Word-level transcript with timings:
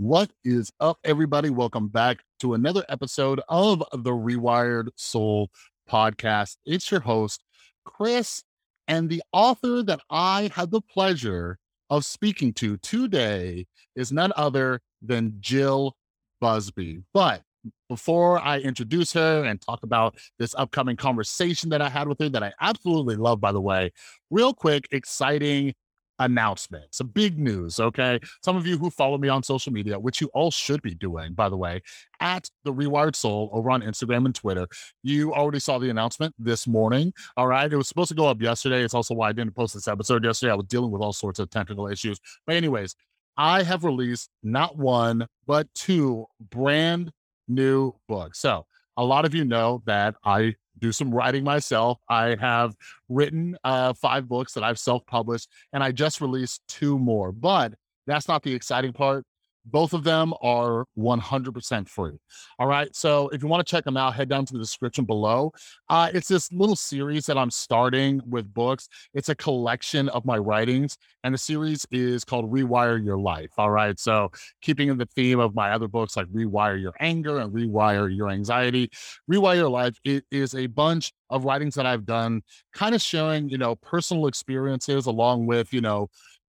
What 0.00 0.30
is 0.44 0.72
up, 0.80 0.98
everybody? 1.04 1.50
Welcome 1.50 1.88
back 1.88 2.20
to 2.38 2.54
another 2.54 2.86
episode 2.88 3.42
of 3.50 3.84
the 3.92 4.12
Rewired 4.12 4.88
Soul 4.96 5.50
podcast. 5.86 6.56
It's 6.64 6.90
your 6.90 7.00
host, 7.00 7.44
Chris, 7.84 8.42
and 8.88 9.10
the 9.10 9.22
author 9.34 9.82
that 9.82 10.00
I 10.08 10.50
had 10.54 10.70
the 10.70 10.80
pleasure 10.80 11.58
of 11.90 12.06
speaking 12.06 12.54
to 12.54 12.78
today 12.78 13.66
is 13.94 14.10
none 14.10 14.32
other 14.36 14.80
than 15.02 15.36
Jill 15.38 15.94
Busby. 16.40 17.02
But 17.12 17.42
before 17.90 18.38
I 18.38 18.60
introduce 18.60 19.12
her 19.12 19.44
and 19.44 19.60
talk 19.60 19.82
about 19.82 20.16
this 20.38 20.54
upcoming 20.54 20.96
conversation 20.96 21.68
that 21.68 21.82
I 21.82 21.90
had 21.90 22.08
with 22.08 22.20
her, 22.20 22.30
that 22.30 22.42
I 22.42 22.54
absolutely 22.58 23.16
love, 23.16 23.38
by 23.38 23.52
the 23.52 23.60
way, 23.60 23.92
real 24.30 24.54
quick, 24.54 24.88
exciting 24.92 25.74
announcement, 26.20 26.84
some 26.94 27.08
big 27.08 27.38
news. 27.38 27.80
Okay. 27.80 28.20
Some 28.44 28.56
of 28.56 28.66
you 28.66 28.78
who 28.78 28.90
follow 28.90 29.18
me 29.18 29.28
on 29.28 29.42
social 29.42 29.72
media, 29.72 29.98
which 29.98 30.20
you 30.20 30.28
all 30.32 30.50
should 30.50 30.82
be 30.82 30.94
doing, 30.94 31.32
by 31.32 31.48
the 31.48 31.56
way, 31.56 31.82
at 32.20 32.48
the 32.64 32.72
Rewired 32.72 33.16
Soul 33.16 33.50
over 33.52 33.70
on 33.70 33.80
Instagram 33.80 34.26
and 34.26 34.34
Twitter. 34.34 34.68
You 35.02 35.34
already 35.34 35.58
saw 35.58 35.78
the 35.78 35.90
announcement 35.90 36.34
this 36.38 36.68
morning. 36.68 37.12
All 37.36 37.48
right. 37.48 37.72
It 37.72 37.76
was 37.76 37.88
supposed 37.88 38.10
to 38.10 38.14
go 38.14 38.28
up 38.28 38.40
yesterday. 38.40 38.84
It's 38.84 38.94
also 38.94 39.14
why 39.14 39.30
I 39.30 39.32
didn't 39.32 39.56
post 39.56 39.74
this 39.74 39.88
episode 39.88 40.22
yesterday. 40.22 40.52
I 40.52 40.56
was 40.56 40.66
dealing 40.66 40.90
with 40.90 41.02
all 41.02 41.12
sorts 41.12 41.40
of 41.40 41.50
technical 41.50 41.88
issues. 41.88 42.20
But, 42.46 42.56
anyways, 42.56 42.94
I 43.36 43.62
have 43.62 43.84
released 43.84 44.28
not 44.42 44.76
one, 44.76 45.26
but 45.46 45.66
two 45.74 46.26
brand 46.50 47.10
new 47.48 47.94
books. 48.06 48.38
So, 48.38 48.66
a 48.96 49.04
lot 49.04 49.24
of 49.24 49.34
you 49.34 49.46
know 49.46 49.82
that 49.86 50.16
I 50.24 50.56
do 50.80 50.92
some 50.92 51.14
writing 51.14 51.44
myself. 51.44 51.98
I 52.08 52.36
have 52.40 52.74
written 53.08 53.56
uh, 53.64 53.92
five 53.94 54.28
books 54.28 54.54
that 54.54 54.64
I've 54.64 54.78
self 54.78 55.06
published, 55.06 55.48
and 55.72 55.82
I 55.82 55.92
just 55.92 56.20
released 56.20 56.62
two 56.68 56.98
more. 56.98 57.32
But 57.32 57.74
that's 58.06 58.28
not 58.28 58.42
the 58.42 58.54
exciting 58.54 58.92
part. 58.92 59.24
Both 59.64 59.92
of 59.92 60.04
them 60.04 60.32
are 60.42 60.86
100% 60.98 61.88
free. 61.88 62.18
All 62.58 62.66
right. 62.66 62.94
So 62.94 63.28
if 63.28 63.42
you 63.42 63.48
want 63.48 63.66
to 63.66 63.70
check 63.70 63.84
them 63.84 63.96
out, 63.96 64.14
head 64.14 64.28
down 64.28 64.46
to 64.46 64.52
the 64.52 64.58
description 64.58 65.04
below. 65.04 65.52
Uh, 65.88 66.10
it's 66.12 66.28
this 66.28 66.50
little 66.52 66.76
series 66.76 67.26
that 67.26 67.36
I'm 67.36 67.50
starting 67.50 68.20
with 68.26 68.52
books. 68.52 68.88
It's 69.14 69.28
a 69.28 69.34
collection 69.34 70.08
of 70.10 70.24
my 70.24 70.38
writings, 70.38 70.96
and 71.24 71.34
the 71.34 71.38
series 71.38 71.86
is 71.90 72.24
called 72.24 72.50
Rewire 72.50 73.02
Your 73.04 73.18
Life. 73.18 73.50
All 73.58 73.70
right. 73.70 73.98
So 73.98 74.30
keeping 74.62 74.88
in 74.88 74.98
the 74.98 75.06
theme 75.06 75.40
of 75.40 75.54
my 75.54 75.72
other 75.72 75.88
books 75.88 76.16
like 76.16 76.26
Rewire 76.26 76.80
Your 76.80 76.94
Anger 77.00 77.38
and 77.38 77.52
Rewire 77.52 78.14
Your 78.14 78.30
Anxiety, 78.30 78.90
Rewire 79.30 79.56
Your 79.56 79.70
Life, 79.70 79.98
it 80.04 80.24
is 80.30 80.54
a 80.54 80.66
bunch 80.66 81.12
of 81.28 81.44
writings 81.44 81.74
that 81.74 81.86
I've 81.86 82.06
done, 82.06 82.42
kind 82.72 82.94
of 82.94 83.02
showing, 83.02 83.48
you 83.48 83.58
know, 83.58 83.76
personal 83.76 84.26
experiences 84.26 85.06
along 85.06 85.46
with, 85.46 85.72
you 85.72 85.80
know, 85.80 86.08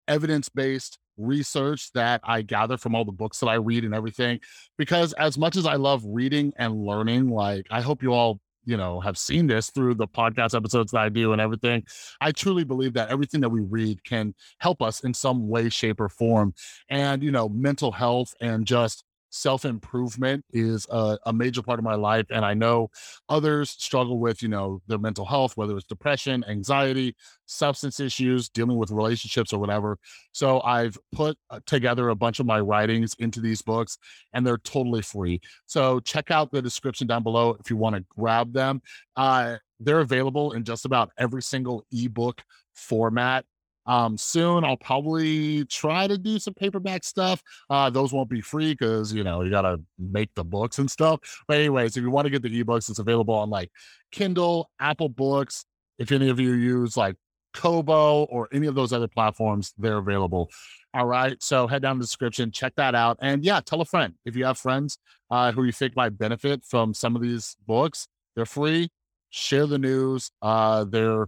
evidence 0.07 0.49
based 0.49 0.97
research 1.19 1.91
that 1.93 2.21
I 2.23 2.41
gather 2.41 2.77
from 2.77 2.95
all 2.95 3.05
the 3.05 3.11
books 3.11 3.39
that 3.39 3.47
I 3.47 3.55
read 3.55 3.83
and 3.83 3.93
everything. 3.93 4.39
Because 4.77 5.13
as 5.13 5.37
much 5.37 5.57
as 5.57 5.65
I 5.65 5.75
love 5.75 6.01
reading 6.05 6.53
and 6.57 6.83
learning, 6.83 7.29
like 7.29 7.67
I 7.69 7.81
hope 7.81 8.01
you 8.01 8.13
all, 8.13 8.39
you 8.65 8.77
know, 8.77 8.99
have 8.99 9.17
seen 9.17 9.47
this 9.47 9.69
through 9.71 9.95
the 9.95 10.07
podcast 10.07 10.55
episodes 10.55 10.91
that 10.91 10.99
I 10.99 11.09
do 11.09 11.31
and 11.33 11.41
everything. 11.41 11.83
I 12.21 12.31
truly 12.31 12.63
believe 12.63 12.93
that 12.93 13.09
everything 13.09 13.41
that 13.41 13.49
we 13.49 13.61
read 13.61 14.03
can 14.03 14.35
help 14.59 14.81
us 14.81 15.01
in 15.01 15.13
some 15.13 15.47
way, 15.47 15.69
shape, 15.69 15.99
or 15.99 16.09
form. 16.09 16.53
And, 16.89 17.23
you 17.23 17.31
know, 17.31 17.49
mental 17.49 17.91
health 17.91 18.33
and 18.41 18.65
just 18.65 19.03
self 19.29 19.65
improvement 19.65 20.43
is 20.51 20.87
a, 20.89 21.17
a, 21.25 21.33
major 21.33 21.61
part 21.61 21.79
of 21.79 21.85
my 21.85 21.95
life. 21.95 22.25
And 22.29 22.43
I 22.43 22.53
know 22.53 22.89
others 23.27 23.71
struggle 23.71 24.19
with, 24.19 24.41
you 24.41 24.49
know, 24.49 24.81
their 24.87 24.97
mental 24.97 25.25
health, 25.25 25.55
whether 25.55 25.75
it's 25.77 25.85
depression, 25.85 26.43
anxiety, 26.47 27.15
substance 27.45 27.99
issues, 27.99 28.49
dealing 28.49 28.77
with 28.77 28.91
relationships 28.91 29.53
or 29.53 29.59
whatever. 29.59 29.97
So 30.31 30.61
I've 30.61 30.97
put 31.11 31.37
uh, 31.49 31.59
together 31.65 32.09
a 32.09 32.15
bunch 32.15 32.39
of 32.39 32.45
my 32.45 32.59
writings 32.59 33.15
into 33.19 33.39
these 33.39 33.61
books 33.61 33.97
and 34.33 34.45
they're 34.45 34.57
totally 34.57 35.01
free. 35.01 35.41
So 35.65 35.99
check 35.99 36.31
out 36.31 36.51
the 36.51 36.61
description 36.61 37.07
down 37.07 37.23
below 37.23 37.55
if 37.59 37.69
you 37.69 37.77
want 37.77 37.95
to 37.95 38.05
grab 38.09 38.53
them. 38.53 38.81
Uh, 39.15 39.57
they're 39.79 40.01
available 40.01 40.51
in 40.51 40.63
just 40.63 40.85
about 40.85 41.11
every 41.17 41.41
single 41.41 41.85
ebook 41.91 42.41
format 42.73 43.45
um, 43.89 44.19
soon 44.19 44.63
I'll 44.63 44.77
probably 44.77 45.65
try 45.65 46.05
to 46.05 46.15
do 46.15 46.37
some 46.37 46.53
paperback 46.53 47.03
stuff. 47.03 47.41
Uh, 47.71 47.89
those 47.89 48.13
won't 48.13 48.29
be 48.29 48.39
free 48.39 48.73
because 48.73 49.11
you 49.11 49.23
know 49.23 49.41
you 49.41 49.49
gotta 49.49 49.81
make 49.97 50.29
the 50.35 50.43
books 50.43 50.77
and 50.77 50.89
stuff. 50.89 51.19
But 51.47 51.57
anyways, 51.57 51.97
if 51.97 52.03
you 52.03 52.11
want 52.11 52.25
to 52.25 52.29
get 52.29 52.43
the 52.43 52.63
ebooks, 52.63 52.89
it's 52.89 52.99
available 52.99 53.33
on 53.33 53.49
like 53.49 53.71
Kindle, 54.11 54.69
Apple 54.79 55.09
Books. 55.09 55.65
If 55.97 56.11
any 56.11 56.29
of 56.29 56.39
you 56.39 56.53
use 56.53 56.95
like 56.95 57.15
Kobo 57.55 58.25
or 58.25 58.47
any 58.53 58.67
of 58.67 58.75
those 58.75 58.93
other 58.93 59.07
platforms, 59.07 59.73
they're 59.79 59.97
available. 59.97 60.51
All 60.93 61.07
right. 61.07 61.41
So 61.41 61.65
head 61.65 61.81
down 61.81 61.97
the 61.97 62.03
description, 62.03 62.51
check 62.51 62.73
that 62.75 62.93
out. 62.93 63.17
And 63.21 63.43
yeah, 63.43 63.59
tell 63.59 63.81
a 63.81 63.85
friend. 63.85 64.13
If 64.23 64.35
you 64.35 64.45
have 64.45 64.59
friends 64.59 64.99
uh, 65.31 65.51
who 65.51 65.63
you 65.63 65.71
think 65.71 65.95
might 65.95 66.15
benefit 66.15 66.63
from 66.63 66.93
some 66.93 67.15
of 67.15 67.23
these 67.23 67.57
books, 67.65 68.07
they're 68.35 68.45
free. 68.45 68.89
Share 69.31 69.65
the 69.65 69.79
news. 69.79 70.29
Uh, 70.41 70.85
they're 70.85 71.27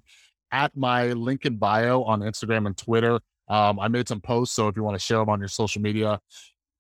at 0.52 0.76
my 0.76 1.14
link 1.14 1.46
in 1.46 1.58
bio 1.58 2.04
on 2.04 2.22
Instagram 2.22 2.66
and 2.66 2.78
Twitter. 2.78 3.20
Um, 3.48 3.80
I 3.80 3.88
made 3.88 4.08
some 4.08 4.22
posts, 4.22 4.56
so 4.56 4.68
if 4.68 4.76
you 4.76 4.84
want 4.84 4.96
to 4.96 5.00
share 5.00 5.20
them 5.20 5.30
on 5.30 5.40
your 5.40 5.50
social 5.50 5.82
media, 5.82 6.20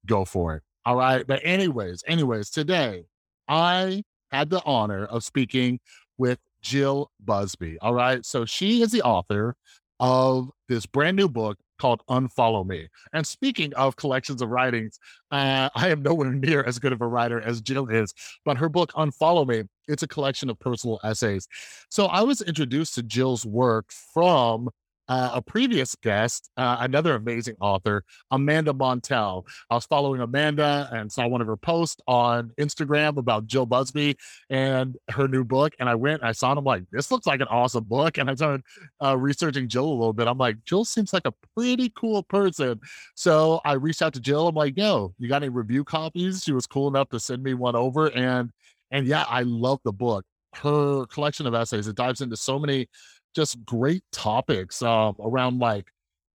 go 0.06 0.26
for 0.26 0.56
it. 0.56 0.64
All 0.86 0.96
right. 0.96 1.26
But 1.26 1.42
anyways, 1.44 2.04
anyways, 2.08 2.50
today 2.50 3.06
I 3.48 4.04
had 4.32 4.50
the 4.50 4.62
honor 4.66 5.06
of 5.06 5.24
speaking 5.24 5.80
with 6.18 6.40
Jill 6.62 7.12
Busby. 7.20 7.78
All 7.82 7.94
right. 7.94 8.26
So 8.26 8.46
she 8.46 8.82
is 8.82 8.92
the 8.92 9.02
author 9.02 9.56
of 10.00 10.50
this 10.68 10.86
brand 10.86 11.18
new 11.18 11.30
book 11.30 11.58
called 11.82 12.04
Unfollow 12.08 12.64
Me. 12.66 12.88
And 13.12 13.26
speaking 13.26 13.74
of 13.74 13.96
collections 13.96 14.44
of 14.44 14.50
writings, 14.50 15.00
uh, 15.32 15.68
I 15.76 15.90
am 15.90 16.04
nowhere 16.04 16.32
near 16.46 16.64
as 16.64 16.78
good 16.78 16.94
of 16.94 17.02
a 17.02 17.08
writer 17.08 17.42
as 17.42 17.60
Jill 17.60 17.88
is, 17.88 18.14
but 18.46 18.56
her 18.58 18.70
book 18.70 18.92
Unfollow 18.94 19.48
Me, 19.48 19.64
it's 19.88 20.04
a 20.04 20.08
collection 20.08 20.52
of 20.52 20.60
personal 20.60 21.00
essays. 21.04 21.48
So 21.90 22.06
I 22.06 22.22
was 22.22 22.42
introduced 22.42 22.94
to 22.96 23.04
Jill's 23.04 23.48
work 23.48 23.92
from 24.14 24.70
uh, 25.12 25.30
a 25.34 25.42
previous 25.42 25.94
guest, 25.96 26.50
uh, 26.56 26.78
another 26.80 27.16
amazing 27.16 27.58
author, 27.60 28.02
Amanda 28.32 28.72
Montell. 28.72 29.46
I 29.70 29.76
was 29.76 29.86
following 29.86 30.22
Amanda 30.22 30.90
and 30.94 31.12
saw 31.12 31.28
one 31.28 31.42
of 31.42 31.48
her 31.48 31.58
posts 31.58 32.02
on 32.08 32.52
Instagram 32.58 33.18
about 33.18 33.46
Jill 33.46 33.66
Busby 33.66 34.16
and 34.50 34.96
her 35.10 35.28
new 35.28 35.44
book. 35.44 35.74
And 35.80 35.90
I 35.90 35.96
went, 35.96 36.24
I 36.24 36.32
saw 36.32 36.54
it, 36.54 36.58
I'm 36.58 36.64
like, 36.64 36.86
this 36.94 37.12
looks 37.12 37.28
like 37.28 37.42
an 37.42 37.50
awesome 37.50 37.84
book. 37.84 38.20
And 38.20 38.30
I 38.30 38.36
started 38.36 38.62
uh, 39.04 39.18
researching 39.18 39.68
Jill 39.68 39.86
a 39.86 39.92
little 39.92 40.14
bit. 40.14 40.30
I'm 40.30 40.38
like, 40.38 40.64
Jill 40.64 40.86
seems 40.86 41.12
like 41.12 41.28
a 41.28 41.34
pretty 41.58 41.92
cool 41.94 42.24
person. 42.24 42.80
So 43.14 43.60
I 43.66 43.74
reached 43.74 44.02
out 44.02 44.14
to 44.14 44.22
Jill. 44.22 44.48
I'm 44.48 44.56
like, 44.56 44.78
yo, 44.78 45.14
you 45.20 45.28
got 45.28 45.44
any 45.44 45.50
review 45.50 45.84
copies? 45.84 46.42
She 46.42 46.54
was 46.54 46.66
cool 46.66 46.88
enough 46.88 47.10
to 47.10 47.20
send 47.20 47.44
me 47.44 47.54
one 47.54 47.76
over. 47.76 48.08
And 48.16 48.50
and 48.92 49.06
yeah, 49.06 49.26
I 49.28 49.42
love 49.42 49.80
the 49.84 49.92
book. 49.92 50.24
Her 50.56 51.06
collection 51.08 51.48
of 51.48 51.54
essays, 51.54 51.88
it 51.88 51.98
dives 51.98 52.22
into 52.22 52.38
so 52.38 52.58
many 52.58 52.88
just 53.36 53.64
great 53.66 54.04
topics 54.12 54.82
um, 54.82 55.16
around 55.20 55.60
like 55.60 55.88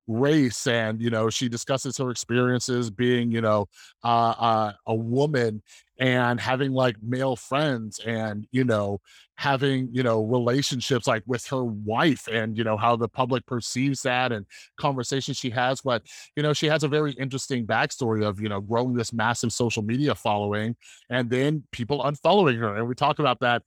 race 0.08 0.68
and 0.68 1.02
you 1.02 1.10
know 1.10 1.28
she 1.28 1.48
discusses 1.48 1.98
her 1.98 2.10
experiences 2.10 2.90
being 2.90 3.32
you 3.32 3.40
know 3.40 3.66
uh, 4.04 4.34
uh, 4.38 4.72
a 4.86 4.94
woman 4.94 5.60
and 5.98 6.40
having 6.40 6.72
like 6.72 6.94
male 7.02 7.34
friends 7.34 7.98
and 8.06 8.46
you 8.52 8.62
know 8.62 9.00
having 9.34 9.88
you 9.92 10.02
know 10.02 10.22
relationships 10.24 11.06
like 11.06 11.22
with 11.26 11.46
her 11.46 11.64
wife 11.64 12.28
and 12.30 12.56
you 12.56 12.64
know 12.64 12.76
how 12.76 12.96
the 12.96 13.08
public 13.08 13.44
perceives 13.46 14.02
that 14.02 14.32
and 14.32 14.46
conversations 14.78 15.36
she 15.36 15.50
has. 15.50 15.80
But 15.80 16.02
you 16.36 16.42
know 16.42 16.52
she 16.52 16.66
has 16.66 16.84
a 16.84 16.88
very 16.88 17.12
interesting 17.12 17.66
backstory 17.66 18.24
of 18.24 18.40
you 18.40 18.48
know 18.48 18.60
growing 18.60 18.94
this 18.94 19.12
massive 19.12 19.52
social 19.52 19.82
media 19.82 20.14
following 20.14 20.76
and 21.10 21.28
then 21.30 21.64
people 21.72 22.02
unfollowing 22.02 22.58
her. 22.58 22.76
And 22.76 22.88
we 22.88 22.94
talk 22.94 23.18
about 23.18 23.40
that 23.40 23.62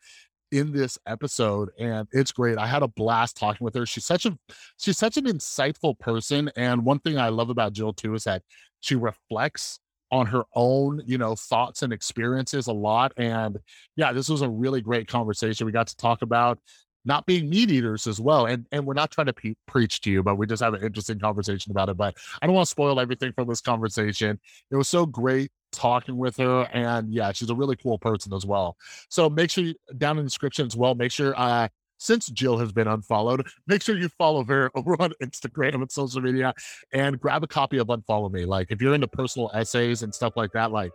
in 0.51 0.71
this 0.71 0.97
episode 1.05 1.69
and 1.79 2.07
it's 2.11 2.31
great. 2.31 2.57
I 2.57 2.67
had 2.67 2.83
a 2.83 2.87
blast 2.87 3.37
talking 3.37 3.63
with 3.63 3.75
her. 3.75 3.85
She's 3.85 4.05
such 4.05 4.25
a 4.25 4.37
she's 4.77 4.97
such 4.97 5.17
an 5.17 5.25
insightful 5.25 5.97
person 5.99 6.51
and 6.55 6.85
one 6.85 6.99
thing 6.99 7.17
I 7.17 7.29
love 7.29 7.49
about 7.49 7.73
Jill 7.73 7.93
too 7.93 8.13
is 8.15 8.23
that 8.23 8.43
she 8.79 8.95
reflects 8.95 9.79
on 10.11 10.25
her 10.25 10.44
own, 10.56 11.01
you 11.06 11.18
know, 11.18 11.35
thoughts 11.35 11.83
and 11.83 11.94
experiences 11.94 12.68
a 12.68 12.74
lot 12.74 13.13
and 13.18 13.59
yeah, 13.95 14.12
this 14.12 14.29
was 14.29 14.41
a 14.41 14.50
really 14.50 14.81
great 14.81 15.07
conversation. 15.07 15.65
We 15.65 15.71
got 15.71 15.88
to 15.88 15.97
talk 15.97 16.21
about 16.21 16.59
not 17.06 17.25
being 17.25 17.50
meat 17.50 17.71
eaters 17.71 18.07
as 18.07 18.19
well. 18.19 18.45
And 18.45 18.65
and 18.71 18.85
we're 18.85 18.94
not 18.94 19.12
trying 19.12 19.27
to 19.27 19.33
pe- 19.33 19.56
preach 19.68 20.01
to 20.01 20.12
you, 20.12 20.24
but 20.24 20.35
we 20.35 20.47
just 20.47 20.62
have 20.62 20.74
an 20.74 20.83
interesting 20.83 21.19
conversation 21.19 21.71
about 21.71 21.89
it. 21.89 21.97
But 21.97 22.15
I 22.41 22.45
don't 22.45 22.56
want 22.56 22.68
to 22.68 22.71
spoil 22.71 23.00
everything 23.00 23.33
from 23.33 23.47
this 23.47 23.62
conversation. 23.62 24.39
It 24.71 24.75
was 24.75 24.88
so 24.88 25.06
great 25.06 25.51
talking 25.71 26.18
with 26.18 26.38
her 26.38 26.68
and 26.74 27.13
yeah 27.13 27.31
she's 27.31 27.50
a 27.50 27.56
really 27.56 27.75
cool 27.75 27.98
person 27.98 28.33
as 28.33 28.45
well 28.45 28.75
so 29.10 29.30
make 29.30 29.50
sure 29.50 29.63
you 29.63 29.75
down 29.98 30.18
in 30.18 30.24
the 30.24 30.30
description 30.30 30.66
as 30.66 30.75
well 30.75 30.95
make 30.95 31.12
sure 31.12 31.33
uh 31.38 31.68
since 32.00 32.27
Jill 32.27 32.57
has 32.57 32.71
been 32.71 32.88
unfollowed, 32.88 33.45
make 33.68 33.81
sure 33.81 33.98
you 33.98 34.07
follow 34.07 34.44
her 34.45 34.71
over 34.75 34.95
on 35.01 35.12
Instagram 35.21 35.75
and 35.75 35.92
social 35.92 36.21
media 36.21 36.54
and 36.94 37.19
grab 37.19 37.44
a 37.44 37.48
copy 37.48 37.77
of 37.77 37.88
Unfollow 37.88 38.31
Me. 38.31 38.45
Like 38.45 38.71
if 38.71 38.81
you're 38.81 38.94
into 38.94 39.07
personal 39.07 39.51
essays 39.54 40.01
and 40.01 40.16
stuff 40.16 40.38
like 40.38 40.51
that, 40.54 40.71
like 40.71 40.92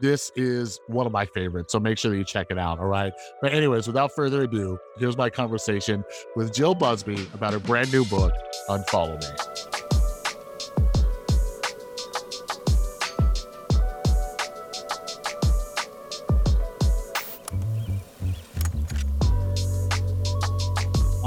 this 0.00 0.32
is 0.36 0.80
one 0.86 1.06
of 1.06 1.12
my 1.12 1.26
favorites. 1.26 1.72
So 1.72 1.80
make 1.80 1.98
sure 1.98 2.10
that 2.10 2.16
you 2.16 2.24
check 2.24 2.48
it 2.50 2.58
out. 2.58 2.78
All 2.78 2.86
right. 2.86 3.12
But, 3.40 3.52
anyways, 3.52 3.86
without 3.86 4.12
further 4.12 4.42
ado, 4.42 4.78
here's 4.98 5.16
my 5.16 5.30
conversation 5.30 6.04
with 6.34 6.52
Jill 6.52 6.74
Busby 6.74 7.28
about 7.32 7.52
her 7.52 7.60
brand 7.60 7.92
new 7.92 8.04
book, 8.04 8.34
Unfollow 8.68 9.20
Me. 9.20 9.93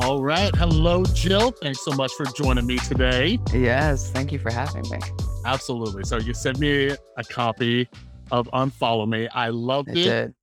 All 0.07 0.21
right. 0.23 0.55
Hello, 0.55 1.03
Jill. 1.03 1.51
Thanks 1.51 1.83
so 1.83 1.91
much 1.91 2.13
for 2.13 2.25
joining 2.27 2.65
me 2.65 2.77
today. 2.77 3.37
Yes. 3.53 4.09
Thank 4.09 4.31
you 4.31 4.39
for 4.39 4.49
having 4.49 4.89
me. 4.89 4.99
Absolutely. 5.43 6.05
So 6.05 6.15
you 6.15 6.33
sent 6.33 6.59
me 6.59 6.91
a 7.17 7.23
copy 7.29 7.89
of 8.31 8.47
Unfollow 8.53 9.05
Me. 9.05 9.27
I 9.27 9.49
loved 9.49 9.89
I 9.89 9.91
it. 9.91 9.95
did. 9.95 10.33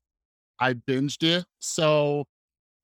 I 0.60 0.74
binged 0.74 1.22
it. 1.22 1.46
So 1.60 2.26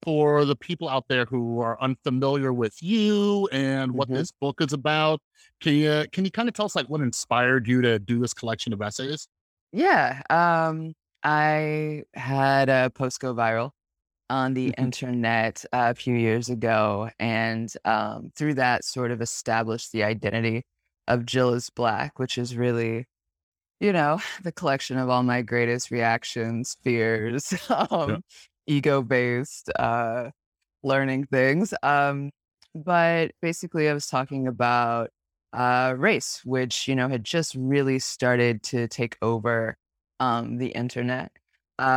for 0.02 0.46
the 0.46 0.56
people 0.56 0.88
out 0.88 1.04
there 1.10 1.26
who 1.26 1.60
are 1.60 1.78
unfamiliar 1.82 2.50
with 2.50 2.82
you 2.82 3.46
and 3.52 3.92
what 3.92 4.08
Mhm. 4.08 4.14
this 4.14 4.32
book 4.32 4.62
is 4.62 4.72
about, 4.72 5.20
can 5.60 5.74
you 5.74 6.06
can 6.12 6.24
you 6.24 6.30
kind 6.30 6.48
of 6.48 6.54
tell 6.54 6.64
us 6.64 6.74
like 6.74 6.88
what 6.88 7.02
inspired 7.02 7.68
you 7.68 7.82
to 7.82 7.98
do 7.98 8.20
this 8.20 8.32
collection 8.32 8.72
of 8.72 8.80
essays? 8.80 9.28
Yeah. 9.70 10.22
Um, 10.30 10.94
I 11.22 12.04
had 12.14 12.70
a 12.70 12.88
post 12.88 13.20
go 13.20 13.34
viral 13.34 13.72
on 14.30 14.54
the 14.54 14.68
Mhm. 14.68 14.74
internet 14.78 15.64
a 15.72 15.94
few 15.94 16.16
years 16.16 16.50
ago, 16.50 17.10
and 17.20 17.72
um, 17.86 18.32
through 18.36 18.54
that, 18.56 18.84
sort 18.86 19.12
of 19.12 19.22
established 19.22 19.92
the 19.92 20.04
identity 20.04 20.64
of 21.08 21.26
Jill 21.26 21.54
is 21.54 21.70
Black, 21.70 22.18
which 22.20 22.38
is 22.38 22.56
really, 22.56 23.06
you 23.80 23.92
know, 23.92 24.20
the 24.42 24.52
collection 24.52 24.98
of 24.98 25.08
all 25.10 25.22
my 25.22 25.42
greatest 25.42 25.90
reactions, 25.90 26.76
fears, 26.82 27.54
Yeah. 28.06 28.18
um, 28.20 28.22
ego 28.66 29.02
based 29.02 29.70
uh, 29.78 30.30
learning 30.82 31.26
things. 31.26 31.74
Um, 31.82 32.30
but 32.74 33.32
basically, 33.42 33.88
I 33.90 33.94
was 33.94 34.06
talking 34.08 34.46
about 34.48 35.10
uh, 35.52 35.94
race, 35.98 36.44
which, 36.44 36.88
you 36.88 36.94
know, 36.96 37.08
had 37.08 37.24
just 37.24 37.54
really 37.56 37.98
started 38.00 38.62
to 38.64 38.88
take 38.88 39.18
over 39.22 39.76
um, 40.20 40.58
the 40.58 40.68
internet. 40.68 41.32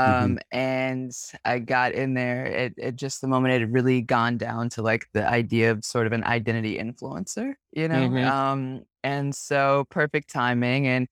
Mhm. 0.06 0.36
Um, 0.36 0.40
and 0.52 1.12
I 1.46 1.60
got 1.60 1.94
in 1.94 2.14
there 2.14 2.46
at, 2.48 2.80
at 2.80 2.96
just 2.96 3.22
the 3.22 3.28
moment 3.28 3.54
it 3.54 3.62
had 3.62 3.74
really 3.74 4.02
gone 4.02 4.38
down 4.38 4.70
to 4.70 4.82
like 4.82 5.08
the 5.14 5.28
idea 5.28 5.72
of 5.72 5.84
sort 5.86 6.08
of 6.08 6.14
an 6.14 6.24
identity 6.24 6.78
influencer, 6.78 7.56
you 7.74 7.88
know? 7.90 8.16
Mhm. 8.16 8.34
Um, 8.34 8.84
and 9.04 9.36
so 9.36 9.86
perfect 9.90 10.30
timing. 10.32 10.88
And 10.88 11.08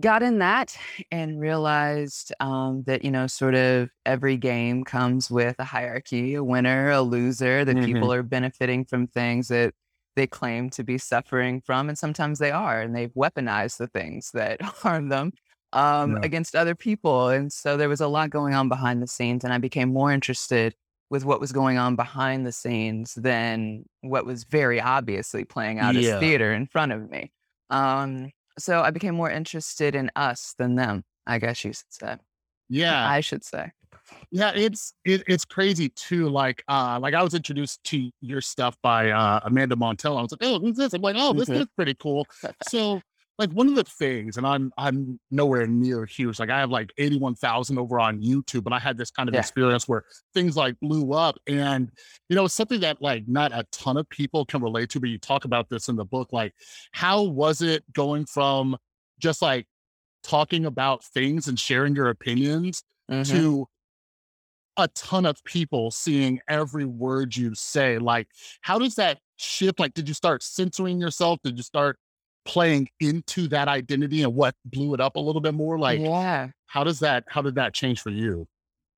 got 0.00 0.22
in 0.22 0.38
that 0.38 0.76
and 1.10 1.40
realized 1.40 2.32
um, 2.40 2.82
that 2.84 3.04
you 3.04 3.10
know 3.10 3.26
sort 3.26 3.54
of 3.54 3.90
every 4.06 4.36
game 4.36 4.84
comes 4.84 5.30
with 5.30 5.56
a 5.58 5.64
hierarchy 5.64 6.34
a 6.34 6.44
winner 6.44 6.90
a 6.90 7.00
loser 7.02 7.64
that 7.64 7.80
Mhm. 7.80 7.80
people 7.80 8.12
are 8.12 8.22
benefiting 8.22 8.84
from 8.84 9.06
things 9.08 9.48
that 9.48 9.74
they 10.16 10.26
claim 10.26 10.70
to 10.70 10.84
be 10.84 10.98
suffering 10.98 11.60
from 11.60 11.88
and 11.88 11.98
sometimes 11.98 12.38
they 12.38 12.50
are 12.50 12.80
and 12.80 12.94
they've 12.94 13.12
weaponized 13.14 13.78
the 13.78 13.88
things 13.88 14.30
that 14.32 14.60
harm 14.62 15.08
them 15.08 15.32
um, 15.72 16.12
Yeah. 16.12 16.18
against 16.22 16.56
other 16.56 16.74
people 16.74 17.28
and 17.28 17.52
so 17.52 17.76
there 17.76 17.88
was 17.88 18.00
a 18.00 18.08
lot 18.08 18.30
going 18.30 18.54
on 18.54 18.68
behind 18.68 19.02
the 19.02 19.06
scenes 19.06 19.44
and 19.44 19.52
i 19.52 19.58
became 19.58 19.92
more 19.92 20.10
interested 20.12 20.74
with 21.10 21.24
what 21.24 21.40
was 21.40 21.52
going 21.52 21.78
on 21.78 21.96
behind 21.96 22.46
the 22.46 22.52
scenes 22.52 23.14
than 23.14 23.84
what 24.02 24.24
was 24.26 24.44
very 24.44 24.80
obviously 24.80 25.44
playing 25.44 25.78
out 25.78 25.96
as 25.96 26.20
theater 26.20 26.52
in 26.52 26.66
front 26.66 26.92
of 26.92 27.10
me 27.10 27.30
um, 27.70 28.30
so 28.58 28.80
I 28.80 28.90
became 28.90 29.14
more 29.14 29.30
interested 29.30 29.94
in 29.94 30.10
us 30.16 30.54
than 30.58 30.74
them, 30.74 31.04
I 31.26 31.38
guess 31.38 31.62
you 31.64 31.72
should 31.72 31.84
say. 31.92 32.16
Yeah. 32.68 33.06
I 33.08 33.20
should 33.20 33.44
say. 33.44 33.70
Yeah, 34.30 34.52
it's 34.54 34.94
it, 35.04 35.22
it's 35.26 35.44
crazy 35.44 35.90
too. 35.90 36.28
Like, 36.28 36.64
uh, 36.66 36.98
like 37.00 37.14
I 37.14 37.22
was 37.22 37.34
introduced 37.34 37.84
to 37.84 38.10
your 38.20 38.40
stuff 38.40 38.76
by 38.82 39.10
uh, 39.10 39.40
Amanda 39.44 39.76
Montell. 39.76 40.18
I 40.18 40.22
was 40.22 40.32
like, 40.32 40.40
oh, 40.42 40.58
who's 40.58 40.76
this? 40.76 40.92
I'm 40.94 41.02
like, 41.02 41.14
oh, 41.18 41.34
this 41.34 41.48
Mhm. 41.48 41.60
is 41.60 41.66
pretty 41.76 41.94
cool. 41.94 42.26
So, 42.68 43.00
like, 43.38 43.50
one 43.52 43.68
of 43.68 43.74
the 43.76 43.84
things, 43.84 44.36
and 44.36 44.46
I'm 44.46 44.72
I'm 44.76 45.20
nowhere 45.30 45.66
near 45.66 46.04
huge. 46.06 46.38
Like, 46.40 46.50
I 46.50 46.58
have 46.58 46.70
like 46.70 46.92
eighty 46.98 47.18
one 47.18 47.34
thousand 47.34 47.78
over 47.78 48.00
on 48.00 48.20
YouTube, 48.20 48.64
but 48.64 48.72
I 48.72 48.78
had 48.78 48.96
this 48.98 49.10
kind 49.10 49.28
of 49.28 49.34
Yeah. 49.34 49.40
experience 49.40 49.86
where 49.86 50.04
things 50.34 50.56
like 50.56 50.78
blew 50.80 51.12
up, 51.12 51.36
and 51.46 51.90
you 52.28 52.36
know, 52.36 52.46
it's 52.46 52.54
something 52.54 52.80
that 52.80 53.00
like 53.00 53.28
not 53.28 53.52
a 53.52 53.64
ton 53.70 53.96
of 53.96 54.08
people 54.08 54.44
can 54.44 54.60
relate 54.62 54.90
to. 54.90 55.00
But 55.00 55.10
you 55.10 55.18
talk 55.18 55.44
about 55.44 55.68
this 55.68 55.88
in 55.88 55.96
the 55.96 56.04
book. 56.04 56.32
Like, 56.32 56.52
how 56.92 57.22
was 57.22 57.62
it 57.62 57.84
going 57.92 58.26
from 58.26 58.76
just 59.20 59.40
like 59.42 59.66
talking 60.24 60.66
about 60.66 61.04
things 61.04 61.46
and 61.48 61.58
sharing 61.58 61.94
your 61.94 62.08
opinions 62.08 62.82
Mhm. 63.10 63.26
to 63.30 63.66
a 64.76 64.88
ton 64.88 65.26
of 65.26 65.42
people 65.44 65.90
seeing 65.90 66.40
every 66.48 66.84
word 66.84 67.36
you 67.36 67.54
say. 67.54 67.98
Like, 67.98 68.28
how 68.60 68.78
does 68.78 68.94
that 68.94 69.18
shift? 69.36 69.80
Like, 69.80 69.94
did 69.94 70.06
you 70.08 70.14
start 70.14 70.42
censoring 70.42 71.00
yourself? 71.00 71.40
Did 71.42 71.56
you 71.56 71.64
start 71.64 71.98
playing 72.48 72.88
into 72.98 73.46
that 73.48 73.68
identity 73.68 74.22
and 74.22 74.34
what 74.34 74.54
blew 74.64 74.94
it 74.94 75.00
up 75.00 75.14
a 75.16 75.20
little 75.20 75.40
bit 75.42 75.54
more? 75.54 75.78
Like, 75.78 76.00
Yeah. 76.00 76.48
how 76.66 76.82
does 76.82 76.98
that, 77.00 77.24
how 77.28 77.42
did 77.42 77.54
that 77.54 77.74
change 77.74 78.00
for 78.00 78.10
you? 78.10 78.48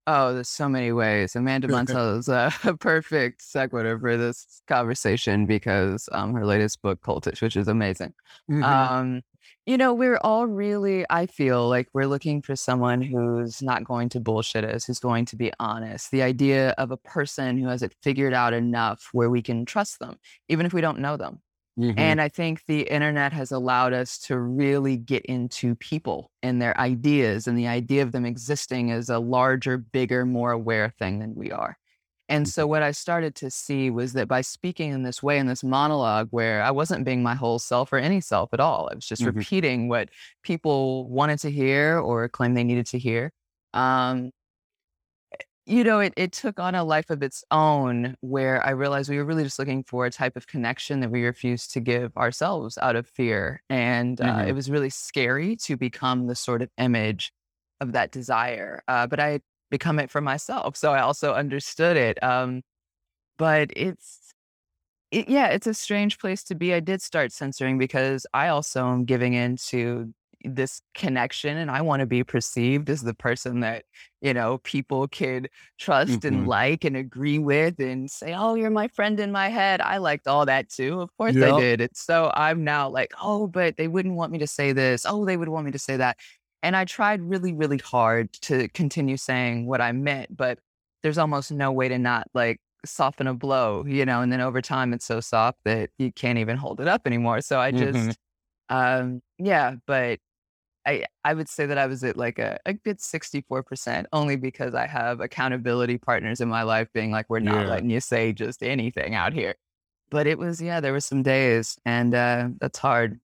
Oh, 0.07 0.33
there's 0.33 0.49
so 0.49 0.69
many 0.69 0.93
ways. 0.93 1.37
Amanda 1.37 1.69
Montell 1.75 2.19
is 2.19 2.29
a, 2.29 2.51
a 2.65 2.77
perfect 2.77 3.43
sequitur 3.43 3.99
for 3.99 4.17
this 4.17 4.63
conversation 4.67 5.45
because 5.47 6.09
um, 6.13 6.33
her 6.35 6.47
latest 6.47 6.81
book, 6.81 7.01
Cultish, 7.03 7.43
which 7.43 7.57
is 7.57 7.69
amazing. 7.69 8.15
Mhm. 8.51 8.65
Um, 8.65 9.21
you 9.67 9.77
know, 9.77 9.93
we're 9.95 10.19
all 10.23 10.47
really, 10.47 11.05
I 11.11 11.27
feel 11.27 11.69
like 11.69 11.89
we're 11.93 12.07
looking 12.07 12.41
for 12.43 12.57
someone 12.57 13.03
who's 13.03 13.63
not 13.63 13.85
going 13.85 14.09
to 14.11 14.21
bullshit 14.21 14.65
us, 14.65 14.85
who's 14.85 14.99
going 14.99 15.27
to 15.27 15.37
be 15.37 15.53
honest. 15.61 16.11
The 16.11 16.23
idea 16.23 16.71
of 16.79 16.91
a 16.91 16.97
person 16.97 17.59
who 17.59 17.69
has 17.69 17.83
it 17.83 17.95
figured 18.03 18.33
out 18.33 18.53
enough 18.53 19.09
where 19.13 19.29
we 19.31 19.43
can 19.43 19.65
trust 19.65 19.99
them, 19.99 20.19
even 20.49 20.67
if 20.67 20.73
we 20.73 20.81
don't 20.81 20.99
know 20.99 21.17
them. 21.17 21.41
Mhm. 21.81 21.91
And 21.97 22.21
I 22.21 22.29
think 22.29 22.65
the 22.67 22.83
internet 22.83 23.33
has 23.33 23.53
allowed 23.53 23.93
us 23.93 24.19
to 24.21 24.39
really 24.39 24.97
get 24.97 25.25
into 25.27 25.75
people 25.77 26.31
and 26.43 26.61
their 26.63 26.77
ideas 26.79 27.47
and 27.47 27.59
the 27.59 27.67
idea 27.69 28.03
of 28.03 28.13
them 28.13 28.25
existing 28.25 28.91
as 28.91 29.11
a 29.11 29.19
larger, 29.19 29.77
bigger, 29.79 30.25
more 30.25 30.53
aware 30.53 30.91
thing 30.99 31.19
than 31.19 31.35
we 31.35 31.51
are. 31.51 31.77
And 32.29 32.47
so 32.49 32.67
what 32.67 32.83
I 32.83 32.93
started 32.93 33.35
to 33.37 33.51
see 33.51 33.91
was 33.91 34.13
that 34.13 34.29
by 34.29 34.41
speaking 34.41 34.93
in 34.93 35.03
this 35.03 35.23
way, 35.23 35.37
in 35.39 35.47
this 35.49 35.65
monologue, 35.65 36.29
where 36.31 36.63
I 36.63 36.71
wasn't 36.71 37.05
being 37.05 37.23
my 37.25 37.35
whole 37.35 37.59
self 37.59 37.93
or 37.93 37.99
any 37.99 38.21
self 38.21 38.51
at 38.55 38.61
all, 38.61 38.89
I 38.91 38.95
was 38.95 39.07
just 39.07 39.27
Mhm. 39.27 39.27
repeating 39.27 39.89
what 39.89 40.11
people 40.45 41.09
wanted 41.09 41.41
to 41.41 41.51
hear 41.51 41.99
or 41.99 42.29
claimed 42.29 42.57
they 42.57 42.65
needed 42.65 42.87
to 42.87 42.99
hear. 42.99 43.33
Um, 43.75 44.31
you 45.71 45.85
know, 45.85 46.01
it, 46.01 46.13
it 46.17 46.33
took 46.33 46.59
on 46.61 46.75
a 46.75 46.85
life 46.85 47.11
of 47.11 47.23
its 47.23 47.45
own 47.53 48.17
where 48.21 48.65
I 48.67 48.71
realized 48.71 49.09
we 49.11 49.19
were 49.19 49.25
really 49.25 49.45
just 49.45 49.59
looking 49.59 49.85
for 49.85 50.05
a 50.07 50.11
type 50.11 50.37
of 50.37 50.47
connection 50.49 51.01
that 51.01 51.11
we 51.11 51.25
refused 51.25 51.73
to 51.75 51.81
give 51.81 52.17
ourselves 52.17 52.77
out 52.79 52.97
of 52.97 53.07
fear. 53.09 53.63
And 53.71 54.21
uh, 54.21 54.45
Mhm. 54.45 54.49
it 54.49 54.53
was 54.53 54.71
really 54.71 54.91
scary 54.91 55.57
to 55.59 55.77
become 55.77 56.27
the 56.27 56.35
sort 56.35 56.63
of 56.63 56.71
image 56.79 57.33
of 57.81 57.93
that 57.93 58.11
desire. 58.13 58.83
Uh, 58.89 59.07
but 59.07 59.21
I 59.21 59.29
had 59.29 59.43
become 59.71 60.01
it 60.01 60.11
for 60.11 60.21
myself. 60.21 60.77
So 60.77 60.93
I 60.93 61.01
also 61.01 61.35
understood 61.35 61.97
it. 61.97 62.23
Um, 62.23 62.63
but 63.39 63.71
it's, 63.77 64.33
it, 65.11 65.29
yeah, 65.29 65.49
it's 65.49 65.67
a 65.67 65.75
strange 65.75 66.19
place 66.19 66.45
to 66.45 66.55
be. 66.55 66.75
I 66.75 66.81
did 66.81 67.03
start 67.03 67.33
censoring 67.33 67.79
because 67.79 68.27
I 68.35 68.49
also 68.49 68.87
am 68.89 69.05
giving 69.05 69.35
into 69.35 70.15
this 70.45 70.83
connection 70.95 71.57
and 71.57 71.71
I 71.71 71.83
want 71.83 72.01
to 72.01 72.07
be 72.07 72.25
perceived 72.25 72.89
as 72.91 73.03
the 73.03 73.15
person 73.15 73.61
that, 73.61 73.85
you 74.21 74.33
know, 74.35 74.59
people 74.59 75.07
could 75.09 75.51
trust 75.79 76.25
and 76.25 76.47
Mhm. 76.47 76.47
like 76.47 76.85
and 76.85 76.97
agree 76.97 77.39
with 77.39 77.79
and 77.81 78.11
say, 78.11 78.35
oh, 78.35 78.55
you're 78.55 78.71
my 78.71 78.89
friend 78.89 79.21
in 79.21 79.33
my 79.33 79.49
head. 79.49 79.81
I 79.81 79.99
liked 79.99 80.27
all 80.27 80.47
that 80.47 80.69
too. 80.71 81.01
Of 81.01 81.11
course 81.19 81.37
I 81.43 81.53
did. 81.53 81.81
And 81.81 81.91
so 81.95 82.31
I'm 82.35 82.65
now 82.65 82.89
like, 82.89 83.13
oh, 83.23 83.47
but 83.47 83.77
they 83.77 83.89
wouldn't 83.89 84.15
want 84.17 84.33
me 84.33 84.39
to 84.39 84.47
say 84.47 84.73
this. 84.73 85.05
Oh, 85.07 85.25
they 85.25 85.37
would 85.37 85.49
want 85.49 85.67
me 85.67 85.73
to 85.73 85.79
say 85.79 85.97
that. 85.99 86.17
And 86.63 86.77
I 86.77 86.85
tried 86.85 87.23
really, 87.23 87.53
really 87.53 87.79
hard 87.79 88.33
to 88.43 88.69
continue 88.69 89.17
saying 89.17 89.67
what 89.67 89.81
I 89.81 89.93
meant, 89.93 90.37
but 90.37 90.59
there's 91.03 91.19
almost 91.19 91.51
no 91.51 91.73
way 91.73 91.89
to 91.89 91.99
not 91.99 92.27
like 92.35 92.61
soften 92.85 93.27
a 93.27 93.35
blow, 93.35 93.85
you 93.87 94.05
know, 94.05 94.21
and 94.21 94.33
then 94.33 94.41
over 94.41 94.61
time 94.63 94.93
it's 94.93 95.07
so 95.07 95.21
soft 95.21 95.59
that 95.65 95.91
you 95.99 96.13
can't 96.13 96.39
even 96.39 96.57
hold 96.57 96.81
it 96.81 96.89
up 96.89 97.03
anymore. 97.07 97.41
So 97.41 97.59
I 97.61 97.71
Mhm. 97.71 97.73
just 97.73 98.19
um 98.69 99.23
yeah, 99.39 99.77
but 99.87 100.21
I 100.87 101.05
I 101.25 101.35
would 101.35 101.49
say 101.49 101.67
that 101.67 101.79
I 101.79 101.87
was 101.87 102.03
at 102.05 102.17
like 102.17 102.39
a, 102.39 102.59
a 102.67 102.73
good 102.73 102.99
64% 102.99 104.07
only 104.13 104.37
because 104.37 104.75
I 104.75 104.87
have 104.87 105.21
accountability 105.21 105.99
partners 105.99 106.41
in 106.41 106.49
my 106.49 106.63
life 106.63 106.89
being 106.95 107.11
like, 107.11 107.27
we're 107.29 107.41
not 107.41 107.63
Yeah. 107.67 107.69
letting 107.71 107.91
you 107.91 108.01
say 108.01 108.33
just 108.33 108.63
anything 108.63 109.15
out 109.15 109.33
here. 109.33 109.55
But 110.11 110.27
it 110.27 110.39
was, 110.39 110.61
yeah, 110.61 110.81
there 110.81 110.93
were 110.93 111.01
some 111.01 111.23
days 111.23 111.79
and 111.85 112.15
uh 112.15 112.49
that's 112.61 112.79
hard. 112.79 113.21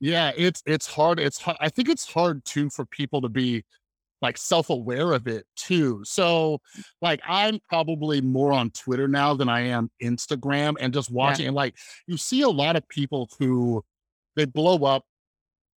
Yeah, 0.00 0.32
it's 0.36 0.62
it's 0.66 0.86
hard. 0.86 1.18
It's 1.18 1.40
hard. 1.40 1.56
I 1.60 1.68
think 1.68 1.88
it's 1.88 2.10
hard 2.10 2.44
too 2.44 2.70
for 2.70 2.84
people 2.86 3.20
to 3.22 3.28
be 3.28 3.64
like 4.22 4.38
self-aware 4.38 5.12
of 5.12 5.26
it 5.26 5.46
too. 5.56 6.00
So 6.04 6.60
like 7.02 7.20
I'm 7.26 7.58
probably 7.68 8.20
more 8.20 8.52
on 8.52 8.70
Twitter 8.70 9.08
now 9.08 9.34
than 9.34 9.48
I 9.48 9.62
am 9.62 9.90
Instagram 10.02 10.76
and 10.80 10.94
just 10.94 11.10
Yeah. 11.10 11.16
watching 11.16 11.46
and 11.48 11.56
like 11.56 11.74
you 12.06 12.16
see 12.16 12.42
a 12.42 12.48
lot 12.48 12.76
of 12.76 12.88
people 12.88 13.28
who 13.38 13.84
they 14.36 14.44
blow 14.46 14.84
up 14.84 15.04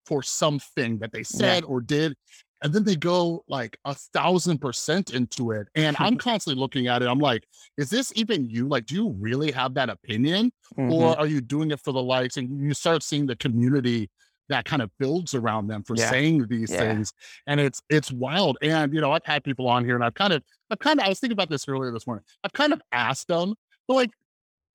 for 0.07 0.23
something 0.23 0.97
that 0.99 1.11
they 1.11 1.19
Yeah. 1.19 1.23
said 1.41 1.63
or 1.65 1.81
did 1.81 2.15
and 2.63 2.73
then 2.73 2.83
they 2.83 2.95
go 2.95 3.43
like 3.47 3.77
a 3.85 3.93
thousand 3.93 4.57
percent 4.59 5.13
into 5.13 5.51
it 5.51 5.67
and 5.75 5.95
i'm 5.99 6.17
constantly 6.29 6.59
looking 6.59 6.87
at 6.87 7.01
it 7.03 7.07
i'm 7.07 7.19
like 7.19 7.43
is 7.77 7.89
this 7.89 8.11
even 8.15 8.49
you 8.49 8.67
like 8.67 8.85
do 8.87 8.95
you 8.95 9.09
really 9.19 9.51
have 9.51 9.73
that 9.75 9.89
opinion 9.89 10.51
Mhm. 10.77 10.91
or 10.91 11.17
are 11.19 11.27
you 11.27 11.39
doing 11.41 11.69
it 11.71 11.79
for 11.81 11.91
the 11.91 12.01
likes 12.01 12.37
and 12.37 12.59
you 12.65 12.73
start 12.73 13.03
seeing 13.03 13.25
the 13.27 13.35
community 13.35 14.09
that 14.49 14.63
kind 14.63 14.81
of 14.81 14.89
builds 14.97 15.33
around 15.35 15.67
them 15.67 15.83
for 15.83 15.95
Yeah. 15.97 16.09
saying 16.09 16.47
these 16.47 16.71
Yeah. 16.71 16.79
things 16.79 17.13
and 17.47 17.59
it's 17.59 17.81
it's 17.89 18.11
wild 18.11 18.57
and 18.61 18.93
you 18.93 19.01
know 19.01 19.11
i've 19.11 19.25
had 19.25 19.43
people 19.43 19.67
on 19.67 19.83
here 19.85 19.95
and 19.95 20.03
i've 20.03 20.15
kind 20.15 20.33
of 20.33 20.41
i've 20.71 20.79
kind 20.79 20.99
of 20.99 21.05
i 21.05 21.09
was 21.09 21.19
thinking 21.19 21.33
about 21.33 21.49
this 21.49 21.67
earlier 21.67 21.91
this 21.91 22.07
morning 22.07 22.23
i've 22.43 22.53
kind 22.53 22.71
of 22.73 22.81
asked 22.91 23.27
them 23.27 23.53
but 23.87 23.93
like 23.95 24.09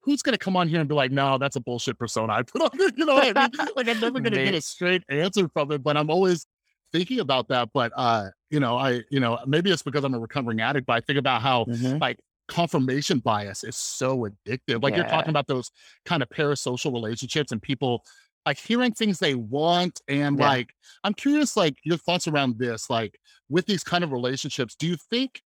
who's 0.03 0.23
gonna 0.23 0.39
come 0.39 0.57
on 0.57 0.69
here 0.69 0.81
and 0.81 0.89
be 0.89 0.95
like, 0.95 1.11
no, 1.13 1.39
that's 1.39 1.57
a 1.57 1.61
bullshit 1.61 1.99
persona 1.99 2.33
I 2.33 2.43
put 2.43 2.63
on? 2.63 2.71
You 2.97 3.05
know 3.07 3.17
I 3.19 3.33
mean? 3.33 3.51
Like 3.77 3.89
I'm 3.89 4.01
never 4.01 4.21
gonna 4.21 4.45
get 4.45 4.55
a 4.55 4.61
straight 4.61 5.03
answer 5.09 5.49
from 5.49 5.73
it, 5.73 5.83
but 5.83 5.97
I'm 5.97 6.11
always 6.11 6.47
thinking 6.93 7.21
about 7.21 7.49
that. 7.49 7.71
But 7.73 7.93
uh, 7.97 8.29
you 8.51 8.61
know, 8.61 8.77
I, 8.77 9.03
you 9.11 9.21
know, 9.21 9.39
maybe 9.47 9.71
it's 9.71 9.83
because 9.83 10.05
I'm 10.05 10.15
a 10.15 10.19
recovering 10.21 10.61
addict, 10.61 10.87
but 10.87 10.95
I 10.95 11.01
think 11.01 11.19
about 11.19 11.43
how 11.43 11.65
Mhm. 11.67 12.01
like 12.01 12.19
confirmation 12.49 13.19
bias 13.21 13.65
is 13.65 13.77
so 13.77 14.29
addictive. 14.29 14.83
Like 14.83 14.95
you're 14.97 15.05
talking 15.07 15.31
about 15.31 15.47
those 15.47 15.71
kind 16.05 16.23
of 16.23 16.29
parasocial 16.29 16.93
relationships 16.93 17.51
and 17.53 17.63
people 17.63 18.05
like 18.45 18.59
hearing 18.59 18.93
things 18.93 19.21
they 19.21 19.35
want. 19.37 20.01
And 20.09 20.39
Yeah. 20.39 20.49
like, 20.49 20.75
I'm 21.05 21.15
curious, 21.15 21.57
like 21.57 21.77
your 21.85 21.97
thoughts 21.97 22.27
around 22.29 22.59
this, 22.59 22.91
like 22.91 23.19
with 23.49 23.67
these 23.67 23.85
kind 23.85 24.03
of 24.05 24.11
relationships, 24.13 24.75
do 24.75 24.87
you 24.89 24.97
think 24.97 25.43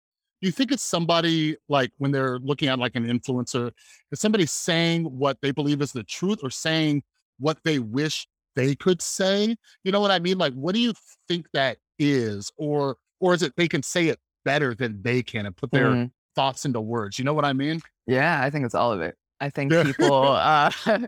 do 0.46 0.48
you 0.48 0.52
think 0.52 0.72
it's 0.72 0.84
somebody 0.84 1.58
like 1.70 1.90
when 1.98 2.12
they're 2.12 2.38
looking 2.38 2.68
at 2.70 2.78
like 2.78 2.96
an 2.96 3.04
influencer, 3.08 3.72
is 4.12 4.20
somebody 4.20 4.46
saying 4.46 5.06
what 5.06 5.40
they 5.42 5.50
believe 5.50 5.82
is 5.82 5.92
the 5.92 6.04
truth 6.04 6.42
or 6.44 6.52
saying 6.52 7.02
what 7.40 7.58
they 7.64 7.80
wish 7.80 8.28
they 8.56 8.76
could 8.76 9.02
say? 9.02 9.56
You 9.84 9.92
know 9.92 10.00
what 10.00 10.12
I 10.12 10.20
mean? 10.20 10.38
Like, 10.38 10.54
what 10.54 10.76
do 10.76 10.82
you 10.82 10.94
think 11.28 11.48
that 11.54 11.80
is? 11.98 12.52
Or 12.58 12.98
or 13.20 13.34
is 13.34 13.42
it 13.42 13.54
they 13.58 13.68
can 13.68 13.82
say 13.82 14.10
it 14.10 14.20
better 14.44 14.76
than 14.76 15.02
they 15.02 15.24
can 15.24 15.48
and 15.48 15.58
put 15.58 15.72
their 15.72 15.94
Mhm. 15.96 16.12
thoughts 16.36 16.64
into 16.64 16.80
words? 16.80 17.18
You 17.18 17.26
know 17.26 17.34
what 17.34 17.44
I 17.44 17.54
mean? 17.54 17.82
Yeah, 18.06 18.40
I 18.40 18.52
think 18.52 18.66
it's 18.66 18.76
all 18.76 18.92
of 18.92 19.02
it. 19.02 19.18
I 19.40 19.50
think 19.50 19.72
people 19.72 20.14
uh, 20.14 20.70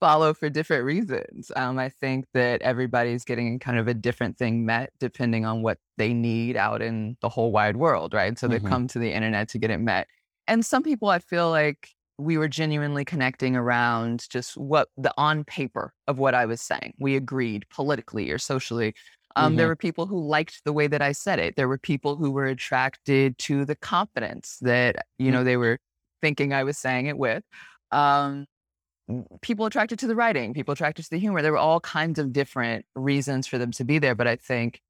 follow 0.00 0.32
for 0.34 0.48
different 0.50 0.84
reasons. 0.84 1.52
Um, 1.56 1.78
I 1.78 1.90
think 1.90 2.26
that 2.34 2.62
everybody's 2.62 3.24
getting 3.24 3.58
kind 3.58 3.78
of 3.78 3.86
a 3.88 3.94
different 3.94 4.38
thing 4.38 4.64
met 4.66 4.92
depending 4.98 5.44
on 5.44 5.62
what 5.62 5.78
they 5.98 6.12
need 6.14 6.56
out 6.56 6.82
in 6.82 7.16
the 7.20 7.28
whole 7.28 7.52
wide 7.52 7.76
world, 7.76 8.14
right? 8.14 8.38
So 8.38 8.48
they've 8.48 8.62
Mhm. 8.62 8.64
come 8.64 8.88
to 8.88 8.98
the 8.98 9.12
internet 9.12 9.48
to 9.50 9.58
get 9.58 9.70
it 9.70 9.78
met. 9.78 10.08
And 10.48 10.64
some 10.64 10.82
people, 10.82 11.08
I 11.08 11.18
feel 11.18 11.50
like 11.50 11.90
we 12.18 12.36
were 12.38 12.48
genuinely 12.48 13.04
connecting 13.04 13.56
around 13.56 14.26
just 14.30 14.56
what 14.56 14.88
the 14.96 15.12
on 15.16 15.44
paper 15.44 15.92
of 16.06 16.18
what 16.18 16.34
I 16.34 16.46
was 16.46 16.60
saying. 16.60 16.94
We 16.98 17.16
agreed 17.16 17.66
politically 17.70 18.30
or 18.30 18.38
socially. 18.38 18.94
Um, 19.36 19.56
There 19.56 19.66
Mhm. 19.66 19.68
were 19.68 19.76
people 19.76 20.06
who 20.06 20.20
liked 20.26 20.62
the 20.64 20.72
way 20.72 20.86
that 20.88 21.00
I 21.02 21.12
said 21.12 21.38
it. 21.38 21.56
There 21.56 21.68
were 21.68 21.78
people 21.78 22.16
who 22.16 22.30
were 22.30 22.46
attracted 22.46 23.38
to 23.38 23.64
the 23.64 23.76
confidence 23.76 24.58
that, 24.62 24.96
you 25.18 25.30
Mm. 25.30 25.32
know, 25.32 25.44
they 25.44 25.56
were 25.56 25.78
thinking 26.20 26.52
I 26.52 26.64
was 26.64 26.76
saying 26.78 27.06
it 27.06 27.16
with. 27.18 27.42
Um, 27.92 28.46
people 29.42 29.66
attracted 29.66 29.98
to 30.00 30.06
the 30.06 30.14
writing, 30.14 30.54
people 30.54 30.72
attracted 30.72 31.04
to 31.04 31.10
the 31.10 31.18
humor. 31.18 31.42
There 31.42 31.52
were 31.52 31.58
all 31.58 31.80
kinds 31.80 32.18
of 32.18 32.32
different 32.32 32.84
reasons 32.94 33.46
for 33.46 33.58
them 33.58 33.72
to 33.72 33.84
be 33.84 33.98
there. 33.98 34.14
But 34.14 34.26
I 34.26 34.36
think 34.36 34.80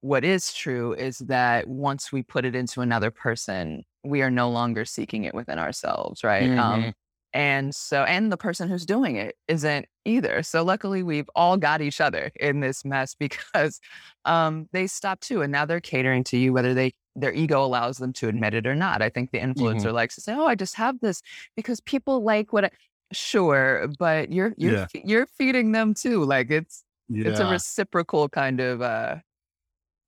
what 0.00 0.24
is 0.24 0.52
true 0.52 0.92
is 0.94 1.18
that 1.18 1.66
once 1.68 2.12
we 2.12 2.22
put 2.22 2.44
it 2.44 2.54
into 2.54 2.80
another 2.82 3.10
person, 3.10 3.84
we 4.04 4.22
are 4.22 4.30
no 4.30 4.50
longer 4.50 4.84
seeking 4.84 5.24
it 5.24 5.34
within 5.34 5.58
ourselves, 5.58 6.22
right? 6.22 6.50
Um, 6.58 6.82
Mhm. 6.82 6.94
and 7.32 7.74
so, 7.74 8.04
and 8.04 8.30
the 8.30 8.36
person 8.36 8.68
who's 8.68 8.86
doing 8.86 9.16
it 9.16 9.36
isn't 9.48 9.86
either. 10.04 10.42
So, 10.42 10.62
luckily, 10.62 11.02
we've 11.02 11.28
all 11.34 11.56
got 11.56 11.80
each 11.80 12.00
other 12.00 12.30
in 12.38 12.60
this 12.60 12.84
mess 12.84 13.14
because 13.18 13.80
um, 14.24 14.68
they 14.72 14.86
stopped 14.86 15.22
too, 15.22 15.42
and 15.42 15.50
now 15.52 15.64
they're 15.64 15.80
catering 15.80 16.22
to 16.24 16.36
you, 16.36 16.52
whether 16.52 16.74
they 16.74 16.92
their 17.16 17.32
ego 17.32 17.64
allows 17.64 17.98
them 17.98 18.12
to 18.12 18.28
admit 18.28 18.54
it 18.54 18.66
or 18.66 18.74
not. 18.74 19.00
I 19.02 19.08
think 19.08 19.30
the 19.30 19.38
influencer 19.38 19.92
likes 19.92 20.16
to 20.16 20.20
say, 20.20 20.34
"Oh, 20.34 20.46
I 20.46 20.54
just 20.54 20.74
have 20.76 21.00
this 21.00 21.22
because 21.56 21.80
people 21.80 22.22
like 22.22 22.52
what." 22.52 22.64
I, 22.66 22.70
sure, 23.12 23.88
but 23.98 24.32
you're 24.32 24.54
you're 24.58 24.76
Yeah. 24.76 24.88
you're 24.94 25.26
feeding 25.26 25.72
them 25.72 25.94
too. 25.94 26.24
Like 26.24 26.50
it's 26.50 26.84
it's 27.24 27.40
a 27.40 27.46
reciprocal 27.46 28.28
kind 28.28 28.60
of. 28.60 28.82
uh 28.82 29.20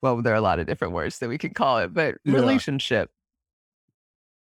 Well, 0.03 0.23
there 0.23 0.33
are 0.35 0.37
a 0.37 0.41
lot 0.43 0.61
of 0.61 0.67
different 0.67 0.95
words 0.95 1.19
that 1.21 1.29
we 1.31 1.39
could 1.39 1.55
call 1.57 1.79
it, 1.81 1.95
but 1.95 2.17
Yeah. 2.25 2.61
relationship. 2.65 3.11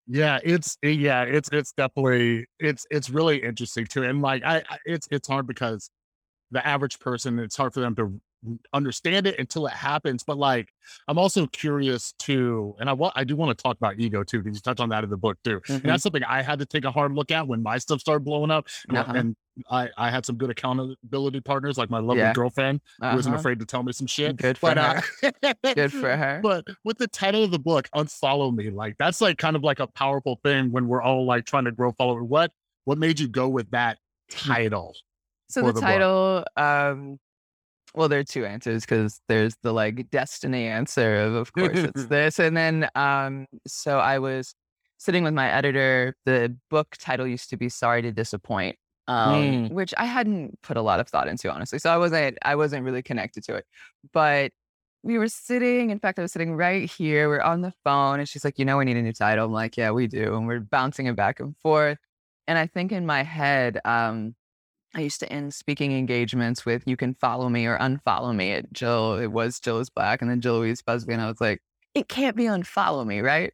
Yeah, 0.08 0.40
it's 0.44 0.78
eh, 0.84 0.90
yeah, 0.90 1.24
it's 1.24 1.50
it's 1.52 1.74
definitely 1.74 2.46
it's 2.60 2.86
it's 2.92 3.10
really 3.10 3.42
interesting 3.44 3.86
too. 3.88 4.04
And 4.04 4.22
like 4.22 4.44
I, 4.44 4.58
I 4.70 4.78
it's 4.86 5.08
it's 5.12 5.28
hard 5.28 5.48
because 5.48 5.90
the 6.52 6.66
average 6.68 7.00
person, 7.00 7.40
it's 7.40 7.58
hard 7.58 7.74
for 7.74 7.82
them 7.82 7.96
to 7.98 8.22
understand 8.74 9.28
it 9.28 9.40
until 9.40 9.66
it 9.68 9.74
happens. 9.74 10.24
But 10.24 10.38
like, 10.38 10.70
I'm 11.08 11.18
also 11.18 11.48
curious 11.48 12.14
too, 12.20 12.76
and 12.80 12.90
I 12.90 12.94
want 12.94 13.14
I 13.16 13.24
do 13.24 13.36
want 13.36 13.58
to 13.58 13.62
talk 13.62 13.78
about 13.78 14.00
ego 14.00 14.24
too, 14.24 14.42
because 14.42 14.56
you 14.58 14.62
touch 14.62 14.80
on 14.80 14.90
that 14.90 15.04
in 15.04 15.10
the 15.10 15.18
book 15.18 15.38
too. 15.44 15.62
Mhm. 15.68 15.76
And 15.76 15.84
that's 15.86 16.04
something 16.04 16.24
I 16.24 16.42
had 16.42 16.60
to 16.60 16.66
take 16.66 16.86
a 16.86 16.92
hard 16.92 17.14
look 17.14 17.32
at 17.32 17.48
when 17.48 17.64
my 17.64 17.78
stuff 17.78 18.00
started 18.02 18.24
blowing 18.24 18.52
up. 18.52 18.68
And, 18.90 18.98
Uh-huh. 18.98 19.14
and 19.16 19.36
I, 19.70 19.90
I 19.98 20.10
had 20.12 20.26
some 20.26 20.36
good 20.38 20.50
accountability 20.50 21.40
partners, 21.42 21.78
like 21.78 21.90
my 21.90 22.00
lovely 22.00 22.24
Yeah. 22.24 22.34
girlfriend, 22.34 22.82
who 23.00 23.08
wasn't 23.16 23.34
Uh-huh. 23.36 23.40
afraid 23.40 23.60
to 23.60 23.66
tell 23.66 23.84
me 23.84 23.94
some 23.94 24.08
shit. 24.08 24.36
Good 24.38 24.58
for 24.58 24.76
but 24.76 24.78
uh, 24.78 25.02
Good 25.74 25.92
for 25.94 26.16
her. 26.18 26.40
but 26.44 26.66
with 26.84 26.98
the 26.98 27.08
title 27.08 27.44
of 27.44 27.52
the 27.52 27.60
book, 27.60 27.90
Unfollow 27.96 28.54
Me, 28.54 28.70
like 28.70 28.96
that's 29.00 29.22
like 29.22 29.38
kind 29.38 29.56
of 29.56 29.64
like 29.64 29.80
a 29.80 29.88
powerful 29.88 30.40
thing 30.44 30.72
when 30.72 30.88
we're 30.88 31.02
all 31.02 31.26
like 31.26 31.46
trying 31.46 31.66
to 31.66 31.72
grow 31.72 31.92
follower. 31.94 32.24
What 32.24 32.52
what 32.84 32.98
made 32.98 33.20
you 33.20 33.28
go 33.28 33.48
with 33.50 33.72
that 33.72 33.98
title? 34.30 34.94
So 35.50 35.62
the, 35.62 35.68
the 35.68 35.74
book? 35.74 35.82
title, 35.82 36.46
um, 36.58 37.20
well, 37.96 38.10
there 38.10 38.20
are 38.20 38.24
two 38.24 38.46
answers 38.46 38.82
because 38.86 39.22
there's 39.28 39.56
the 39.64 39.74
like 39.74 40.10
destiny 40.12 40.66
answer 40.68 41.16
of, 41.16 41.34
of 41.36 41.54
course, 41.54 41.78
it's 41.80 42.06
this, 42.08 42.40
and 42.40 42.56
then 42.56 42.90
um, 42.96 43.48
so 43.68 44.00
I 44.00 44.20
was 44.20 44.54
sitting 44.98 45.24
with 45.24 45.34
my 45.34 45.50
editor. 45.52 46.16
The 46.26 46.56
book 46.70 46.96
title 47.00 47.28
used 47.28 47.50
to 47.52 47.58
be 47.58 47.70
"Sorry 47.70 48.02
to 48.02 48.12
Disappoint," 48.12 48.78
um, 49.08 49.34
Mm. 49.34 49.72
which 49.72 49.94
I 49.98 50.06
hadn't 50.06 50.62
put 50.62 50.78
a 50.78 50.82
lot 50.82 51.00
of 51.00 51.08
thought 51.08 51.28
into, 51.28 51.52
honestly. 51.52 51.80
So 51.80 51.90
I 51.92 51.98
wasn't, 51.98 52.38
I 52.44 52.56
wasn't 52.56 52.84
really 52.84 53.02
connected 53.04 53.44
to 53.46 53.56
it, 53.56 53.66
but. 54.14 54.52
We 55.04 55.20
were 55.20 55.28
sitting, 55.28 55.92
in 55.92 56.00
fact, 56.00 56.18
I 56.18 56.24
was 56.24 56.32
sitting 56.32 56.56
right 56.56 56.90
here. 56.90 57.30
We're 57.30 57.40
on 57.42 57.62
the 57.62 57.72
phone, 57.84 58.20
and 58.20 58.28
she's 58.28 58.44
like, 58.44 58.58
You 58.58 58.66
know, 58.66 58.78
we 58.80 58.86
need 58.86 58.98
a 58.98 59.04
new 59.04 59.14
title. 59.14 59.46
I'm 59.46 59.52
like, 59.52 59.78
Yeah, 59.78 59.92
we 59.92 60.08
do. 60.08 60.36
And 60.36 60.48
we're 60.48 60.62
bouncing 60.62 61.06
it 61.06 61.16
back 61.16 61.40
and 61.40 61.56
forth. 61.58 62.00
And 62.48 62.58
I 62.58 62.66
think 62.66 62.92
in 62.92 63.06
my 63.06 63.22
head, 63.22 63.80
um, 63.86 64.34
I 64.96 65.02
used 65.02 65.20
to 65.20 65.32
end 65.32 65.54
speaking 65.54 65.92
engagements 65.92 66.66
with 66.66 66.84
"You 66.88 66.96
can 66.98 67.14
follow 67.16 67.50
me 67.50 67.66
or 67.68 67.78
unfollow 67.78 68.34
me." 68.36 68.54
At 68.54 68.72
Jill, 68.74 69.16
it 69.16 69.28
was 69.28 69.60
Jill 69.60 69.80
is 69.80 69.90
black, 69.90 70.22
and 70.22 70.32
then 70.32 70.42
Jill 70.42 70.60
Louise 70.60 70.82
Busby, 70.82 71.14
and 71.14 71.22
I 71.22 71.28
was 71.28 71.42
like, 71.42 71.62
"It 71.94 72.08
can't 72.08 72.36
be 72.36 72.46
unfollow 72.46 73.06
me, 73.06 73.20
right?" 73.20 73.54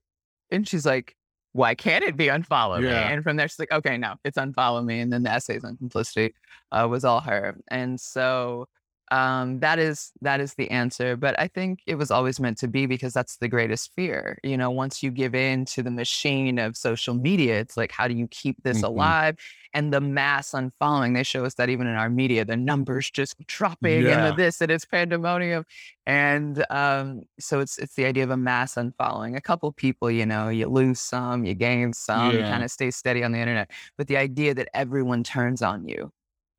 And 0.52 0.68
she's 0.68 0.86
like, 0.86 1.16
"Why 1.54 1.74
can't 1.76 2.04
it 2.04 2.16
be 2.16 2.28
unfollow 2.28 2.80
me?" 2.82 2.90
And 3.14 3.24
from 3.24 3.38
there, 3.38 3.48
she's 3.48 3.60
like, 3.60 3.72
"Okay, 3.72 3.98
no, 3.98 4.16
it's 4.24 4.38
unfollow 4.38 4.86
me." 4.86 5.00
And 5.00 5.12
then 5.12 5.24
the 5.24 5.32
essays 5.32 5.64
on 5.64 5.78
complicity 5.78 6.36
uh, 6.72 6.88
was 6.90 7.04
all 7.04 7.22
her, 7.22 7.58
and 7.70 8.00
so 8.00 8.68
um, 9.12 9.60
that 9.60 9.78
is 9.80 10.12
that 10.22 10.40
is 10.42 10.56
the 10.56 10.70
answer. 10.72 11.16
But 11.18 11.40
I 11.40 11.48
think 11.48 11.82
it 11.86 11.96
was 11.96 12.12
always 12.12 12.40
meant 12.40 12.58
to 12.60 12.68
be 12.68 12.86
because 12.86 13.14
that's 13.14 13.38
the 13.38 13.48
greatest 13.50 13.92
fear. 13.96 14.40
You 14.44 14.58
know, 14.58 14.72
once 14.72 15.04
you 15.04 15.12
give 15.12 15.36
in 15.36 15.66
to 15.66 15.84
the 15.84 15.92
machine 15.92 16.58
of 16.60 16.78
social 16.78 17.14
media, 17.14 17.60
it's 17.60 17.78
like, 17.78 17.92
how 17.92 18.08
do 18.08 18.14
you 18.16 18.28
keep 18.28 18.64
this 18.64 18.82
Mhm. 18.82 18.88
alive? 18.88 19.38
and 19.74 19.94
the 19.94 20.02
mass 20.02 20.52
unfollowing. 20.52 21.14
They 21.14 21.24
show 21.24 21.46
us 21.46 21.54
that 21.56 21.70
even 21.70 21.88
in 21.88 21.96
our 21.96 22.10
media, 22.10 22.44
the 22.46 22.58
numbers 22.58 23.10
just 23.10 23.38
dropping 23.48 24.02
Yeah. 24.04 24.18
and 24.18 24.26
the 24.38 24.44
this 24.44 24.62
and 24.62 24.72
it's 24.72 24.86
pandemonium. 24.86 25.66
And 26.06 26.66
um, 26.70 27.24
so 27.40 27.60
it's 27.60 27.78
it's 27.78 27.96
the 27.96 28.06
idea 28.06 28.24
of 28.24 28.32
a 28.32 28.38
mass 28.38 28.76
unfollowing. 28.76 29.38
A 29.38 29.42
couple 29.42 29.72
people, 29.72 30.12
you 30.12 30.26
know, 30.26 30.50
you 30.50 30.68
lose 30.68 31.00
some, 31.00 31.46
you 31.46 31.54
gain 31.54 31.94
some, 31.94 32.34
you 32.36 32.44
kind 32.44 32.64
of 32.64 32.72
stay 32.72 32.92
steady 32.92 33.24
on 33.24 33.32
the 33.32 33.40
internet. 33.40 33.72
But 33.98 34.08
the 34.08 34.18
idea 34.18 34.54
that 34.56 34.70
everyone 34.74 35.24
turns 35.24 35.62
on 35.62 35.88
you 35.88 36.12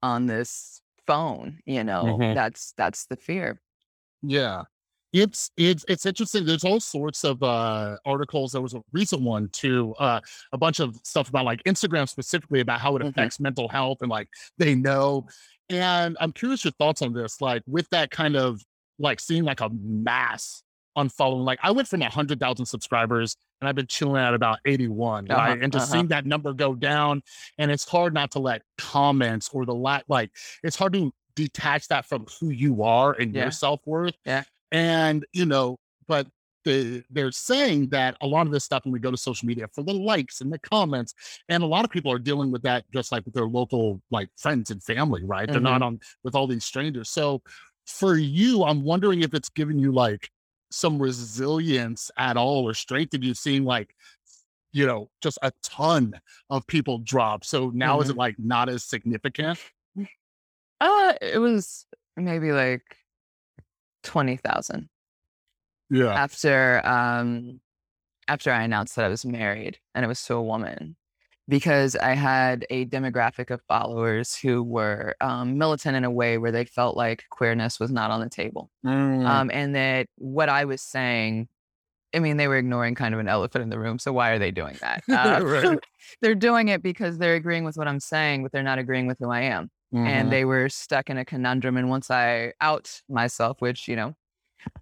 on 0.03 0.27
this 0.27 0.82
phone, 1.07 1.59
you 1.67 1.85
know, 1.85 2.05
Mhm. 2.19 2.35
that's 2.35 2.73
that's 2.77 3.07
the 3.07 3.17
fear. 3.17 3.61
Yeah. 4.23 4.63
It's 5.13 5.51
it's 5.59 5.85
it's 5.89 6.07
interesting. 6.07 6.47
There's 6.47 6.65
all 6.65 6.81
sorts 6.81 7.23
of 7.25 7.43
uh 7.43 7.99
articles. 8.07 8.53
There 8.53 8.63
was 8.63 8.73
a 8.75 8.81
recent 8.93 9.21
one 9.23 9.49
too, 9.51 9.95
uh 9.99 10.21
a 10.53 10.59
bunch 10.59 10.81
of 10.81 10.97
stuff 11.05 11.29
about 11.29 11.45
like 11.45 11.63
Instagram 11.65 12.09
specifically 12.09 12.61
about 12.61 12.81
how 12.81 12.97
it 12.97 13.03
Mhm. 13.03 13.09
affects 13.11 13.39
mental 13.39 13.69
health 13.69 13.99
and 14.01 14.11
like 14.11 14.29
they 14.57 14.75
know. 14.75 15.27
And 15.69 16.17
I'm 16.21 16.33
curious 16.33 16.65
your 16.65 16.73
thoughts 16.73 17.03
on 17.03 17.13
this, 17.13 17.41
like 17.43 17.63
with 17.67 17.89
that 17.91 18.11
kind 18.11 18.37
of 18.37 18.63
like 18.99 19.21
seeing 19.21 19.45
like 19.45 19.61
a 19.61 19.69
mass 19.71 20.63
unfollowing. 20.97 21.45
Like 21.45 21.59
I 21.63 21.71
went 21.71 21.89
from 21.89 22.03
a 22.03 22.11
hundred 22.11 22.41
thousand 22.41 22.67
subscribers 22.67 23.37
and 23.61 23.69
I've 23.69 23.75
been 23.75 23.87
chilling 23.87 24.23
at 24.23 24.35
about 24.35 24.59
81, 24.67 25.31
Uh-huh, 25.31 25.41
right? 25.41 25.63
And 25.63 25.73
just 25.73 25.85
uh-huh. 25.85 25.93
seeing 25.93 26.09
that 26.09 26.27
number 26.27 26.53
go 26.53 26.75
down, 26.75 27.23
and 27.59 27.71
it's 27.71 27.89
hard 27.89 28.15
not 28.15 28.31
to 28.33 28.39
let 28.39 28.63
comments 28.79 29.49
or 29.53 29.65
the 29.65 29.75
lack 29.75 30.05
like 30.09 30.31
it's 30.63 30.77
hard 30.77 30.93
to 30.95 31.13
detach 31.35 31.89
that 31.89 32.07
from 32.07 32.27
who 32.41 32.51
you 32.51 32.83
are 32.83 33.13
and 33.13 33.35
Yeah. 33.35 33.43
your 33.43 33.51
self-worth. 33.51 34.15
Yeah. 34.27 34.45
And, 34.71 35.25
you 35.33 35.47
know, 35.47 35.79
but 36.09 36.27
the, 36.65 37.03
they're 37.11 37.33
saying 37.33 37.89
that 37.89 38.17
a 38.21 38.27
lot 38.27 38.47
of 38.47 38.53
this 38.53 38.65
stuff 38.65 38.85
when 38.85 38.93
we 38.93 39.01
go 39.01 39.11
to 39.11 39.17
social 39.17 39.47
media 39.47 39.67
for 39.73 39.83
the 39.83 39.93
likes 39.93 40.41
and 40.41 40.53
the 40.53 40.59
comments, 40.59 41.15
and 41.49 41.63
a 41.63 41.67
lot 41.67 41.85
of 41.85 41.91
people 41.91 42.13
are 42.13 42.19
dealing 42.19 42.53
with 42.53 42.63
that 42.63 42.85
just 42.93 43.13
like 43.13 43.25
with 43.25 43.35
their 43.35 43.47
local 43.47 44.01
like 44.11 44.29
friends 44.37 44.71
and 44.71 44.83
family, 44.83 45.25
right? 45.25 45.51
They're 45.51 45.61
not 45.61 45.83
on 45.83 46.01
with 46.23 46.35
all 46.35 46.47
these 46.47 46.65
strangers. 46.65 47.11
So 47.11 47.43
for 47.87 48.17
you, 48.17 48.65
I'm 48.65 48.83
wondering 48.83 49.23
if 49.23 49.35
it's 49.35 49.49
given 49.49 49.79
you 49.79 49.93
like 49.93 50.31
some 50.73 51.01
resilience 51.01 52.11
at 52.17 52.37
all 52.37 52.69
or 52.69 52.75
strength 52.75 53.15
in 53.15 53.23
you 53.23 53.35
seeing 53.35 53.65
like 53.65 53.95
you 54.73 54.87
know 54.87 55.11
just 55.21 55.39
a 55.43 55.53
ton 55.63 56.15
of 56.51 56.67
people 56.67 56.99
drop. 56.99 57.45
So 57.45 57.71
now 57.75 58.01
is 58.01 58.11
it 58.11 58.17
like 58.17 58.37
not 58.39 58.69
as 58.69 58.85
significant? 58.85 59.59
Uh 60.81 61.13
it 61.21 61.39
was 61.39 61.87
maybe 62.17 62.53
like 62.53 62.97
twenty 64.03 64.37
thousand. 64.37 64.89
yeah. 65.91 66.13
After 66.13 66.85
um 66.87 67.61
after 68.29 68.51
I 68.51 68.63
announced 68.63 68.97
that 68.97 69.05
I 69.05 69.09
was 69.09 69.25
married 69.25 69.79
and 69.95 70.05
it 70.05 70.09
was 70.09 70.23
to 70.25 70.35
a 70.35 70.43
woman. 70.43 70.97
Because 71.49 71.97
I 71.97 72.15
had 72.15 72.65
a 72.71 72.87
demographic 72.87 73.51
of 73.51 73.61
followers 73.63 74.37
who 74.37 74.63
were 74.63 75.17
um, 75.21 75.59
militant 75.59 75.97
in 75.97 76.05
a 76.05 76.11
way 76.11 76.39
where 76.39 76.53
they 76.53 76.65
felt 76.65 76.97
like 76.97 77.25
queerness 77.31 77.81
was 77.81 77.91
not 77.91 78.11
on 78.11 78.21
the 78.21 78.29
table. 78.29 78.71
Mm. 78.87 79.27
Um, 79.27 79.51
and 79.53 79.75
that 79.75 80.07
what 80.17 80.49
I 80.49 80.65
was 80.65 80.81
saying, 80.81 81.49
I 82.15 82.21
mean, 82.21 82.37
they 82.37 82.47
were 82.47 82.59
ignoring 82.59 82.95
kind 82.95 83.13
of 83.15 83.21
an 83.21 83.29
elephant 83.29 83.63
in 83.63 83.71
the 83.71 83.79
room. 83.79 83.99
So 83.99 84.13
why 84.13 84.31
are 84.31 84.39
they 84.39 84.51
doing 84.51 84.77
that? 84.81 85.03
Uh, 85.11 85.41
Right. 85.45 85.79
they're 86.21 86.35
doing 86.35 86.69
it 86.69 86.83
because 86.83 87.19
they're 87.19 87.35
agreeing 87.35 87.65
with 87.65 87.77
what 87.77 87.89
I'm 87.89 88.01
saying, 88.01 88.43
but 88.43 88.53
they're 88.53 88.63
not 88.63 88.79
agreeing 88.79 89.07
with 89.07 89.19
who 89.19 89.31
I 89.31 89.43
am. 89.43 89.71
Mhm. 89.93 90.07
And 90.07 90.33
they 90.33 90.45
were 90.45 90.69
stuck 90.69 91.11
in 91.11 91.19
a 91.19 91.25
conundrum. 91.25 91.77
And 91.77 91.91
once 91.91 92.11
I 92.11 92.53
out 92.61 93.03
myself, 93.09 93.61
which, 93.61 93.89
you 93.89 93.97
know, 93.97 94.15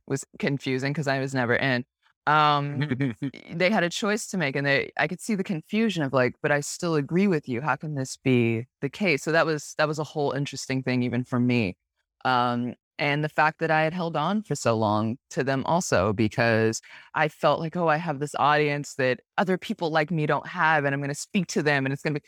was 0.06 0.24
confusing 0.38 0.92
because 0.92 1.08
I 1.08 1.20
was 1.20 1.34
never 1.34 1.54
in, 1.54 1.84
um, 2.30 2.88
they 3.52 3.70
had 3.70 3.82
a 3.82 3.90
choice 3.90 4.26
to 4.28 4.36
make 4.38 4.54
and 4.56 4.66
they 4.66 4.92
I 4.96 5.08
could 5.08 5.20
see 5.20 5.34
the 5.34 5.44
confusion 5.44 6.02
of 6.02 6.12
like, 6.12 6.36
but 6.42 6.52
I 6.52 6.60
still 6.60 6.94
agree 6.94 7.26
with 7.26 7.48
you. 7.48 7.60
How 7.60 7.76
can 7.76 7.94
this 7.94 8.16
be 8.16 8.66
the 8.80 8.88
case? 8.88 9.22
So 9.22 9.32
that 9.32 9.46
was 9.46 9.74
that 9.78 9.88
was 9.88 9.98
a 9.98 10.04
whole 10.04 10.32
interesting 10.32 10.82
thing 10.82 11.02
even 11.02 11.24
for 11.24 11.40
me. 11.40 11.76
Um 12.24 12.74
and 12.98 13.24
the 13.24 13.30
fact 13.30 13.60
that 13.60 13.70
I 13.70 13.82
had 13.82 13.94
held 13.94 14.14
on 14.16 14.42
for 14.42 14.54
so 14.54 14.76
long 14.76 15.16
to 15.30 15.42
them 15.42 15.64
also 15.64 16.12
because 16.12 16.82
I 17.14 17.28
felt 17.28 17.58
like, 17.58 17.74
oh, 17.74 17.88
I 17.88 17.96
have 17.96 18.18
this 18.20 18.34
audience 18.38 18.94
that 18.96 19.20
other 19.38 19.56
people 19.56 19.90
like 19.90 20.10
me 20.10 20.26
don't 20.26 20.46
have, 20.46 20.84
and 20.84 20.94
I'm 20.94 21.00
gonna 21.00 21.14
speak 21.14 21.46
to 21.48 21.62
them 21.62 21.86
and 21.86 21.92
it's 21.92 22.02
gonna 22.02 22.20
be 22.20 22.26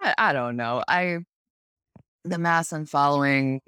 I, 0.00 0.14
I 0.18 0.32
don't 0.32 0.56
know. 0.56 0.82
I 0.88 1.18
the 2.24 2.38
mass 2.38 2.72
I'm 2.72 2.86
following 2.86 3.60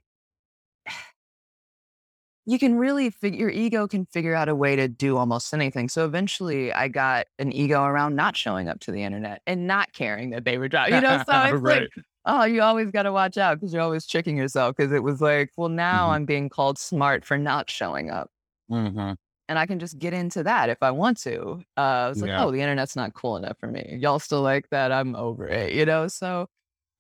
you 2.47 2.59
can 2.59 2.75
really 2.77 3.11
figure 3.11 3.39
your 3.41 3.51
ego 3.51 3.87
can 3.87 4.05
figure 4.07 4.35
out 4.35 4.49
a 4.49 4.55
way 4.55 4.75
to 4.77 4.89
do 4.89 5.17
almost 5.17 5.53
anything. 5.55 5.89
So 5.89 6.05
eventually 6.05 6.73
I 6.73 6.89
got 6.89 7.27
an 7.39 7.53
ego 7.53 7.85
around 7.85 8.17
not 8.17 8.37
showing 8.37 8.69
up 8.69 8.81
to 8.81 8.93
the 8.93 9.03
internet 9.05 9.43
and 9.47 9.67
not 9.67 9.93
caring 9.93 10.31
that 10.31 10.45
they 10.45 10.59
were 10.59 10.69
dropping. 10.69 10.95
You 10.95 11.01
know, 11.03 11.19
so 11.19 11.33
it's 11.45 11.61
Right. 11.63 11.83
like, 11.83 11.91
oh, 12.25 12.45
you 12.45 12.63
always 12.63 12.91
gotta 12.91 13.13
watch 13.13 13.39
out 13.39 13.61
because 13.61 13.73
you're 13.73 13.83
always 13.83 14.07
tricking 14.07 14.37
yourself. 14.37 14.77
Cause 14.77 14.91
it 14.93 15.03
was 15.05 15.21
like, 15.21 15.53
well, 15.57 15.69
now 15.69 16.09
Mhm. 16.09 16.13
I'm 16.15 16.25
being 16.27 16.49
called 16.49 16.79
smart 16.79 17.25
for 17.25 17.39
not 17.39 17.71
showing 17.71 18.11
up. 18.11 18.31
Mhm. 18.71 19.17
And 19.49 19.59
I 19.59 19.67
can 19.67 19.79
just 19.79 19.99
get 19.99 20.13
into 20.15 20.43
that 20.45 20.69
if 20.71 20.79
I 20.83 20.91
want 20.91 21.19
to. 21.23 21.63
Uh 21.77 22.09
it's 22.13 22.23
like, 22.23 22.29
Yeah. 22.31 22.45
oh, 22.45 22.51
the 22.51 22.61
internet's 22.61 22.97
not 22.97 23.15
cool 23.15 23.37
enough 23.37 23.59
for 23.59 23.69
me. 23.69 23.99
Y'all 24.01 24.19
still 24.19 24.43
like 24.43 24.69
that. 24.71 24.91
I'm 24.93 25.15
over 25.17 25.47
it, 25.49 25.75
you 25.75 25.85
know? 25.87 26.09
So 26.09 26.49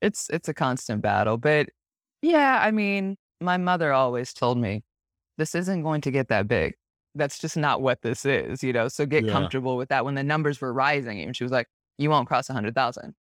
it's 0.03 0.29
it's 0.31 0.49
a 0.49 0.55
constant 0.55 1.03
battle. 1.03 1.39
But 1.39 1.71
yeah, 2.23 2.61
I 2.63 2.71
mean, 2.73 3.17
my 3.41 3.57
mother 3.59 3.93
always 3.93 4.33
told 4.35 4.59
me 4.59 4.85
this 5.43 5.57
isn't 5.57 5.83
going 5.83 6.01
to 6.03 6.11
get 6.13 6.29
that 6.29 6.47
big. 6.47 6.75
That's 7.17 7.39
just 7.39 7.57
not 7.57 7.83
what 7.83 8.01
this 8.03 8.25
is, 8.25 8.63
you 8.63 8.73
know. 8.73 8.87
So 8.89 9.05
get 9.07 9.25
Yeah. 9.25 9.33
comfortable 9.33 9.77
with 9.77 9.89
that. 9.89 10.05
When 10.05 10.15
the 10.15 10.23
numbers 10.23 10.61
were 10.61 10.73
rising, 10.73 11.21
and 11.21 11.37
she 11.37 11.43
was 11.43 11.51
like, 11.53 11.67
"You 11.99 12.11
won't 12.11 12.29
cross 12.29 12.49
a 12.49 12.53
hundred 12.53 12.75
thousand. 12.75 13.15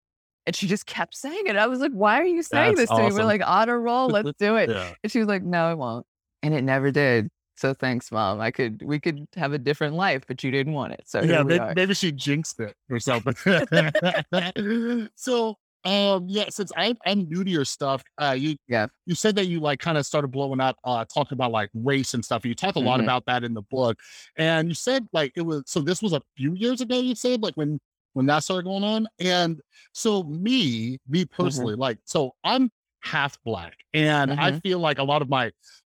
and 0.46 0.56
she 0.56 0.66
just 0.66 0.86
kept 0.86 1.14
saying 1.16 1.44
it. 1.46 1.56
I 1.56 1.66
was 1.68 1.78
like, 1.80 1.92
"Why 1.92 2.18
are 2.20 2.24
you 2.24 2.42
saying 2.42 2.74
That's 2.76 2.90
this 2.90 2.98
to 2.98 3.08
me?" 3.08 3.14
We're 3.14 3.24
like, 3.24 3.42
"On 3.46 3.68
a 3.68 3.78
roll, 3.78 4.08
let's 4.08 4.32
do 4.38 4.56
it." 4.56 4.70
Yeah. 4.70 4.92
And 5.02 5.10
she 5.12 5.18
was 5.20 5.28
like, 5.28 5.42
"No, 5.42 5.70
it 5.72 5.78
won't," 5.78 6.06
and 6.42 6.54
it 6.54 6.62
never 6.62 6.90
did. 6.90 7.28
So 7.56 7.74
thanks, 7.74 8.10
mom. 8.10 8.40
I 8.40 8.50
could 8.50 8.82
we 8.82 8.98
could 8.98 9.26
have 9.36 9.52
a 9.52 9.58
different 9.58 9.94
life, 9.94 10.22
but 10.26 10.42
you 10.42 10.50
didn't 10.50 10.72
want 10.72 10.94
it. 10.94 11.02
So 11.06 11.22
yeah, 11.22 11.42
maybe, 11.42 11.64
maybe 11.76 11.94
she 11.94 12.10
jinxed 12.12 12.58
it 12.60 12.74
or 12.90 12.98
something. 12.98 13.34
so, 15.16 15.56
um, 15.84 16.26
yeah, 16.28 16.46
since 16.50 16.72
I'm, 16.76 16.96
I'm 17.06 17.28
new 17.28 17.44
to 17.44 17.50
your 17.50 17.64
stuff, 17.64 18.02
uh, 18.20 18.36
you 18.38 18.56
Yeah. 18.68 18.88
you 19.06 19.14
said 19.16 19.34
that 19.36 19.46
you 19.46 19.58
like 19.60 19.80
kind 19.80 19.98
of 19.98 20.06
started 20.06 20.28
blowing 20.28 20.60
up, 20.60 20.76
uh, 20.84 21.04
talking 21.12 21.34
about 21.34 21.50
like 21.50 21.70
race 21.74 22.14
and 22.14 22.24
stuff. 22.24 22.44
You 22.46 22.54
talk 22.54 22.76
a 22.76 22.80
lot 22.80 23.00
Mhm. 23.00 23.00
about 23.00 23.24
that 23.26 23.42
in 23.44 23.54
the 23.54 23.62
book, 23.62 23.98
and 24.36 24.68
you 24.68 24.74
said 24.74 25.08
like 25.12 25.32
it 25.36 25.42
was 25.42 25.64
so. 25.66 25.80
This 25.80 26.00
was 26.02 26.12
a 26.12 26.22
few 26.36 26.54
years 26.54 26.80
ago. 26.80 27.00
You 27.00 27.14
said 27.16 27.42
like 27.42 27.54
when 27.56 27.80
when 28.14 28.26
that 28.26 28.44
started 28.44 28.64
going 28.64 28.84
on, 28.84 29.08
and 29.18 29.60
so 29.92 30.22
me, 30.24 30.98
me 31.08 31.24
Mm-hmm. 31.40 31.64
personally, 31.64 31.74
like 31.74 31.98
so 32.04 32.32
I'm 32.44 32.70
half 33.00 33.42
black, 33.42 33.78
and 33.92 34.32
I 34.38 34.52
Mhm. 34.52 34.62
feel 34.62 34.78
like 34.78 34.98
a 34.98 35.04
lot 35.04 35.22
of 35.22 35.28
my 35.28 35.50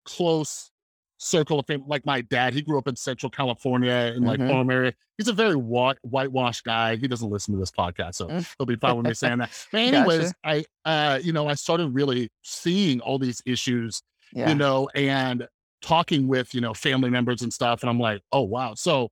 close 0.04 0.70
circle 1.18 1.58
of 1.58 1.66
fame, 1.66 1.82
like 1.86 2.04
my 2.04 2.20
dad, 2.20 2.52
he 2.52 2.60
grew 2.62 2.78
up 2.78 2.86
in 2.88 2.96
Central 2.96 3.30
California 3.30 4.12
in 4.14 4.22
like 4.24 4.38
Mhm. 4.40 4.50
farm 4.50 4.70
area. 4.70 4.92
He's 5.16 5.28
a 5.28 5.32
very 5.32 5.56
white 5.56 5.96
whitewashed 6.02 6.64
guy. 6.64 6.96
He 6.96 7.08
doesn't 7.08 7.30
listen 7.30 7.54
to 7.54 7.58
this 7.60 7.70
podcast, 7.70 8.16
so 8.16 8.28
Mm. 8.28 8.54
he'll 8.58 8.66
be 8.66 8.76
fine 8.76 8.96
with 8.96 9.06
me 9.06 9.14
saying 9.14 9.38
that. 9.38 9.50
But 9.72 9.78
anyways, 9.80 10.32
Gotcha. 10.44 10.64
I 10.84 10.90
uh, 11.14 11.18
you 11.22 11.32
know, 11.32 11.48
I 11.48 11.54
started 11.54 11.88
really 11.94 12.28
seeing 12.42 13.00
all 13.00 13.18
these 13.18 13.40
issues, 13.46 14.02
Yeah. 14.32 14.50
you 14.50 14.54
know, 14.54 14.88
and 14.94 15.48
talking 15.82 16.26
with, 16.28 16.54
you 16.54 16.60
know, 16.60 16.74
family 16.74 17.10
members 17.10 17.42
and 17.42 17.52
stuff. 17.52 17.82
And 17.82 17.88
I'm 17.90 18.00
like, 18.00 18.20
oh 18.32 18.42
wow. 18.42 18.74
So, 18.74 19.10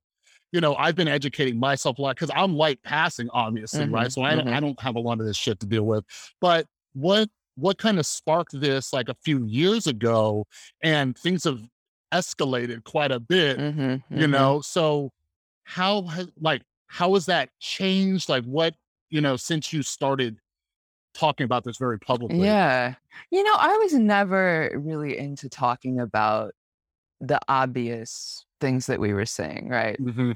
you 0.51 0.61
know, 0.61 0.75
I've 0.75 0.95
been 0.95 1.07
educating 1.07 1.59
myself 1.59 1.97
a 1.97 2.01
lot 2.01 2.15
because 2.15 2.31
I'm 2.35 2.55
light 2.55 2.81
passing, 2.83 3.29
obviously, 3.31 3.87
right? 3.89 4.07
Mhm, 4.07 4.11
So 4.11 4.21
I 4.21 4.35
don't 4.35 4.47
mhm. 4.47 4.53
I 4.53 4.59
don't 4.59 4.79
have 4.81 4.95
a 4.95 4.99
lot 4.99 5.19
of 5.19 5.25
this 5.25 5.37
shit 5.37 5.59
to 5.61 5.65
deal 5.65 5.83
with. 5.83 6.05
But 6.39 6.67
what 6.93 7.29
what 7.55 7.77
kind 7.77 7.97
of 7.99 8.05
sparked 8.05 8.51
this 8.59 8.91
like 8.93 9.07
a 9.09 9.15
few 9.23 9.45
years 9.45 9.87
ago 9.87 10.45
and 10.83 11.17
things 11.17 11.45
have 11.45 11.61
escalated 12.17 12.83
quite 12.83 13.11
a 13.11 13.19
bit 13.19 13.57
Mhm, 13.57 14.03
you 14.09 14.27
mhm. 14.27 14.31
know 14.31 14.61
so 14.61 15.11
how 15.63 16.03
has 16.03 16.29
like 16.39 16.61
how 16.87 17.13
has 17.13 17.25
that 17.25 17.49
changed 17.59 18.29
like 18.29 18.43
what 18.45 18.75
you 19.09 19.21
know 19.21 19.35
since 19.35 19.73
you 19.73 19.81
started 19.83 20.37
talking 21.13 21.45
about 21.45 21.63
this 21.63 21.77
very 21.77 21.99
publicly 21.99 22.37
Yeah. 22.39 22.95
You 23.31 23.43
know, 23.43 23.55
I 23.57 23.77
was 23.77 23.93
never 23.93 24.71
really 24.75 25.17
into 25.17 25.49
talking 25.49 25.99
about 25.99 26.53
the 27.21 27.39
obvious 27.47 28.45
things 28.59 28.87
that 28.87 28.99
we 28.99 29.13
were 29.13 29.25
saying, 29.25 29.69
right? 29.69 29.97
Mhm. 29.99 30.35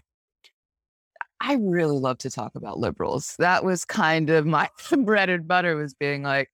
I 1.41 1.53
really 1.55 1.97
love 1.97 2.17
to 2.19 2.29
talk 2.29 2.55
about 2.55 2.79
liberals. 2.79 3.35
That 3.39 3.63
was 3.63 3.85
kind 3.85 4.29
of 4.29 4.45
my 4.45 4.69
bread 5.03 5.29
and 5.29 5.47
butter 5.47 5.75
was 5.75 5.93
being 5.93 6.23
like, 6.23 6.49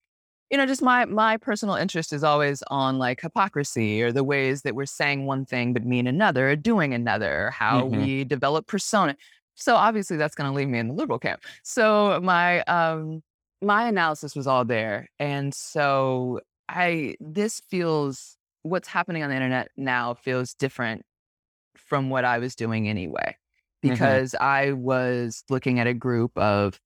you 0.52 0.58
know, 0.58 0.66
just 0.66 0.82
my 0.82 1.06
my 1.06 1.38
personal 1.38 1.76
interest 1.76 2.14
is 2.14 2.24
always 2.24 2.64
on 2.70 2.98
like 3.00 3.22
hypocrisy 3.22 4.02
or 4.02 4.12
the 4.12 4.24
ways 4.24 4.62
that 4.64 4.76
we're 4.76 4.86
saying 4.86 5.26
one 5.26 5.46
thing 5.46 5.74
but 5.74 5.86
mean 5.86 6.08
another, 6.08 6.50
or 6.52 6.56
doing 6.56 6.94
another, 6.94 7.48
or 7.48 7.52
how 7.52 7.86
Mhm. 7.86 7.88
we 7.88 8.24
develop 8.26 8.68
persona. 8.68 9.16
So 9.56 9.76
obviously 9.76 10.18
that's 10.18 10.36
going 10.36 10.50
to 10.52 10.56
leave 10.56 10.68
me 10.68 10.80
in 10.80 10.90
the 10.90 10.94
liberal 10.94 11.20
camp. 11.20 11.42
So 11.64 12.20
my 12.24 12.62
um 12.64 13.24
my 13.62 13.88
analysis 13.88 14.36
was 14.36 14.48
all 14.48 14.66
there. 14.66 15.08
And 15.20 15.54
so 15.54 16.42
I 16.70 17.16
this 17.20 17.62
feels 17.70 18.38
what's 18.64 18.88
happening 18.88 19.24
on 19.24 19.30
the 19.30 19.36
internet 19.36 19.70
now 19.78 20.14
feels 20.14 20.54
different 20.54 21.04
from 21.78 22.10
what 22.10 22.26
I 22.26 22.40
was 22.40 22.56
doing 22.56 22.88
anyway 22.88 23.36
Mhm. 23.86 24.20
because 24.22 24.36
I 24.36 24.72
was 24.74 25.44
looking 25.50 25.80
at 25.80 25.88
a 25.88 25.94
group 25.94 26.38
of 26.38 26.80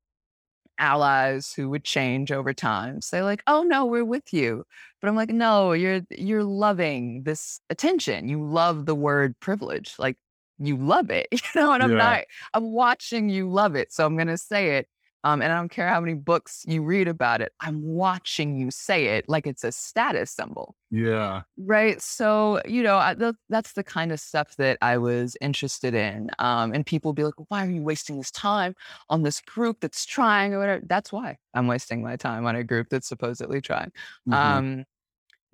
allies 0.80 1.54
who 1.54 1.70
would 1.70 1.84
change 1.84 2.32
over 2.32 2.54
time 2.54 3.02
say 3.02 3.22
like 3.24 3.44
oh 3.48 3.64
no 3.64 3.86
we're 3.86 4.06
with 4.06 4.34
you. 4.34 4.64
But 5.02 5.10
i'm 5.10 5.16
like 5.16 5.30
no 5.30 5.74
you're 5.74 6.02
you're 6.12 6.44
loving 6.44 7.24
this 7.24 7.62
attention. 7.70 8.30
You 8.30 8.44
love 8.44 8.86
the 8.86 8.96
word 8.96 9.40
privilege. 9.40 9.96
Like 10.00 10.18
you 10.60 10.78
love 10.78 11.10
it. 11.10 11.28
You 11.32 11.40
know 11.56 11.72
and 11.74 11.84
i'm 11.84 11.90
Yeah. 11.92 11.98
not 11.98 12.24
i'm 12.54 12.72
watching 12.72 13.30
you 13.30 13.50
love 13.50 13.76
it 13.76 13.92
so 13.94 14.06
i'm 14.06 14.16
going 14.16 14.28
to 14.28 14.38
say 14.38 14.78
it 14.78 14.88
um, 15.24 15.42
and 15.42 15.52
i 15.52 15.58
don't 15.58 15.70
care 15.70 15.88
how 15.88 16.00
many 16.00 16.14
books 16.14 16.64
you 16.68 16.84
read 16.84 17.08
about 17.08 17.42
it 17.42 17.52
i'm 17.62 17.82
watching 17.82 18.56
you 18.58 18.72
say 18.72 19.08
it 19.18 19.26
like 19.28 19.48
it's 19.48 19.64
a 19.64 19.72
status 19.72 20.32
symbol 20.32 20.76
yeah 20.92 21.44
Right. 21.62 22.02
So, 22.02 22.62
you 22.66 22.82
know, 22.82 22.98
I, 22.98 23.16
th- 23.16 23.36
that's 23.50 23.74
the 23.74 23.84
kind 23.84 24.14
of 24.14 24.20
stuff 24.22 24.56
that 24.56 24.78
I 24.82 24.98
was 24.98 25.36
interested 25.42 25.94
in. 25.94 26.30
Um, 26.40 26.74
and 26.74 26.86
people 26.86 27.12
be 27.12 27.26
like, 27.26 27.34
why 27.50 27.66
are 27.66 27.70
you 27.70 27.84
wasting 27.84 28.16
this 28.18 28.32
time 28.32 28.76
on 29.10 29.24
this 29.24 29.42
group 29.42 29.82
that's 29.82 30.06
trying 30.06 30.54
or 30.54 30.60
whatever? 30.60 30.86
That's 30.88 31.12
why 31.12 31.38
I'm 31.54 31.68
wasting 31.68 32.02
my 32.02 32.16
time 32.16 32.46
on 32.46 32.56
a 32.56 32.64
group 32.64 32.88
that's 32.90 33.10
supposedly 33.10 33.60
trying. 33.60 33.92
Mhm. 34.26 34.36
Um, 34.38 34.86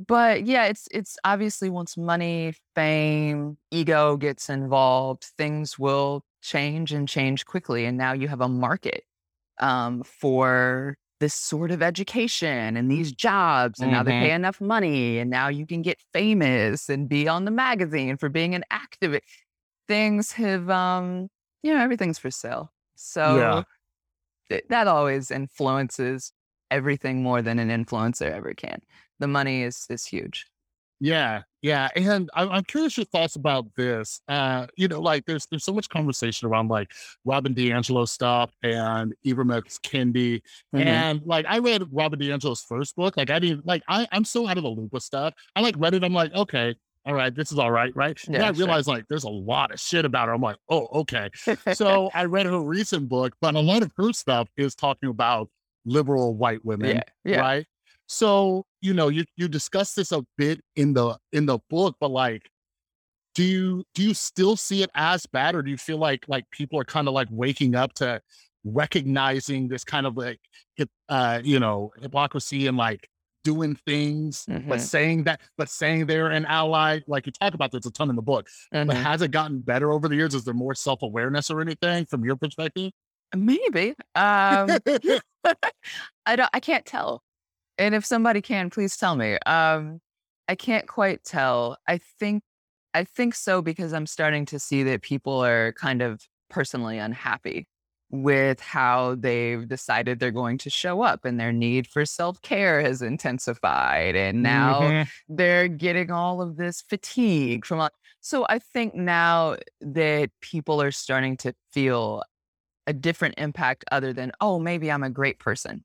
but 0.07 0.45
yeah, 0.45 0.65
it's 0.65 0.87
it's 0.91 1.17
obviously 1.23 1.69
once 1.69 1.97
money, 1.97 2.53
fame, 2.75 3.57
ego 3.71 4.17
gets 4.17 4.49
involved, 4.49 5.25
things 5.37 5.79
will 5.79 6.25
change 6.41 6.91
and 6.93 7.07
change 7.07 7.45
quickly. 7.45 7.85
And 7.85 7.97
now 7.97 8.13
you 8.13 8.27
have 8.27 8.41
a 8.41 8.49
market 8.49 9.03
um, 9.59 10.03
for 10.03 10.97
this 11.19 11.33
sort 11.33 11.71
of 11.71 11.81
education 11.81 12.75
and 12.77 12.91
these 12.91 13.11
jobs, 13.13 13.81
and 13.81 13.91
now 13.91 14.03
they 14.03 14.13
Mhm. 14.13 14.19
pay 14.19 14.31
enough 14.31 14.59
money, 14.61 15.19
and 15.19 15.29
now 15.29 15.47
you 15.47 15.65
can 15.65 15.81
get 15.81 15.99
famous 16.13 16.89
and 16.89 17.07
be 17.09 17.27
on 17.27 17.45
the 17.45 17.51
magazine 17.51 18.17
for 18.17 18.29
being 18.29 18.55
an 18.55 18.63
activist. 18.71 19.21
Things 19.87 20.31
have, 20.33 20.69
um, 20.69 21.29
you 21.63 21.73
know, 21.73 21.81
everything's 21.81 22.19
for 22.19 22.31
sale. 22.31 22.71
So 22.95 23.63
th- 24.49 24.65
that 24.69 24.87
always 24.87 25.31
influences 25.31 26.31
everything 26.71 27.23
more 27.23 27.41
than 27.41 27.59
an 27.59 27.69
influencer 27.69 28.31
ever 28.31 28.53
can. 28.53 28.81
The 29.19 29.27
money 29.27 29.63
is 29.63 29.87
is 29.89 30.05
huge. 30.05 30.45
Yeah, 30.99 31.41
yeah, 31.61 31.89
and 31.95 32.29
I'm, 32.33 32.49
I'm 32.49 32.63
curious 32.63 32.95
your 32.97 33.05
thoughts 33.05 33.35
about 33.35 33.65
this. 33.75 34.21
Uh, 34.27 34.67
you 34.77 34.87
know, 34.87 35.01
like 35.01 35.25
there's 35.25 35.45
there's 35.47 35.65
so 35.65 35.73
much 35.73 35.89
conversation 35.89 36.47
around 36.47 36.69
like 36.69 36.91
Robin 37.25 37.53
DiAngelo 37.53 38.07
stuff 38.07 38.51
and 38.63 39.13
Ibram 39.25 39.55
X. 39.55 39.77
Kendi, 39.83 40.41
Mhm. 40.73 40.85
and 40.85 41.21
like 41.25 41.45
I 41.49 41.57
read 41.59 41.83
Robin 41.91 42.19
DiAngelo's 42.19 42.61
first 42.61 42.95
book. 42.95 43.17
Like 43.17 43.29
I 43.29 43.39
didn't 43.39 43.65
like 43.65 43.83
I 43.87 44.07
I'm 44.11 44.23
so 44.25 44.47
out 44.47 44.57
of 44.57 44.63
the 44.63 44.69
loop 44.69 44.93
with 44.93 45.03
stuff. 45.03 45.33
I 45.55 45.61
like 45.61 45.75
read 45.77 45.95
it. 45.95 46.03
I'm 46.03 46.13
like, 46.13 46.33
okay, 46.33 46.75
all 47.05 47.13
right, 47.13 47.33
this 47.35 47.51
is 47.51 47.59
all 47.59 47.71
right, 47.71 47.95
right? 47.95 48.17
Yeah, 48.27 48.35
and 48.35 48.43
I 48.45 48.47
sure. 48.53 48.65
realized 48.65 48.87
like 48.87 49.05
there's 49.09 49.25
a 49.25 49.29
lot 49.29 49.71
of 49.71 49.79
shit 49.79 50.05
about 50.05 50.27
her. 50.27 50.33
I'm 50.33 50.41
like, 50.41 50.57
oh, 50.69 50.87
okay. 51.01 51.29
so 51.73 52.09
I 52.13 52.25
read 52.25 52.45
her 52.45 52.59
recent 52.61 53.09
book, 53.09 53.33
but 53.41 53.53
a 53.55 53.59
lot 53.59 53.83
of 53.83 53.91
her 53.97 54.13
stuff 54.13 54.47
is 54.57 54.75
talking 54.75 55.09
about 55.09 55.49
liberal 55.85 56.35
white 56.35 56.63
women, 56.65 56.95
yeah, 56.97 57.03
yeah. 57.23 57.39
right? 57.39 57.65
So, 58.07 58.65
you 58.81 58.93
know, 58.93 59.07
you 59.07 59.25
you 59.35 59.47
discuss 59.47 59.93
this 59.93 60.11
a 60.11 60.23
bit 60.37 60.61
in 60.75 60.93
the 60.93 61.17
in 61.31 61.45
the 61.45 61.59
book, 61.69 61.95
but 61.99 62.11
like 62.11 62.49
do 63.35 63.43
you 63.43 63.83
do 63.93 64.01
you 64.01 64.13
still 64.13 64.55
see 64.55 64.81
it 64.81 64.89
as 64.95 65.25
bad 65.25 65.55
or 65.55 65.61
do 65.61 65.69
you 65.69 65.77
feel 65.77 65.97
like 65.97 66.25
like 66.27 66.49
people 66.51 66.79
are 66.79 66.85
kind 66.85 67.07
of 67.07 67.13
like 67.13 67.27
waking 67.29 67.75
up 67.75 67.93
to 67.93 68.21
recognizing 68.63 69.67
this 69.67 69.83
kind 69.83 70.07
of 70.07 70.17
like 70.17 70.39
uh 71.09 71.39
you 71.43 71.59
know 71.59 71.91
hypocrisy 72.01 72.65
and 72.65 72.77
like 72.77 73.07
doing 73.43 73.75
things 73.85 74.45
but 74.47 74.55
hmm 74.67 74.77
saying 74.77 75.23
that 75.23 75.39
but 75.57 75.69
saying 75.69 76.07
they're 76.07 76.31
an 76.31 76.45
ally 76.45 76.99
like 77.07 77.27
you 77.27 77.31
talk 77.31 77.53
about 77.53 77.71
this 77.71 77.85
a 77.85 77.91
ton 77.91 78.09
in 78.09 78.15
the 78.15 78.21
book 78.21 78.47
but 78.71 78.87
hmm 78.87 79.03
has 79.03 79.21
it 79.21 79.29
gotten 79.29 79.59
better 79.59 79.91
over 79.91 80.07
the 80.07 80.15
years 80.15 80.33
is 80.33 80.43
there 80.45 80.53
more 80.53 80.73
self-awareness 80.73 81.51
or 81.51 81.61
anything 81.61 82.05
from 82.05 82.25
your 82.25 82.35
perspective 82.35 82.91
Maybe. 83.35 83.89
Um, 84.15 84.77
I 86.25 86.35
don't. 86.35 86.49
I 86.53 86.59
can't 86.59 86.85
tell. 86.85 87.21
And 87.77 87.93
if 87.95 88.05
somebody 88.05 88.41
can, 88.41 88.69
please 88.69 88.95
tell 88.97 89.15
me. 89.15 89.37
Um, 89.45 89.99
I 90.47 90.55
can't 90.55 90.87
quite 90.87 91.23
tell. 91.23 91.77
I 91.87 91.97
think 92.19 92.43
I 92.93 93.03
think 93.03 93.35
so 93.35 93.61
because 93.61 93.91
I'm 93.91 94.07
starting 94.07 94.45
to 94.45 94.59
see 94.59 94.81
that 94.83 95.01
people 95.01 95.43
are 95.43 95.73
kind 95.73 96.01
of 96.01 96.21
personally 96.49 96.97
unhappy 96.97 97.67
with 98.09 98.61
how 98.61 99.15
they've 99.15 99.67
decided 99.67 100.19
they're 100.19 100.31
going 100.31 100.57
to 100.59 100.69
show 100.69 101.01
up 101.01 101.25
and 101.25 101.37
their 101.37 101.51
need 101.51 101.87
for 101.87 102.05
self-care 102.05 102.79
has 102.81 103.01
intensified 103.01 104.15
and 104.15 104.41
now 104.43 104.79
Mhm. 104.79 105.07
they're 105.27 105.67
getting 105.67 106.11
all 106.11 106.41
of 106.41 106.55
this 106.55 106.81
fatigue 106.83 107.65
from 107.65 107.79
all- 107.81 107.89
so 108.21 108.45
I 108.47 108.59
think 108.59 108.93
now 108.95 109.57
that 109.81 110.29
people 110.39 110.81
are 110.81 110.91
starting 110.91 111.35
to 111.37 111.53
feel 111.73 112.23
a 112.87 112.93
different 112.93 113.35
impact 113.37 113.83
other 113.91 114.13
than 114.13 114.31
oh 114.39 114.59
maybe 114.59 114.89
I'm 114.91 115.03
a 115.03 115.09
great 115.09 115.39
person 115.39 115.83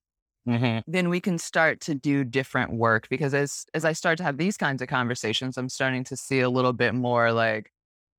Mhm. 0.51 0.83
then 0.87 1.09
we 1.09 1.21
can 1.21 1.39
start 1.39 1.81
to 1.83 1.95
do 1.95 2.25
different 2.25 2.73
work 2.73 3.09
because 3.09 3.35
as 3.35 3.67
as 3.75 3.85
I 3.85 3.93
start 3.93 4.19
to 4.19 4.25
have 4.25 4.39
these 4.39 4.57
kinds 4.57 4.83
of 4.83 4.89
conversations, 4.89 5.57
I'm 5.59 5.69
starting 5.69 6.05
to 6.05 6.17
see 6.17 6.41
a 6.41 6.51
little 6.51 6.73
bit 6.73 6.95
more 6.95 7.33
like, 7.33 7.73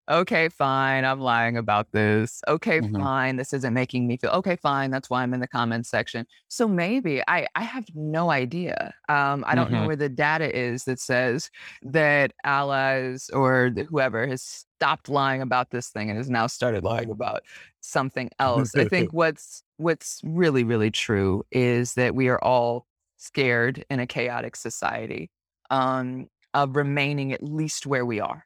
okay, 0.09 0.49
fine, 0.49 1.05
I'm 1.05 1.21
lying 1.21 1.57
about 1.57 1.91
this. 1.93 2.41
Okay, 2.47 2.81
Mhm. 2.81 3.07
fine, 3.07 3.37
this 3.37 3.53
isn't 3.53 3.73
making 3.73 4.07
me 4.07 4.17
feel 4.17 4.31
okay, 4.31 4.55
fine. 4.57 4.91
That's 4.91 5.09
why 5.09 5.23
I'm 5.23 5.33
in 5.33 5.39
the 5.41 5.47
comments 5.47 5.89
section. 5.89 6.27
So 6.49 6.67
maybe 6.67 7.21
I 7.27 7.47
I 7.55 7.63
have 7.63 7.85
no 7.95 8.31
idea. 8.31 8.93
Um, 9.09 9.43
I 9.47 9.55
don't 9.55 9.71
know 9.71 9.83
Mhm. 9.83 9.87
where 9.87 9.95
the 9.97 10.09
data 10.09 10.55
is 10.57 10.85
that 10.85 10.99
says 10.99 11.49
that 11.83 12.33
allies 12.43 13.29
or 13.31 13.71
whoever 13.89 14.27
has 14.27 14.41
stopped 14.43 15.09
lying 15.09 15.41
about 15.41 15.71
this 15.71 15.89
thing 15.89 16.09
and 16.09 16.17
has 16.17 16.29
now 16.29 16.47
started 16.47 16.83
lying 16.83 17.11
about 17.11 17.43
something 17.81 18.29
else. 18.39 18.75
I 18.75 18.85
think 18.85 19.13
what's 19.13 19.63
what's 19.81 20.21
really 20.23 20.63
really 20.63 20.91
true 20.91 21.43
is 21.51 21.95
that 21.95 22.15
we 22.15 22.29
are 22.29 22.43
all 22.43 22.87
scared 23.17 23.85
in 23.89 23.99
a 23.99 24.07
chaotic 24.07 24.55
society 24.55 25.29
um, 25.69 26.27
of 26.53 26.75
remaining 26.75 27.31
at 27.33 27.43
least 27.43 27.85
where 27.87 28.05
we 28.05 28.19
are, 28.19 28.45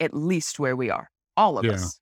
at 0.00 0.14
least 0.14 0.58
where 0.58 0.76
we 0.76 0.90
are, 0.90 1.10
all 1.36 1.58
of 1.58 1.68
Yeah. 1.68 1.68
us, 1.68 2.00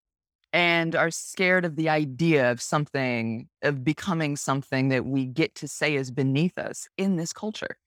and 0.53 0.97
are 0.97 1.11
scared 1.11 1.65
of 1.65 1.77
the 1.77 1.89
idea 1.91 2.51
of 2.51 2.63
something 2.63 3.49
of 3.63 3.85
becoming 3.85 4.37
something 4.37 4.89
that 4.91 5.07
we 5.07 5.27
get 5.27 5.55
to 5.57 5.69
say 5.69 5.97
is 5.97 6.11
beneath 6.11 6.59
us 6.59 6.89
in 6.99 7.17
this 7.17 7.33
culture. 7.33 7.79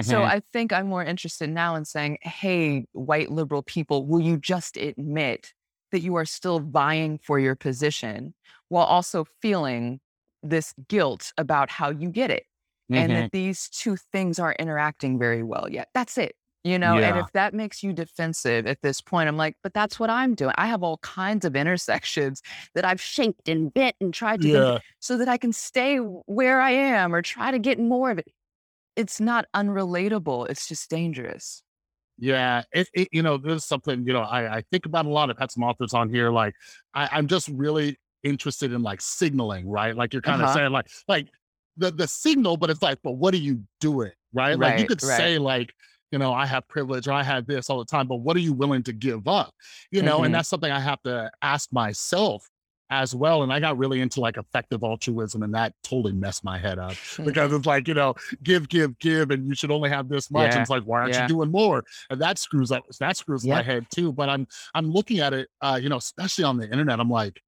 So 0.00 0.24
Mhm. 0.24 0.24
I 0.24 0.40
think 0.52 0.72
I'm 0.72 0.88
more 0.88 1.04
interested 1.04 1.50
now 1.50 1.76
in 1.76 1.84
saying, 1.86 2.18
hey, 2.22 2.86
white 2.92 3.30
liberal 3.30 3.62
people, 3.62 4.06
will 4.06 4.20
you 4.22 4.38
just 4.38 4.76
admit 4.76 5.54
that 5.94 6.02
you 6.02 6.16
are 6.16 6.26
still 6.26 6.60
vying 6.60 7.18
for 7.18 7.40
your 7.40 7.56
position 7.56 8.34
while 8.68 8.86
also 8.86 9.24
feeling 9.42 10.00
this 10.42 10.74
guilt 10.88 11.32
about 11.38 11.70
how 11.70 11.90
you 11.90 12.10
get 12.10 12.30
it? 12.30 12.44
And 12.94 13.14
Mhm. 13.14 13.16
that 13.16 13.28
these 13.32 13.68
two 13.70 13.96
things 14.12 14.38
aren't 14.38 14.60
interacting 14.60 15.18
very 15.18 15.42
well 15.42 15.68
yet. 15.68 15.88
That's 15.94 16.18
it. 16.18 16.36
You 16.62 16.78
know, 16.78 16.98
and 16.98 17.16
if 17.18 17.32
that 17.32 17.52
makes 17.54 17.82
you 17.82 17.92
defensive 17.92 18.66
at 18.66 18.80
this 18.82 19.00
point, 19.00 19.28
I'm 19.28 19.36
like, 19.36 19.56
but 19.62 19.74
that's 19.74 20.00
what 20.00 20.08
I'm 20.10 20.34
doing. 20.34 20.54
I 20.56 20.66
have 20.66 20.82
all 20.82 20.98
kinds 20.98 21.44
of 21.44 21.56
intersections 21.56 22.40
that 22.74 22.84
I've 22.86 23.00
shaped 23.00 23.48
and 23.48 23.72
bent 23.74 23.96
and 24.00 24.14
tried 24.14 24.42
to 24.42 24.64
Yeah. 24.64 24.78
so 25.00 25.18
that 25.18 25.28
I 25.28 25.36
can 25.36 25.52
stay 25.52 25.96
where 25.98 26.60
I 26.60 26.70
am 26.70 27.14
or 27.14 27.20
try 27.22 27.50
to 27.50 27.58
get 27.58 27.78
more 27.78 28.10
of 28.10 28.18
it 28.18 28.28
it's 28.96 29.20
not 29.20 29.46
unrelatable. 29.56 30.48
It's 30.50 30.68
just 30.68 30.90
dangerous. 30.90 31.63
Yeah, 32.18 32.62
it, 32.72 32.88
it 32.94 33.08
you 33.12 33.22
know, 33.22 33.36
there's 33.36 33.64
something, 33.64 34.06
you 34.06 34.12
know, 34.12 34.20
I, 34.22 34.58
I 34.58 34.62
think 34.70 34.86
about 34.86 35.06
a 35.06 35.08
lot. 35.08 35.30
I've 35.30 35.38
had 35.38 35.50
some 35.50 35.64
authors 35.64 35.94
on 35.94 36.08
here. 36.10 36.30
Like, 36.30 36.54
I, 36.94 37.08
I'm 37.12 37.26
just 37.26 37.48
really 37.48 37.96
interested 38.22 38.72
in 38.72 38.82
like 38.82 39.00
signaling, 39.00 39.68
right? 39.68 39.96
Like 39.96 40.12
you're 40.12 40.22
kind 40.22 40.40
of 40.40 40.48
Uh-huh. 40.48 40.50
saying, 40.50 40.70
like, 40.70 40.88
like 41.08 41.28
the 41.76 41.90
the 41.90 42.06
signal, 42.06 42.56
but 42.56 42.70
it's 42.70 42.82
like, 42.82 43.00
but 43.02 43.12
what 43.12 43.34
are 43.34 43.38
you 43.38 43.64
doing? 43.80 44.12
Right? 44.32 44.58
Like 44.58 44.78
you 44.78 44.86
could 44.86 45.00
right. 45.02 45.30
say, 45.30 45.38
like, 45.38 45.74
you 46.12 46.18
know, 46.18 46.32
I 46.32 46.46
have 46.46 46.68
privilege 46.68 47.08
or 47.08 47.12
I 47.12 47.24
have 47.24 47.46
this 47.46 47.68
all 47.68 47.78
the 47.78 47.84
time, 47.84 48.06
but 48.06 48.16
what 48.16 48.36
are 48.36 48.40
you 48.40 48.52
willing 48.52 48.84
to 48.84 48.92
give 48.92 49.26
up? 49.26 49.52
You 49.90 50.02
know, 50.02 50.22
and 50.22 50.32
Mhm. 50.32 50.34
that's 50.34 50.48
something 50.48 50.70
I 50.70 50.80
have 50.80 51.02
to 51.02 51.30
ask 51.42 51.72
myself 51.72 52.48
as 53.02 53.14
well. 53.14 53.42
And 53.42 53.52
I 53.52 53.60
got 53.60 53.78
really 53.78 54.00
into 54.00 54.20
like 54.20 54.36
effective 54.36 54.82
altruism, 54.82 55.42
and 55.42 55.54
that 55.54 55.74
totally 55.82 56.12
messed 56.12 56.44
my 56.44 56.58
head 56.58 56.78
up 56.78 56.94
because 57.24 57.52
it's 57.52 57.66
like, 57.66 57.88
you 57.88 57.94
know, 57.94 58.14
give, 58.42 58.68
give, 58.68 58.98
give, 58.98 59.30
and 59.30 59.46
you 59.46 59.54
should 59.54 59.70
only 59.70 59.90
have 59.90 60.08
this 60.08 60.30
much. 60.30 60.52
And 60.52 60.60
it's 60.60 60.70
like, 60.70 60.84
why 60.84 61.00
aren't 61.00 61.14
yeah. 61.14 61.22
you 61.22 61.28
doing 61.28 61.50
more? 61.50 61.84
And 62.10 62.20
that 62.20 62.38
screws 62.38 62.72
up, 62.72 62.84
that 63.00 63.16
screws 63.16 63.46
my 63.46 63.62
head 63.62 63.86
too. 63.90 64.12
But 64.12 64.28
I'm 64.28 64.46
I'm 64.74 64.90
looking 64.90 65.20
at 65.20 65.32
it, 65.32 65.48
uh, 65.60 65.78
you 65.82 65.88
know, 65.88 65.96
especially 65.98 66.44
on 66.44 66.56
the 66.56 66.70
internet, 66.70 67.00
I'm 67.00 67.10
like, 67.10 67.40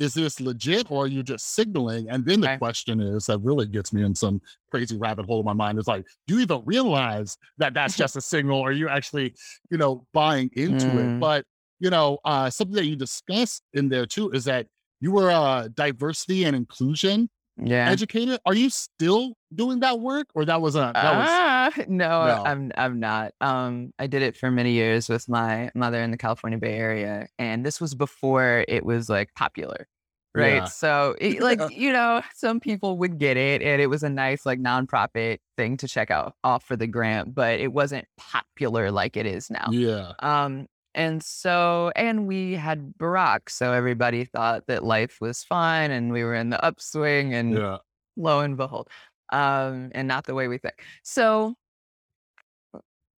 is 0.00 0.14
this 0.14 0.40
legit 0.40 0.90
or 0.90 1.04
are 1.04 1.06
you 1.06 1.22
just 1.22 1.54
signaling? 1.54 2.08
And 2.08 2.24
then 2.24 2.40
the 2.40 2.48
Right. 2.48 2.58
question 2.58 3.00
is 3.00 3.26
that 3.26 3.38
really 3.40 3.66
gets 3.66 3.92
me 3.92 4.02
in 4.02 4.14
some 4.14 4.40
crazy 4.70 4.96
rabbit 4.96 5.26
hole 5.26 5.40
in 5.40 5.44
my 5.46 5.52
mind. 5.52 5.78
Is 5.78 5.86
like, 5.86 6.06
do 6.26 6.36
you 6.36 6.40
even 6.40 6.62
realize 6.64 7.36
that 7.58 7.74
that's 7.74 7.96
just 7.98 8.16
a 8.16 8.20
signal? 8.20 8.58
Or 8.58 8.70
are 8.70 8.72
you 8.72 8.88
actually, 8.88 9.34
you 9.70 9.76
know, 9.76 10.06
buying 10.14 10.50
into 10.54 10.86
it? 10.86 11.06
Mm. 11.06 11.20
But 11.20 11.44
you 11.80 11.90
know, 11.90 12.18
uh, 12.24 12.50
something 12.50 12.76
that 12.76 12.86
you 12.86 12.96
discuss 12.96 13.60
in 13.72 13.88
there 13.88 14.06
too 14.06 14.30
is 14.30 14.44
that 14.44 14.66
you 15.00 15.10
were 15.12 15.30
a 15.30 15.68
diversity 15.74 16.44
and 16.44 16.54
inclusion 16.54 17.28
Yeah. 17.62 17.88
educator. 17.90 18.38
Are 18.46 18.54
you 18.54 18.70
still 18.70 19.34
doing 19.54 19.80
that 19.80 19.98
work, 20.00 20.26
or 20.34 20.44
that 20.44 20.60
was 20.60 20.76
a 20.76 20.92
that 20.94 21.16
was 21.16 21.26
Ah, 21.28 21.70
no, 21.88 22.08
no? 22.26 22.42
I'm 22.46 22.70
I'm 22.76 23.00
not. 23.00 23.32
Um, 23.40 23.92
I 23.98 24.06
did 24.06 24.22
it 24.22 24.36
for 24.36 24.50
many 24.50 24.72
years 24.72 25.08
with 25.08 25.28
my 25.28 25.70
mother 25.74 26.00
in 26.02 26.10
the 26.10 26.16
California 26.16 26.58
Bay 26.58 26.76
Area, 26.78 27.26
and 27.38 27.64
this 27.66 27.80
was 27.80 27.94
before 27.94 28.64
it 28.68 28.84
was 28.84 29.08
like 29.08 29.34
popular, 29.34 29.86
right? 30.34 30.54
Yeah. 30.62 30.64
So, 30.66 31.16
it, 31.20 31.40
like 31.50 31.60
you 31.76 31.92
know, 31.92 32.22
some 32.34 32.60
people 32.60 32.96
would 32.98 33.18
get 33.18 33.36
it, 33.36 33.62
and 33.62 33.80
it 33.82 33.88
was 33.88 34.02
a 34.02 34.08
nice 34.10 34.46
like 34.46 34.58
nonprofit 34.60 35.38
thing 35.56 35.76
to 35.78 35.88
check 35.88 36.10
out 36.10 36.34
off 36.44 36.64
for 36.64 36.76
the 36.76 36.86
grant, 36.86 37.34
but 37.34 37.58
it 37.60 37.72
wasn't 37.72 38.06
popular 38.18 38.90
like 38.90 39.16
it 39.16 39.26
is 39.26 39.50
now. 39.50 39.68
Yeah. 39.70 40.12
Um, 40.20 40.66
and 40.94 41.22
so, 41.22 41.92
and 41.96 42.26
we 42.26 42.54
had 42.54 42.94
Barack, 42.98 43.48
so 43.50 43.72
everybody 43.72 44.24
thought 44.24 44.66
that 44.66 44.84
life 44.84 45.18
was 45.20 45.44
fine 45.44 45.90
and 45.90 46.12
we 46.12 46.24
were 46.24 46.34
in 46.34 46.50
the 46.50 46.62
upswing, 46.64 47.34
and 47.34 47.54
Yeah. 47.54 47.78
lo 48.16 48.40
and 48.40 48.56
behold, 48.56 48.88
um, 49.32 49.90
and 49.94 50.08
not 50.08 50.26
the 50.26 50.34
way 50.34 50.48
we 50.48 50.58
think. 50.58 50.84
So 51.02 51.54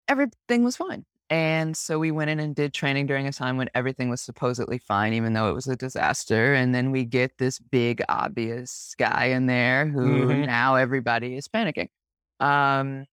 everything 0.08 0.64
was 0.64 0.76
fine. 0.76 1.04
And 1.32 1.76
so 1.76 2.00
we 2.00 2.10
went 2.10 2.30
in 2.30 2.40
and 2.40 2.56
did 2.56 2.74
training 2.74 3.06
during 3.06 3.28
a 3.28 3.32
time 3.32 3.56
when 3.56 3.70
everything 3.74 4.10
was 4.10 4.20
supposedly 4.20 4.78
fine, 4.78 5.12
even 5.12 5.32
though 5.32 5.48
it 5.48 5.54
was 5.54 5.68
a 5.68 5.76
disaster. 5.76 6.54
And 6.54 6.74
then 6.74 6.90
we 6.90 7.04
get 7.04 7.38
this 7.38 7.60
big, 7.60 8.02
obvious 8.08 8.96
guy 8.98 9.26
in 9.26 9.46
there 9.46 9.86
who 9.86 10.26
Mhm. 10.26 10.46
now 10.46 10.74
everybody 10.74 11.36
is 11.36 11.46
panicking. 11.46 11.88
Um, 12.40 13.06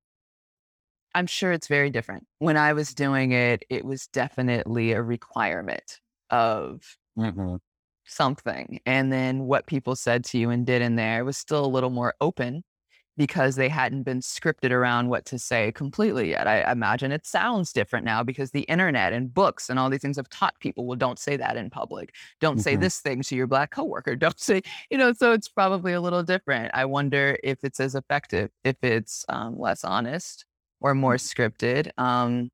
I'm 1.16 1.28
sure 1.28 1.52
it's 1.52 1.68
very 1.68 1.90
different. 1.90 2.28
When 2.40 2.58
I 2.58 2.74
was 2.74 2.94
doing 2.94 3.32
it, 3.32 3.64
it 3.70 3.86
was 3.86 4.08
definitely 4.08 4.92
a 4.92 5.02
requirement 5.02 6.00
of 6.30 6.98
Mhm. 7.16 7.58
something. 8.06 8.80
And 8.86 9.12
then 9.12 9.46
what 9.46 9.68
people 9.68 9.96
said 9.96 10.24
to 10.26 10.38
you 10.38 10.50
and 10.50 10.66
did 10.66 10.82
in 10.82 10.96
there 10.96 11.26
was 11.26 11.38
still 11.38 11.66
a 11.66 11.68
little 11.68 11.90
more 11.90 12.14
open 12.22 12.64
because 13.18 13.58
they 13.58 13.68
hadn't 13.70 14.04
been 14.04 14.22
scripted 14.22 14.72
around 14.72 15.10
what 15.10 15.26
to 15.26 15.40
say 15.40 15.72
completely 15.74 16.30
yet. 16.30 16.48
I 16.48 16.72
imagine 16.72 17.12
it 17.12 17.26
sounds 17.26 17.74
different 17.74 18.06
now 18.06 18.24
because 18.24 18.52
the 18.52 18.62
internet 18.64 19.12
and 19.14 19.34
books 19.34 19.70
and 19.70 19.80
all 19.80 19.90
these 19.90 20.02
things 20.04 20.18
have 20.18 20.30
taught 20.30 20.60
people, 20.62 20.86
well, 20.88 20.96
don't 20.98 21.20
say 21.20 21.36
that 21.36 21.58
in 21.58 21.70
public. 21.70 22.16
Don't 22.40 22.62
say 22.62 22.76
Mhm. 22.76 22.78
this 22.78 23.02
thing 23.02 23.24
to 23.24 23.36
your 23.36 23.48
black 23.48 23.72
coworker. 23.72 24.16
Don't 24.28 24.40
say, 24.40 24.62
you 24.92 24.98
know, 24.98 25.14
so 25.14 25.34
it's 25.34 25.50
probably 25.50 25.94
a 25.94 26.02
little 26.02 26.24
different. 26.24 26.72
I 26.76 26.86
wonder 26.86 27.38
if 27.44 27.64
it's 27.64 27.82
as 27.82 27.96
effective, 27.96 28.52
if 28.64 28.78
it's 28.84 29.26
um, 29.30 29.60
less 29.60 29.84
honest 29.84 30.46
or 30.82 30.94
more 30.96 31.16
scripted. 31.16 31.90
Um, 31.98 32.50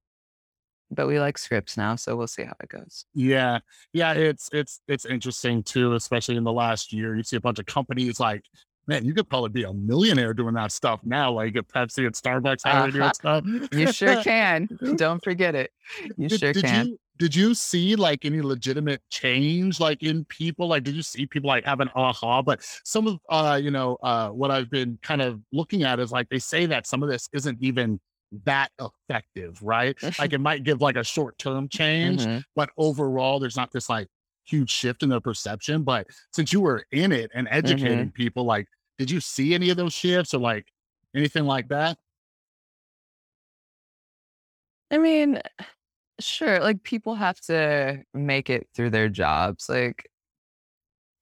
but 0.92 1.08
we 1.08 1.20
like 1.20 1.38
scripts 1.38 1.76
now, 1.76 1.96
so 1.96 2.16
we'll 2.16 2.28
see 2.28 2.44
how 2.44 2.54
it 2.62 2.70
goes. 2.70 3.06
Yeah. 3.16 3.60
Yeah, 3.94 4.14
it's 4.14 4.48
it's 4.52 4.80
it's 4.88 5.06
interesting 5.06 5.64
too, 5.64 5.94
especially 5.94 6.36
in 6.36 6.44
the 6.44 6.52
last 6.54 6.94
year. 6.94 7.16
You 7.16 7.24
see 7.24 7.36
a 7.38 7.42
bunch 7.42 7.60
of 7.60 7.66
companies 7.66 8.20
like 8.20 8.44
man, 8.86 9.06
you 9.06 9.14
could 9.14 9.30
probably 9.30 9.50
be 9.50 9.64
a 9.64 9.74
millionaire 9.74 10.34
doing 10.34 10.54
that 10.56 10.70
stuff 10.70 11.00
now, 11.06 11.32
like 11.32 11.56
at 11.56 11.66
Pepsi 11.70 12.06
and 12.06 12.14
Starbucks 12.14 12.66
you 12.66 12.72
Uh-huh. 12.72 13.04
and 13.06 13.16
stuff. 13.16 13.46
You 13.72 13.92
sure 13.94 14.22
can. 14.22 14.68
Don't 14.98 15.24
forget 15.24 15.56
it. 15.56 15.72
You 16.18 16.28
did, 16.28 16.40
sure 16.42 16.54
did 16.54 16.66
can. 16.66 16.88
you 16.88 17.00
did 17.18 17.34
you 17.36 17.54
see 17.54 17.96
like 17.96 18.26
any 18.26 18.42
legitimate 18.42 19.02
change 19.10 19.80
like 19.80 20.04
in 20.04 20.26
people 20.26 20.68
like 20.68 20.84
did 20.84 20.96
you 20.96 21.02
see 21.04 21.26
people 21.28 21.48
like 21.48 21.64
have 21.64 21.80
an 21.80 21.88
aha 21.96 22.42
but 22.42 22.60
some 22.84 23.06
of 23.08 23.20
uh 23.30 23.58
you 23.62 23.70
know 23.70 23.96
uh 24.02 24.30
what 24.30 24.50
i've 24.50 24.68
been 24.72 24.98
kind 25.04 25.22
of 25.22 25.40
looking 25.54 25.84
at 25.84 26.00
is 26.00 26.12
like 26.12 26.28
they 26.30 26.40
say 26.40 26.66
that 26.66 26.88
some 26.88 27.04
of 27.04 27.10
this 27.10 27.30
isn't 27.32 27.56
even 27.62 28.00
that 28.46 28.72
effective 28.80 29.62
right 29.62 29.96
like 30.20 30.34
it 30.34 30.40
might 30.42 30.64
give 30.64 30.82
like 30.82 30.96
a 30.96 31.04
short-term 31.04 31.68
change 31.70 32.22
Mhm. 32.26 32.44
but 32.56 32.70
overall 32.78 33.40
there's 33.40 33.56
not 33.56 33.72
this 33.72 33.90
like 33.90 34.08
huge 34.46 34.70
shift 34.72 35.04
in 35.04 35.10
their 35.10 35.22
perception 35.22 35.84
but 35.84 36.08
since 36.34 36.52
you 36.52 36.60
were 36.62 36.84
in 36.92 37.12
it 37.12 37.32
and 37.34 37.48
educating 37.52 38.12
people 38.12 38.44
like 38.44 38.68
did 38.98 39.10
you 39.12 39.20
see 39.20 39.54
any 39.54 39.70
of 39.70 39.78
those 39.78 39.94
shifts 39.94 40.34
or 40.34 40.40
like 40.40 40.68
anything 41.16 41.46
like 41.46 41.68
that 41.70 41.98
I 44.92 45.00
mean, 45.00 45.42
sure, 46.20 46.60
like 46.60 46.84
people 46.84 47.16
have 47.16 47.40
to 47.42 48.04
make 48.14 48.50
it 48.52 48.68
through 48.76 48.92
their 48.92 49.10
jobs. 49.10 49.68
Like 49.68 50.08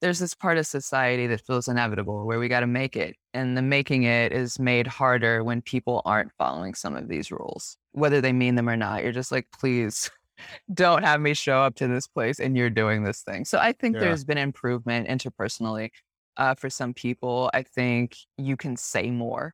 there's 0.01 0.19
this 0.19 0.33
part 0.33 0.57
of 0.57 0.65
society 0.65 1.27
that 1.27 1.41
feels 1.45 1.67
inevitable 1.67 2.25
where 2.25 2.39
we 2.39 2.47
got 2.47 2.61
to 2.61 2.67
make 2.67 2.95
it. 2.97 3.15
And 3.33 3.55
the 3.55 3.61
making 3.61 4.03
it 4.03 4.31
is 4.31 4.59
made 4.59 4.87
harder 4.87 5.43
when 5.43 5.61
people 5.61 6.01
aren't 6.05 6.31
following 6.37 6.73
some 6.73 6.95
of 6.95 7.07
these 7.07 7.31
rules, 7.31 7.77
whether 7.91 8.19
they 8.19 8.33
mean 8.33 8.55
them 8.55 8.67
or 8.67 8.75
not. 8.75 9.03
You're 9.03 9.11
just 9.11 9.31
like, 9.31 9.47
please 9.57 10.09
don't 10.73 11.03
have 11.03 11.21
me 11.21 11.33
show 11.35 11.59
up 11.59 11.75
to 11.75 11.87
this 11.87 12.07
place 12.07 12.39
and 12.39 12.57
you're 12.57 12.69
doing 12.69 13.03
this 13.03 13.21
thing. 13.21 13.45
So 13.45 13.59
I 13.59 13.73
think 13.73 13.95
Yeah. 13.95 14.01
there's 14.01 14.23
been 14.23 14.39
improvement 14.39 15.07
interpersonally 15.07 15.91
uh, 16.37 16.55
for 16.55 16.69
some 16.69 16.93
people. 16.93 17.51
I 17.53 17.61
think 17.63 18.17
you 18.37 18.57
can 18.57 18.77
say 18.77 19.11
more. 19.11 19.53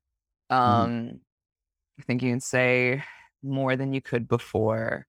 Um, 0.50 1.20
I 2.00 2.04
think 2.04 2.22
you 2.24 2.32
can 2.32 2.40
say 2.40 3.04
more 3.44 3.76
than 3.76 3.92
you 3.94 4.02
could 4.02 4.28
before. 4.28 5.06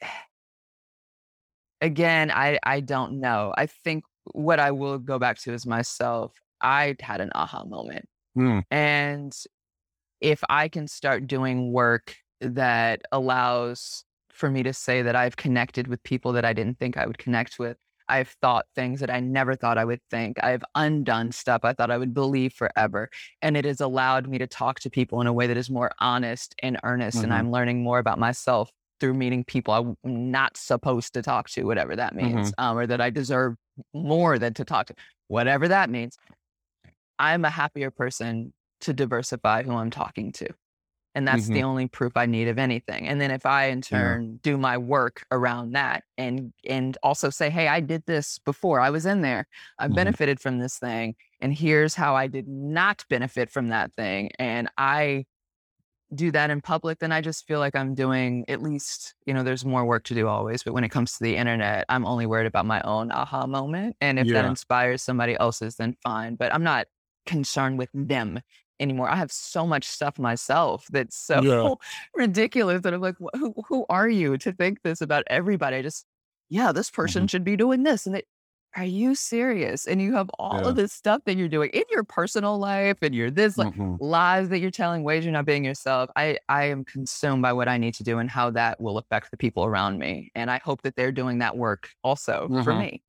Again, 1.80 2.30
I 2.30 2.60
I 2.62 2.78
don't 2.80 3.18
know. 3.18 3.52
I 3.56 3.66
think 3.66 4.04
what 4.24 4.60
I 4.60 4.70
will 4.70 4.98
go 4.98 5.18
back 5.18 5.38
to 5.42 5.52
is 5.52 5.66
myself. 5.66 6.32
I 6.60 6.96
had 7.00 7.20
an 7.20 7.30
aha 7.34 7.64
moment. 7.64 8.08
Hmm. 8.34 8.60
And 8.70 9.36
if 10.20 10.42
I 10.48 10.68
can 10.68 10.86
start 10.86 11.26
doing 11.26 11.72
work 11.72 12.16
that 12.40 13.02
allows 13.10 14.04
for 14.30 14.50
me 14.50 14.62
to 14.62 14.72
say 14.72 15.02
that 15.02 15.16
I've 15.16 15.36
connected 15.36 15.88
with 15.88 16.02
people 16.02 16.32
that 16.32 16.44
I 16.44 16.52
didn't 16.52 16.78
think 16.78 16.96
I 16.96 17.06
would 17.06 17.18
connect 17.18 17.58
with, 17.58 17.76
I've 18.08 18.34
thought 18.40 18.66
things 18.74 19.00
that 19.00 19.10
I 19.10 19.20
never 19.20 19.54
thought 19.54 19.78
I 19.78 19.84
would 19.84 20.00
think, 20.10 20.42
I've 20.42 20.64
undone 20.74 21.32
stuff 21.32 21.60
I 21.64 21.72
thought 21.72 21.90
I 21.90 21.98
would 21.98 22.14
believe 22.14 22.52
forever. 22.52 23.08
And 23.40 23.56
it 23.56 23.64
has 23.64 23.80
allowed 23.80 24.28
me 24.28 24.38
to 24.38 24.46
talk 24.46 24.80
to 24.80 24.90
people 24.90 25.20
in 25.20 25.26
a 25.26 25.32
way 25.32 25.46
that 25.46 25.56
is 25.56 25.70
more 25.70 25.92
honest 26.00 26.54
and 26.62 26.78
earnest. 26.84 27.22
And 27.22 27.32
Mhm. 27.32 27.36
I'm 27.36 27.50
learning 27.50 27.82
more 27.82 27.98
about 27.98 28.18
myself 28.18 28.70
through 29.00 29.14
meeting 29.14 29.44
people 29.44 29.74
I'm 29.74 29.96
not 30.04 30.56
supposed 30.56 31.14
to 31.14 31.22
talk 31.22 31.48
to, 31.50 31.64
whatever 31.64 31.96
that 31.96 32.14
means, 32.14 32.52
um, 32.58 32.78
or 32.78 32.86
that 32.86 33.00
I 33.00 33.10
deserve 33.10 33.56
more 33.94 34.38
than 34.38 34.54
to 34.54 34.64
talk 34.64 34.86
to, 34.88 34.94
whatever 35.28 35.68
that 35.68 35.90
means. 35.90 36.18
I'm 37.18 37.44
a 37.44 37.50
happier 37.50 37.90
person 37.90 38.52
to 38.80 38.92
diversify 38.92 39.62
who 39.62 39.72
I'm 39.72 39.90
talking 39.90 40.32
to. 40.32 40.48
And 41.14 41.28
that's 41.28 41.50
the 41.50 41.62
only 41.62 41.88
proof 41.88 42.16
I 42.16 42.26
need 42.26 42.48
of 42.48 42.58
anything. 42.58 43.08
And 43.08 43.20
then 43.20 43.30
if 43.30 43.46
I 43.46 43.66
in 43.66 43.82
turn 43.82 44.38
do 44.42 44.58
my 44.58 44.78
work 44.78 45.26
around 45.32 45.72
that 45.72 46.04
and 46.18 46.52
and 46.68 46.98
also 47.02 47.30
say, 47.30 47.50
hey, 47.50 47.68
I 47.68 47.80
did 47.80 48.04
this 48.06 48.38
before. 48.40 48.80
I 48.80 48.90
was 48.90 49.06
in 49.06 49.22
there. 49.22 49.46
I 49.78 49.88
Mhm. 49.88 49.94
benefited 49.94 50.40
from 50.40 50.58
this 50.58 50.78
thing. 50.78 51.16
And 51.40 51.54
here's 51.54 51.94
how 51.94 52.16
I 52.16 52.28
did 52.28 52.48
not 52.48 53.04
benefit 53.10 53.50
from 53.50 53.68
that 53.68 53.92
thing. 53.96 54.30
And 54.38 54.70
I 54.78 55.26
do 56.14 56.30
that 56.30 56.50
in 56.50 56.60
public, 56.60 56.98
then 56.98 57.12
I 57.12 57.20
just 57.20 57.46
feel 57.46 57.58
like 57.58 57.74
I'm 57.74 57.94
doing 57.94 58.44
at 58.48 58.62
least, 58.62 59.14
you 59.26 59.34
know, 59.34 59.42
there's 59.42 59.64
more 59.64 59.84
work 59.84 60.04
to 60.04 60.14
do 60.14 60.28
always. 60.28 60.62
But 60.62 60.74
when 60.74 60.84
it 60.84 60.90
comes 60.90 61.12
to 61.12 61.24
the 61.24 61.36
internet, 61.36 61.84
I'm 61.88 62.04
only 62.04 62.26
worried 62.26 62.46
about 62.46 62.66
my 62.66 62.80
own 62.82 63.10
aha 63.10 63.46
moment. 63.46 63.96
And 64.00 64.18
if 64.18 64.28
that 64.28 64.44
inspires 64.44 65.02
somebody 65.02 65.36
else's, 65.38 65.76
then 65.76 65.96
fine. 66.02 66.36
But 66.36 66.54
I'm 66.54 66.62
not 66.62 66.86
concerned 67.26 67.78
with 67.78 67.88
them 67.94 68.40
anymore. 68.80 69.08
I 69.08 69.16
have 69.16 69.32
so 69.32 69.66
much 69.66 69.84
stuff 69.84 70.18
myself 70.18 70.86
that's 70.90 71.16
so 71.16 71.40
Yeah. 71.42 71.74
ridiculous 72.14 72.82
that 72.82 72.92
I'm 72.92 73.00
like, 73.00 73.16
who, 73.34 73.54
who 73.68 73.86
are 73.88 74.08
you 74.08 74.36
to 74.38 74.52
think 74.52 74.82
this 74.82 75.00
about 75.00 75.24
everybody? 75.28 75.76
I 75.76 75.82
just, 75.82 76.04
yeah, 76.50 76.72
this 76.72 76.90
person 76.90 77.22
mm-hmm. 77.22 77.26
should 77.28 77.44
be 77.44 77.56
doing 77.56 77.84
this. 77.84 78.06
And 78.06 78.16
it, 78.16 78.26
are 78.76 78.84
you 78.84 79.14
serious? 79.14 79.86
And 79.86 80.00
you 80.00 80.14
have 80.14 80.30
all 80.38 80.64
Yeah. 80.64 80.68
of 80.68 80.76
this 80.76 80.92
stuff 80.92 81.22
that 81.26 81.36
you're 81.36 81.48
doing 81.48 81.70
in 81.70 81.84
your 81.90 82.04
personal 82.04 82.58
life 82.58 82.98
and 83.02 83.14
you're 83.14 83.30
this 83.30 83.58
like 83.58 83.68
Mhm. 83.68 84.00
lies 84.00 84.48
that 84.48 84.58
you're 84.60 84.70
telling, 84.70 85.04
ways 85.04 85.24
you're 85.24 85.32
not 85.32 85.44
being 85.46 85.64
yourself. 85.64 86.10
I, 86.16 86.38
I 86.48 86.64
am 86.64 86.84
consumed 86.84 87.42
by 87.42 87.52
what 87.52 87.68
I 87.68 87.76
need 87.78 87.94
to 87.94 88.02
do 88.04 88.18
and 88.18 88.30
how 88.30 88.50
that 88.50 88.80
will 88.80 88.98
affect 88.98 89.30
the 89.30 89.36
people 89.36 89.64
around 89.64 89.98
me. 89.98 90.30
And 90.34 90.50
I 90.50 90.58
hope 90.64 90.82
that 90.82 90.96
they're 90.96 91.12
doing 91.12 91.38
that 91.38 91.56
work 91.56 91.90
also 92.02 92.50
for 92.62 92.72
Mhm. 92.72 92.74
me. 92.74 93.02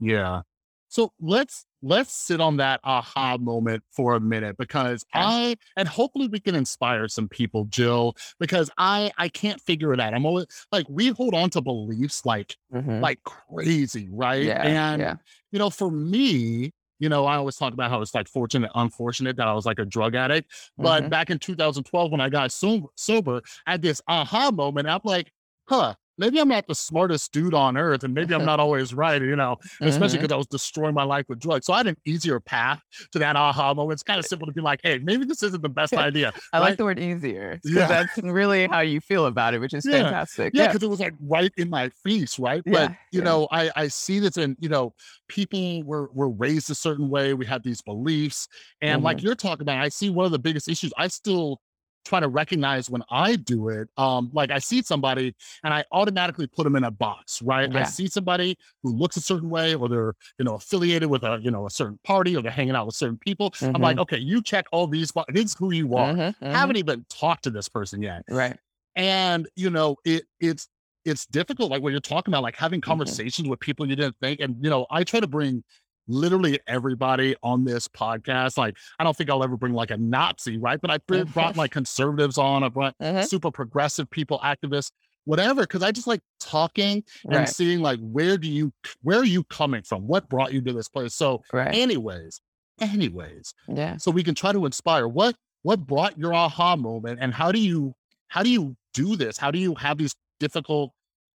Yeah. 0.00 0.42
So 0.90 1.12
let's 1.20 1.64
let's 1.82 2.12
sit 2.12 2.40
on 2.40 2.56
that 2.58 2.80
aha 2.84 3.38
moment 3.38 3.84
for 3.92 4.14
a 4.16 4.20
minute 4.20 4.56
because 4.58 5.04
I 5.14 5.56
and 5.76 5.88
hopefully 5.88 6.26
we 6.26 6.40
can 6.40 6.54
inspire 6.56 7.08
some 7.08 7.28
people, 7.28 7.64
Jill, 7.66 8.16
because 8.40 8.70
I 8.76 9.12
I 9.16 9.28
can't 9.28 9.60
figure 9.60 9.92
it 9.94 10.00
out. 10.00 10.12
I'm 10.14 10.26
always 10.26 10.46
like 10.72 10.86
we 10.88 11.08
hold 11.10 11.34
on 11.34 11.48
to 11.50 11.60
beliefs 11.62 12.26
like 12.26 12.56
Mhm. 12.74 13.00
like 13.02 13.22
crazy, 13.24 14.08
right? 14.10 14.42
yeah. 14.46 14.62
and 14.64 15.00
yeah. 15.00 15.14
you 15.52 15.58
know, 15.60 15.70
for 15.70 15.90
me, 15.92 16.72
you 16.98 17.08
know, 17.08 17.24
I 17.24 17.36
always 17.36 17.56
talk 17.56 17.72
about 17.72 17.90
how 17.90 18.02
it's 18.02 18.14
like 18.14 18.28
fortunate, 18.28 18.70
unfortunate 18.74 19.36
that 19.36 19.46
I 19.48 19.54
was 19.54 19.64
like 19.66 19.78
a 19.78 19.84
drug 19.86 20.14
addict. 20.16 20.50
But 20.76 21.04
Mhm. 21.04 21.10
back 21.10 21.30
in 21.30 21.38
2012, 21.38 22.10
when 22.10 22.20
I 22.20 22.28
got 22.28 22.52
sober, 22.52 22.88
sober, 22.96 23.42
I 23.66 23.72
had 23.72 23.82
this 23.82 24.02
aha 24.08 24.50
moment. 24.50 24.88
I'm 24.88 25.00
like, 25.04 25.32
huh, 25.68 25.94
maybe 26.20 26.38
I'm 26.40 26.48
not 26.48 26.66
the 26.68 26.74
smartest 26.76 27.32
dude 27.32 27.54
on 27.54 27.76
earth, 27.76 28.04
and 28.04 28.14
maybe 28.14 28.34
I'm 28.34 28.44
not 28.44 28.60
always 28.60 28.94
right, 28.94 29.20
you 29.20 29.34
know, 29.34 29.56
especially 29.84 30.18
Mhm. 30.18 30.20
because 30.20 30.32
I 30.32 30.36
was 30.36 30.46
destroying 30.46 30.94
my 30.94 31.02
life 31.02 31.26
with 31.28 31.40
drugs. 31.40 31.66
So 31.66 31.72
I 31.72 31.78
had 31.78 31.88
an 31.88 31.96
easier 32.06 32.38
path 32.40 32.80
to 33.12 33.18
that 33.18 33.34
aha 33.36 33.74
moment. 33.74 33.94
It's 33.94 34.02
kind 34.04 34.20
of 34.20 34.26
simple 34.26 34.46
to 34.46 34.52
be 34.52 34.60
like, 34.60 34.80
hey, 34.84 34.98
maybe 34.98 35.24
this 35.24 35.42
isn't 35.42 35.62
the 35.62 35.68
best 35.68 35.96
idea. 35.98 36.32
I 36.52 36.60
right? 36.60 36.60
like 36.60 36.76
the 36.78 36.84
word 36.84 36.98
easier. 37.00 37.58
Yeah. 37.64 37.86
That's 37.88 38.18
really 38.18 38.68
how 38.68 38.80
you 38.80 39.00
feel 39.00 39.26
about 39.26 39.54
it, 39.54 39.60
which 39.60 39.74
is 39.74 39.84
Yeah. 39.84 40.02
fantastic. 40.04 40.54
Yeah, 40.54 40.66
because 40.68 40.82
it 40.82 40.90
was 40.90 41.00
like 41.00 41.14
right 41.20 41.52
in 41.56 41.70
my 41.70 41.88
face, 42.04 42.38
right? 42.38 42.62
But 42.70 42.90
Yeah, 42.90 42.94
you 43.12 43.20
yeah. 43.20 43.24
know, 43.24 43.48
I 43.50 43.70
I 43.74 43.88
see 43.88 44.18
this 44.20 44.36
and 44.36 44.56
you 44.60 44.68
know, 44.68 44.94
people 45.28 45.82
were 45.84 46.10
were 46.12 46.30
raised 46.30 46.70
a 46.70 46.74
certain 46.74 47.08
way. 47.08 47.34
We 47.34 47.46
had 47.46 47.62
these 47.62 47.82
beliefs, 47.82 48.48
and 48.80 49.02
like 49.02 49.18
Mhm. 49.18 49.22
you're 49.22 49.34
talking 49.34 49.62
about, 49.62 49.78
I 49.78 49.88
see 49.88 50.10
one 50.10 50.26
of 50.26 50.32
the 50.32 50.38
biggest 50.38 50.68
issues. 50.68 50.92
I 50.98 51.08
still 51.08 51.60
try 52.04 52.20
to 52.20 52.28
recognize 52.28 52.88
when 52.90 53.02
I 53.10 53.36
do 53.36 53.68
it. 53.68 53.88
Um, 53.96 54.30
like 54.32 54.50
I 54.50 54.58
see 54.58 54.82
somebody 54.82 55.34
and 55.64 55.72
I 55.74 55.84
automatically 55.92 56.46
put 56.46 56.64
them 56.64 56.76
in 56.76 56.84
a 56.84 56.90
box, 56.90 57.42
right? 57.42 57.74
I 57.74 57.82
see 57.84 58.06
somebody 58.08 58.56
who 58.82 58.90
looks 58.92 59.16
a 59.16 59.20
certain 59.20 59.50
way, 59.50 59.74
or 59.74 59.88
they're 59.88 60.14
you 60.38 60.44
know 60.44 60.54
affiliated 60.54 61.08
with 61.10 61.22
a 61.24 61.38
you 61.42 61.50
know 61.50 61.66
a 61.66 61.70
certain 61.70 61.98
party, 62.04 62.36
or 62.36 62.42
they're 62.42 62.50
hanging 62.52 62.74
out 62.74 62.86
with 62.86 62.94
certain 62.96 63.18
people. 63.18 63.52
I'm 63.62 63.80
like, 63.80 63.98
okay, 63.98 64.18
you 64.18 64.42
check 64.42 64.66
all 64.72 64.86
these. 64.86 65.12
bo- 65.12 65.24
This 65.28 65.46
is 65.46 65.54
who 65.54 65.72
you 65.72 65.94
are. 65.96 66.12
Mhm, 66.14 66.34
mhm. 66.40 66.52
Haven't 66.52 66.76
even 66.76 67.04
talked 67.08 67.44
to 67.44 67.50
this 67.50 67.68
person 67.68 68.02
yet 68.02 68.24
Right. 68.28 68.56
and 68.96 69.48
you 69.56 69.70
know 69.70 69.96
it 70.04 70.24
it's 70.40 70.68
it's 71.04 71.24
difficult 71.26 71.70
like 71.70 71.82
when 71.82 71.92
you're 71.92 72.00
talking 72.00 72.32
about 72.32 72.42
like 72.42 72.56
having 72.56 72.80
Mhm. 72.80 72.84
conversations 72.84 73.48
with 73.48 73.60
people 73.60 73.88
you 73.88 73.96
didn't 73.96 74.16
think 74.20 74.40
and 74.40 74.56
you 74.62 74.68
know 74.68 74.86
i 74.90 75.02
try 75.04 75.20
to 75.20 75.26
bring 75.26 75.62
literally 76.10 76.58
everybody 76.66 77.34
on 77.42 77.64
this 77.64 77.86
podcast 77.88 78.58
like 78.58 78.76
i 78.98 79.04
don't 79.04 79.16
think 79.16 79.30
i'll 79.30 79.44
ever 79.44 79.56
bring 79.56 79.72
like 79.72 79.90
a 79.90 79.96
nazi 79.96 80.58
right 80.58 80.80
but 80.80 80.90
i 80.90 80.98
br- 81.06 81.24
brought 81.24 81.56
like 81.56 81.70
conservatives 81.70 82.36
on 82.38 82.62
i 82.64 82.68
brought 82.68 82.94
Mhm. 83.00 83.24
super 83.26 83.50
progressive 83.50 84.10
people 84.10 84.38
activists 84.44 84.90
whatever 85.24 85.62
because 85.62 85.82
i 85.82 85.92
just 85.92 86.06
like 86.06 86.20
talking 86.40 87.04
and 87.24 87.34
Right. 87.36 87.48
seeing 87.48 87.80
like 87.80 88.00
where 88.00 88.36
do 88.36 88.48
you 88.48 88.72
where 89.02 89.18
are 89.18 89.24
you 89.24 89.44
coming 89.44 89.82
from 89.82 90.06
what 90.06 90.28
brought 90.28 90.52
you 90.52 90.60
to 90.62 90.72
this 90.72 90.88
place 90.88 91.14
so 91.14 91.42
Right. 91.52 91.74
anyways 91.74 92.40
anyways 92.80 93.54
Yeah. 93.68 93.96
so 93.98 94.10
we 94.10 94.22
can 94.24 94.34
try 94.34 94.52
to 94.52 94.66
inspire 94.66 95.06
what 95.06 95.36
what 95.62 95.86
brought 95.86 96.18
your 96.18 96.32
aha 96.34 96.74
moment 96.76 97.18
and 97.20 97.34
how 97.34 97.52
do 97.52 97.60
you 97.60 97.94
how 98.28 98.42
do 98.42 98.50
you 98.50 98.76
do 98.94 99.16
this 99.16 99.36
how 99.38 99.50
do 99.50 99.58
you 99.58 99.74
have 99.76 99.98
these 99.98 100.14
difficult 100.40 100.92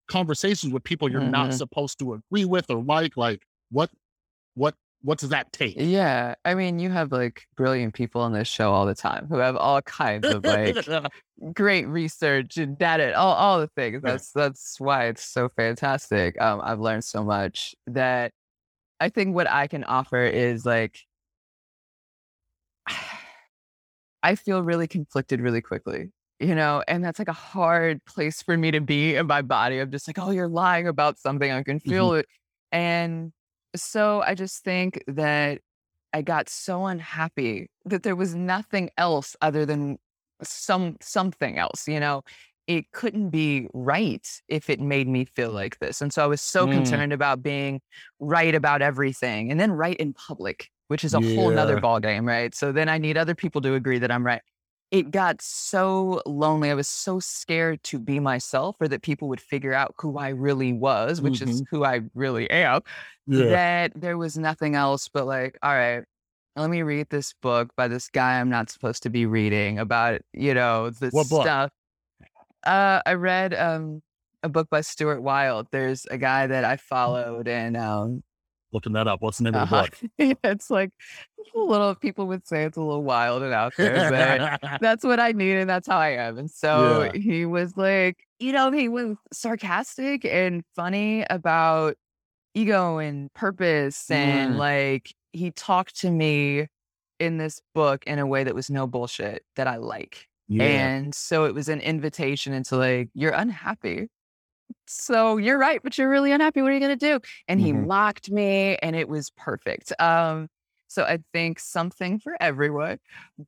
conversations 0.07 0.73
with 0.73 0.83
people 0.83 1.09
you're 1.09 1.21
not 1.21 1.49
Mhm. 1.51 1.53
supposed 1.57 1.99
to 1.99 2.13
agree 2.13 2.45
with 2.45 2.69
or 2.69 2.83
like 2.83 3.15
like 3.17 3.45
what 3.71 3.89
what 4.55 4.75
what 5.05 5.19
does 5.19 5.29
that 5.29 5.53
take 5.53 5.75
Yeah. 5.77 6.33
I 6.43 6.55
mean, 6.55 6.79
you 6.79 6.89
have 6.89 7.11
like 7.11 7.45
brilliant 7.55 7.93
people 7.93 8.21
on 8.21 8.33
this 8.33 8.47
show 8.47 8.73
all 8.73 8.87
the 8.87 8.95
time 8.95 9.27
who 9.29 9.37
have 9.37 9.55
all 9.55 9.79
kinds 9.83 10.25
of 10.25 10.43
like 10.43 10.75
great 11.53 11.87
research 11.87 12.57
and 12.57 12.75
data, 12.75 13.15
all, 13.15 13.35
all 13.35 13.59
the 13.59 13.67
things. 13.67 14.01
That's 14.01 14.31
that's 14.31 14.79
why 14.79 15.05
it's 15.05 15.23
so 15.23 15.47
fantastic. 15.49 16.41
Um, 16.41 16.59
I've 16.63 16.79
learned 16.79 17.03
so 17.03 17.23
much 17.23 17.75
that 17.85 18.31
I 18.99 19.09
think 19.09 19.35
what 19.35 19.47
I 19.47 19.67
can 19.67 19.83
offer 19.83 20.23
is 20.23 20.65
like 20.65 20.97
I 24.23 24.33
feel 24.33 24.63
really 24.63 24.87
conflicted 24.87 25.39
really 25.39 25.61
quickly, 25.61 26.11
you 26.39 26.55
know, 26.55 26.83
and 26.87 27.05
that's 27.05 27.19
like 27.19 27.27
a 27.27 27.33
hard 27.33 28.03
place 28.05 28.41
for 28.41 28.57
me 28.57 28.71
to 28.71 28.81
be 28.81 29.17
in 29.17 29.27
my 29.27 29.43
body. 29.43 29.77
I'm 29.77 29.91
just 29.91 30.07
like, 30.07 30.17
oh, 30.17 30.31
you're 30.31 30.47
lying 30.47 30.87
about 30.87 31.19
something. 31.19 31.51
I 31.51 31.61
can 31.61 31.79
feel 31.79 32.15
it. 32.15 32.25
And 32.71 33.33
so 33.75 34.21
I 34.21 34.35
just 34.35 34.63
think 34.63 35.03
that 35.07 35.61
I 36.13 36.21
got 36.21 36.49
so 36.49 36.85
unhappy 36.85 37.69
that 37.85 38.03
there 38.03 38.15
was 38.15 38.35
nothing 38.35 38.89
else 38.97 39.35
other 39.41 39.65
than 39.65 39.97
some 40.43 40.97
something 41.01 41.57
else, 41.57 41.87
you 41.87 41.99
know. 41.99 42.23
It 42.67 42.91
couldn't 42.93 43.29
be 43.29 43.67
right 43.73 44.27
if 44.47 44.69
it 44.71 44.79
made 44.81 45.07
me 45.07 45.25
feel 45.25 45.51
like 45.51 45.79
this. 45.79 46.01
And 46.01 46.11
so 46.13 46.23
I 46.23 46.27
was 46.27 46.41
so 46.41 46.67
Mm, 46.67 46.67
concerned 46.67 47.13
about 47.13 47.43
being 47.43 47.79
right 48.19 48.55
about 48.55 48.81
everything 48.81 49.51
and 49.51 49.59
then 49.59 49.71
right 49.71 49.95
in 49.97 50.13
public, 50.13 50.69
which 50.87 51.03
is 51.03 51.13
a 51.13 51.19
whole 51.21 51.51
nother 51.51 51.77
ballgame, 51.77 52.27
right? 52.27 52.55
So 52.55 52.71
then 52.71 52.89
I 52.89 52.97
need 52.97 53.17
other 53.17 53.35
people 53.35 53.61
to 53.61 53.75
agree 53.75 53.99
that 53.99 54.11
I'm 54.11 54.25
right. 54.25 54.41
It 54.95 55.11
got 55.11 55.41
so 55.41 56.21
lonely. 56.25 56.71
I 56.71 56.73
was 56.73 56.87
so 56.87 57.19
scared 57.19 57.83
to 57.83 57.99
be 57.99 58.17
myself 58.21 58.77
or 58.79 58.87
that 58.87 59.01
people 59.01 59.27
would 59.27 59.41
figure 59.41 59.73
out 59.73 59.93
who 59.99 60.17
I 60.17 60.29
really 60.29 60.71
was, 60.71 61.21
which 61.21 61.41
is 61.41 61.61
Mhm. 61.61 61.67
who 61.69 61.83
I 61.83 61.99
really 62.13 62.49
am 62.49 62.81
Yeah. 63.27 63.45
that 63.49 63.91
there 63.93 64.17
was 64.17 64.37
nothing 64.37 64.75
else 64.75 65.09
but 65.09 65.25
like, 65.25 65.57
all 65.61 65.73
right, 65.73 66.05
let 66.55 66.69
me 66.69 66.81
read 66.81 67.09
this 67.09 67.33
book 67.41 67.75
by 67.75 67.89
this 67.89 68.07
guy 68.09 68.39
I'm 68.39 68.49
not 68.49 68.69
supposed 68.69 69.03
to 69.03 69.09
be 69.09 69.25
reading 69.25 69.79
about, 69.79 70.21
you 70.31 70.53
know, 70.53 70.89
the 70.91 71.11
stuff. 71.11 71.71
Uh, 72.65 73.01
I 73.05 73.13
read 73.15 73.53
um 73.53 74.01
a 74.43 74.49
book 74.49 74.69
by 74.69 74.81
Stuart 74.81 75.21
Wilde. 75.21 75.67
There's 75.71 76.05
a 76.07 76.17
guy 76.17 76.47
that 76.47 76.63
I 76.65 76.77
followed 76.77 77.47
and 77.47 77.77
um 77.77 78.23
Looking 78.75 78.91
that 78.93 79.07
up. 79.07 79.21
What's 79.21 79.37
the 79.37 79.45
name 79.45 79.55
of 79.55 79.69
the 79.69 79.75
uh-huh. 79.75 79.87
book? 80.17 80.37
it's 80.43 80.69
like 80.69 80.91
a 81.55 81.59
little 81.59 81.95
people 81.95 82.27
would 82.27 82.45
say 82.45 82.65
it's 82.65 82.75
a 82.75 82.81
little 82.81 83.03
wild 83.03 83.41
and 83.41 83.53
out 83.53 83.73
there, 83.77 84.11
but 84.61 84.79
that's 84.81 85.05
what 85.05 85.17
I 85.17 85.31
need 85.31 85.55
and 85.55 85.69
that's 85.69 85.87
how 85.87 85.97
I 85.97 86.09
am. 86.09 86.37
And 86.37 86.51
so 86.51 87.03
Yeah. 87.03 87.19
he 87.19 87.45
was 87.45 87.77
like, 87.77 88.17
you 88.39 88.51
know, 88.51 88.71
he 88.73 88.89
was 88.89 89.15
sarcastic 89.31 90.25
and 90.25 90.61
funny 90.75 91.25
about 91.29 91.95
ego 92.53 92.97
and 92.97 93.33
purpose 93.33 94.11
and 94.11 94.55
Mm. 94.55 94.57
like 94.57 95.13
he 95.31 95.51
talked 95.51 95.99
to 96.01 96.11
me 96.11 96.67
in 97.19 97.37
this 97.37 97.61
book 97.73 98.03
in 98.05 98.19
a 98.19 98.27
way 98.27 98.43
that 98.43 98.53
was 98.55 98.69
no 98.69 98.87
bullshit 98.87 99.43
that 99.55 99.67
I 99.67 99.77
like. 99.77 100.27
Yeah. 100.49 100.63
And 100.65 101.15
so 101.15 101.45
it 101.45 101.53
was 101.55 101.69
an 101.69 101.79
invitation 101.79 102.51
into 102.51 102.75
like, 102.75 103.07
you're 103.13 103.31
unhappy. 103.31 104.09
So 104.87 105.37
you're 105.37 105.57
right, 105.57 105.81
but 105.83 105.97
you're 105.97 106.09
really 106.09 106.31
unhappy. 106.31 106.61
What 106.61 106.71
are 106.71 106.73
you 106.75 106.79
gonna 106.79 106.95
do? 106.95 107.19
And 107.47 107.59
he 107.59 107.73
Mhm. 107.73 107.87
locked 107.87 108.31
me 108.31 108.77
and 108.77 108.95
it 108.95 109.07
was 109.09 109.29
perfect. 109.31 109.93
Um, 109.99 110.49
so 110.87 111.03
I 111.03 111.19
think 111.33 111.59
something 111.59 112.19
for 112.19 112.37
everyone. 112.41 112.99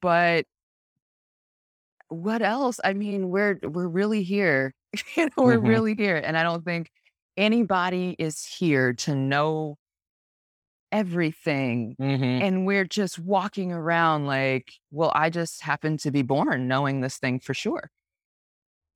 But 0.01 0.45
what 2.09 2.41
else? 2.41 2.79
I 2.83 2.93
mean, 2.93 3.29
we're 3.29 3.59
we're 3.63 3.87
really 3.87 4.23
here. 4.23 4.73
you 5.15 5.25
know, 5.25 5.31
we're 5.43 5.59
Mhm. 5.59 5.59
really 5.59 5.95
here. 5.95 6.17
And 6.17 6.37
I 6.37 6.43
don't 6.43 6.63
think 6.63 6.91
anybody 7.35 8.15
is 8.19 8.45
here 8.45 8.93
to 8.93 9.15
know 9.15 9.77
everything. 10.91 11.97
Mhm. 11.99 12.39
And 12.39 12.65
we're 12.65 12.85
just 12.85 13.17
walking 13.19 13.71
around 13.71 14.27
like, 14.27 14.73
well, 14.91 15.11
I 15.15 15.29
just 15.29 15.61
happen 15.61 15.97
to 15.97 16.11
be 16.11 16.21
born 16.21 16.67
knowing 16.67 17.01
this 17.01 17.17
thing 17.17 17.39
for 17.39 17.53
sure. 17.53 17.89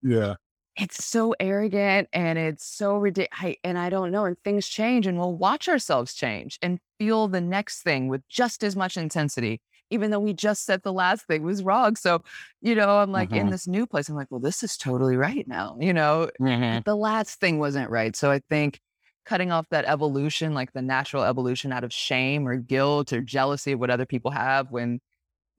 Yeah. 0.03 0.35
It's 0.77 1.03
so 1.03 1.35
arrogant 1.39 2.07
and 2.13 2.39
it's 2.39 2.65
so 2.65 2.95
ridiculous. 2.97 3.57
And 3.63 3.77
I 3.77 3.89
don't 3.89 4.09
know. 4.11 4.25
And 4.25 4.37
things 4.43 4.67
change 4.67 5.05
and 5.05 5.17
we'll 5.17 5.35
watch 5.35 5.67
ourselves 5.67 6.13
change 6.13 6.57
and 6.61 6.79
feel 6.97 7.27
the 7.27 7.41
next 7.41 7.81
thing 7.83 8.07
with 8.07 8.27
just 8.29 8.63
as 8.63 8.75
much 8.75 8.95
intensity, 8.95 9.59
even 9.89 10.11
though 10.11 10.19
we 10.19 10.33
just 10.33 10.63
said 10.65 10.81
the 10.83 10.93
last 10.93 11.27
thing 11.27 11.43
was 11.43 11.61
wrong. 11.61 11.97
So, 11.97 12.23
you 12.61 12.73
know, 12.73 12.99
I'm 12.99 13.11
like 13.11 13.35
in 13.35 13.49
Mhm. 13.49 13.51
this 13.51 13.67
new 13.67 13.85
place. 13.85 14.07
I'm 14.07 14.15
like, 14.15 14.31
well, 14.31 14.39
this 14.39 14.63
is 14.63 14.77
totally 14.77 15.17
right 15.17 15.45
now. 15.47 15.77
You 15.79 15.91
know, 15.93 16.29
Mhm. 16.39 16.83
the 16.85 16.95
last 16.95 17.39
thing 17.39 17.59
wasn't 17.59 17.89
right. 17.89 18.15
So 18.15 18.31
I 18.31 18.39
think 18.49 18.79
cutting 19.25 19.51
off 19.51 19.67
that 19.69 19.85
evolution, 19.85 20.53
like 20.53 20.71
the 20.71 20.81
natural 20.81 21.23
evolution 21.23 21.73
out 21.73 21.83
of 21.83 21.91
shame 21.93 22.47
or 22.47 22.55
guilt 22.55 23.11
or 23.11 23.21
jealousy 23.21 23.73
of 23.73 23.79
what 23.79 23.89
other 23.89 24.05
people 24.05 24.31
have 24.31 24.71
when 24.71 24.99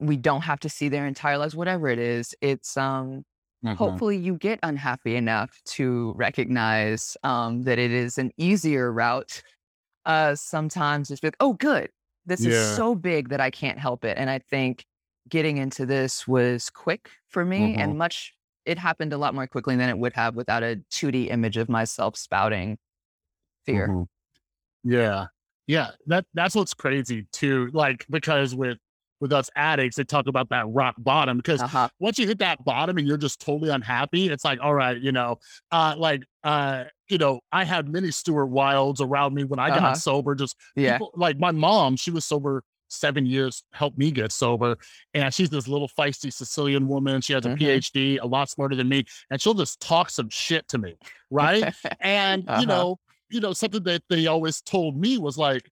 we 0.00 0.16
don't 0.16 0.42
have 0.42 0.60
to 0.60 0.68
see 0.68 0.88
their 0.88 1.06
entire 1.06 1.38
lives, 1.38 1.56
whatever 1.56 1.88
it 1.88 1.98
is, 1.98 2.34
it's 2.40 2.76
um 2.76 3.24
Mhm. 3.62 4.02
hopefully 4.02 4.16
you 4.16 4.36
get 4.36 4.58
unhappy 4.62 5.16
enough 5.16 5.60
to 5.66 6.12
recognize 6.16 7.16
um 7.24 7.62
that 7.64 7.78
it 7.78 7.90
is 7.92 8.18
an 8.18 8.32
easier 8.38 8.92
route. 8.92 9.42
Uh 10.06 10.34
sometimes 10.36 11.08
just 11.08 11.22
be 11.22 11.28
like, 11.28 11.36
oh 11.40 11.54
good. 11.54 11.90
This 12.26 12.46
is 12.46 12.58
so 12.58 12.94
big 12.94 13.30
that 13.30 13.40
I 13.40 13.50
can't 13.50 13.78
help 13.78 14.04
it. 14.04 14.18
And 14.18 14.30
I 14.30 14.40
think 14.40 14.86
getting 15.28 15.58
into 15.58 15.86
this 15.86 16.28
was 16.28 16.70
quick 16.70 17.10
for 17.28 17.44
me 17.44 17.76
Mhm. 17.76 17.78
and 17.78 17.98
much 17.98 18.34
it 18.66 18.78
happened 18.78 19.12
a 19.12 19.18
lot 19.18 19.34
more 19.34 19.46
quickly 19.48 19.76
than 19.76 19.88
it 19.90 19.98
would 19.98 20.14
have 20.14 20.36
without 20.36 20.62
a 20.64 20.76
2D 20.90 21.30
image 21.30 21.56
of 21.58 21.68
myself 21.70 22.16
spouting 22.16 22.78
fear. 23.66 23.94
Mhm. 23.94 24.06
Yeah. 24.84 25.28
Yeah. 25.66 25.92
That 26.06 26.26
that's 26.34 26.54
what's 26.54 26.74
crazy 26.74 27.26
too. 27.32 27.70
Like 27.72 28.06
because 28.10 28.54
with 28.54 28.78
with 29.22 29.32
us 29.32 29.48
addicts, 29.56 29.96
they 29.96 30.04
talk 30.04 30.26
about 30.26 30.50
that 30.50 30.66
rock 30.68 30.96
bottom 30.98 31.38
because 31.38 31.62
Uh-huh. 31.62 31.88
once 32.00 32.18
you 32.18 32.26
hit 32.26 32.40
that 32.40 32.62
bottom 32.64 32.98
and 32.98 33.06
you're 33.06 33.16
just 33.16 33.40
totally 33.40 33.70
unhappy, 33.70 34.28
it's 34.28 34.44
like, 34.44 34.58
all 34.60 34.74
right, 34.74 35.00
you 35.00 35.12
know, 35.12 35.38
uh, 35.70 35.94
like 35.96 36.24
uh, 36.44 36.84
you 37.08 37.18
know, 37.18 37.40
I 37.52 37.64
had 37.64 37.88
many 37.88 38.10
Stuart 38.10 38.46
Wilds 38.46 39.00
around 39.00 39.32
me 39.34 39.44
when 39.44 39.58
I 39.60 39.68
got 39.70 39.76
Uh-huh. 39.76 39.94
sober. 39.94 40.34
Just 40.34 40.56
Yeah. 40.76 40.94
people 40.94 41.12
like 41.14 41.38
my 41.38 41.52
mom, 41.52 41.96
she 41.96 42.10
was 42.10 42.24
sober 42.24 42.64
seven 42.88 43.24
years, 43.24 43.62
helped 43.72 43.96
me 43.96 44.10
get 44.10 44.32
sober. 44.32 44.76
And 45.14 45.32
she's 45.32 45.48
this 45.50 45.68
little 45.68 45.88
feisty 45.88 46.32
Sicilian 46.32 46.88
woman. 46.88 47.20
She 47.22 47.32
has 47.32 47.46
a 47.46 47.50
Mhm. 47.50 47.58
PhD, 47.58 48.18
a 48.20 48.26
lot 48.26 48.50
smarter 48.50 48.74
than 48.76 48.88
me, 48.88 49.04
and 49.30 49.40
she'll 49.40 49.54
just 49.54 49.80
talk 49.80 50.10
some 50.10 50.28
shit 50.30 50.66
to 50.68 50.78
me, 50.78 50.96
right? 51.30 51.72
And 52.00 52.44
Uh-huh. 52.48 52.60
you 52.60 52.66
know, 52.66 52.98
you 53.30 53.40
know, 53.40 53.52
something 53.52 53.84
that 53.84 54.02
they 54.10 54.26
always 54.26 54.60
told 54.60 54.96
me 54.96 55.16
was 55.16 55.38
like, 55.38 55.70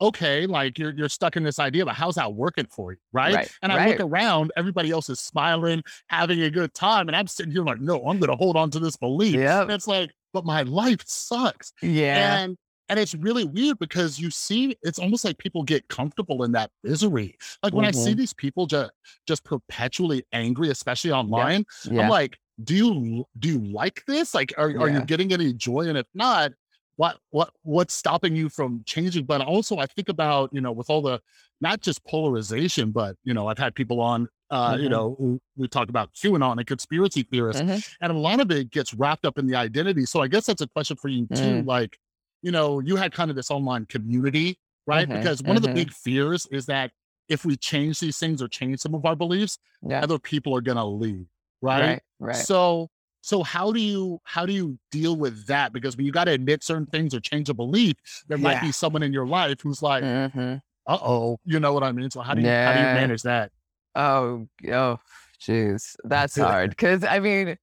okay, 0.00 0.46
like 0.46 0.78
you're 0.78 0.92
you're 0.94 1.08
stuck 1.08 1.36
in 1.36 1.42
this 1.42 1.58
idea, 1.58 1.84
but 1.84 1.94
how's 1.94 2.14
that 2.16 2.32
working 2.34 2.66
for 2.70 2.92
you? 2.92 2.98
Right. 3.12 3.34
Right, 3.34 3.52
And 3.62 3.72
I 3.72 3.88
look 3.88 4.00
around, 4.00 4.52
everybody 4.56 4.90
else 4.90 5.08
is 5.10 5.20
smiling, 5.20 5.82
having 6.08 6.40
a 6.42 6.50
good 6.50 6.72
time. 6.74 7.08
And 7.08 7.16
I'm 7.16 7.26
sitting 7.26 7.52
here 7.52 7.62
like, 7.64 7.80
no, 7.80 8.02
I'm 8.06 8.18
gonna 8.18 8.36
hold 8.36 8.56
on 8.56 8.70
to 8.70 8.78
this 8.78 8.96
belief. 8.96 9.34
Yep. 9.34 9.62
And 9.64 9.72
it's 9.72 9.86
like, 9.86 10.10
but 10.32 10.44
my 10.44 10.62
life 10.62 11.02
sucks. 11.06 11.72
Yeah. 11.82 12.40
And 12.40 12.56
and 12.88 12.98
it's 12.98 13.14
really 13.14 13.44
weird 13.44 13.78
because 13.78 14.18
you 14.18 14.30
see, 14.30 14.74
it's 14.82 14.98
almost 14.98 15.24
like 15.24 15.38
people 15.38 15.62
get 15.62 15.86
comfortable 15.88 16.42
in 16.42 16.50
that 16.52 16.70
misery. 16.82 17.36
Like 17.62 17.72
when 17.72 17.84
I 17.84 17.92
see 17.92 18.14
Mhm. 18.14 18.16
these 18.16 18.34
people 18.34 18.66
just 18.66 18.90
just 19.28 19.44
perpetually 19.44 20.24
angry, 20.32 20.70
especially 20.70 21.12
online, 21.12 21.64
Yeah. 21.84 22.02
I'm 22.02 22.08
like, 22.08 22.36
do 22.64 22.74
you 22.74 23.24
do 23.38 23.48
you 23.48 23.72
like 23.72 24.02
this? 24.06 24.34
Like, 24.34 24.52
are, 24.58 24.70
are 24.80 24.88
you 24.90 25.02
getting 25.04 25.32
any 25.32 25.52
joy? 25.52 25.88
And 25.88 25.96
if 25.96 26.06
not, 26.14 26.52
what 27.00 27.16
what 27.30 27.50
what's 27.62 27.94
stopping 27.94 28.36
you 28.36 28.50
from 28.50 28.82
changing? 28.84 29.24
But 29.24 29.40
also, 29.40 29.78
I 29.78 29.86
think 29.86 30.10
about 30.10 30.50
you 30.52 30.60
know 30.60 30.70
with 30.70 30.90
all 30.90 31.00
the 31.00 31.18
not 31.62 31.80
just 31.80 32.04
polarization, 32.04 32.90
but 32.90 33.16
you 33.24 33.32
know 33.32 33.48
I've 33.48 33.56
had 33.58 33.74
people 33.74 34.00
on. 34.00 34.28
Uh, 34.50 34.76
you 34.80 34.88
Mhm. 34.88 34.90
know, 34.90 35.14
who- 35.18 35.40
we 35.56 35.68
talk 35.68 35.88
about 35.88 36.12
QAnon 36.12 36.58
and 36.58 36.66
conspiracy 36.66 37.22
theorists, 37.22 37.62
Mhm. 37.62 37.96
and 38.02 38.12
a 38.12 38.18
lot 38.18 38.40
of 38.40 38.50
it 38.50 38.70
gets 38.70 38.92
wrapped 38.92 39.24
up 39.24 39.38
in 39.38 39.46
the 39.46 39.54
identity. 39.54 40.04
So 40.04 40.20
I 40.20 40.26
guess 40.28 40.44
that's 40.44 40.60
a 40.60 40.66
question 40.66 40.96
for 40.96 41.06
you 41.08 41.26
too. 41.28 41.62
Mm. 41.62 41.66
Like, 41.66 41.98
you 42.42 42.50
know, 42.50 42.80
you 42.80 42.96
had 42.96 43.12
kind 43.12 43.30
of 43.30 43.36
this 43.36 43.48
online 43.50 43.86
community, 43.86 44.58
right? 44.88 45.08
Mhm, 45.08 45.16
Because 45.18 45.40
one 45.44 45.56
of 45.56 45.62
the 45.62 45.68
mhm. 45.68 45.74
big 45.76 45.92
fears 45.92 46.46
is 46.50 46.66
that 46.66 46.90
if 47.28 47.44
we 47.44 47.56
change 47.56 48.00
these 48.00 48.18
things 48.18 48.42
or 48.42 48.48
change 48.48 48.80
some 48.80 48.92
of 48.92 49.04
our 49.06 49.14
beliefs, 49.14 49.56
Yeah. 49.88 50.02
other 50.02 50.18
people 50.18 50.52
are 50.56 50.60
gonna 50.60 50.84
leave, 50.84 51.26
right? 51.62 51.80
Right. 51.86 52.02
Right. 52.18 52.36
So 52.36 52.90
so 53.22 53.42
how 53.42 53.72
do 53.72 53.80
you 53.80 54.20
how 54.24 54.46
do 54.46 54.52
you 54.52 54.78
deal 54.90 55.16
with 55.16 55.46
that? 55.46 55.72
Because 55.72 55.96
when 55.96 56.06
you 56.06 56.12
got 56.12 56.24
to 56.24 56.32
admit 56.32 56.62
certain 56.62 56.86
things 56.86 57.14
or 57.14 57.20
change 57.20 57.48
a 57.48 57.54
belief, 57.54 57.96
there 58.28 58.38
might 58.38 58.60
be 58.60 58.72
someone 58.72 59.02
in 59.02 59.12
your 59.12 59.26
life 59.26 59.60
who's 59.62 59.82
like, 59.82 60.04
Mhm. 60.04 60.60
uh 60.86 60.98
oh, 61.02 61.38
you 61.44 61.60
know 61.60 61.72
what 61.72 61.82
I 61.82 61.92
mean? 61.92 62.10
So 62.10 62.20
how 62.20 62.34
do 62.34 62.42
you 62.42 62.48
how 62.48 62.72
do 62.72 62.78
you 62.80 62.94
manage 62.94 63.22
that? 63.22 63.52
Oh, 63.94 64.48
oh, 64.68 64.98
jeez, 65.40 65.96
that's 66.04 66.36
hard. 66.38 66.70
Because 66.70 67.04
I 67.04 67.18
mean, 67.20 67.56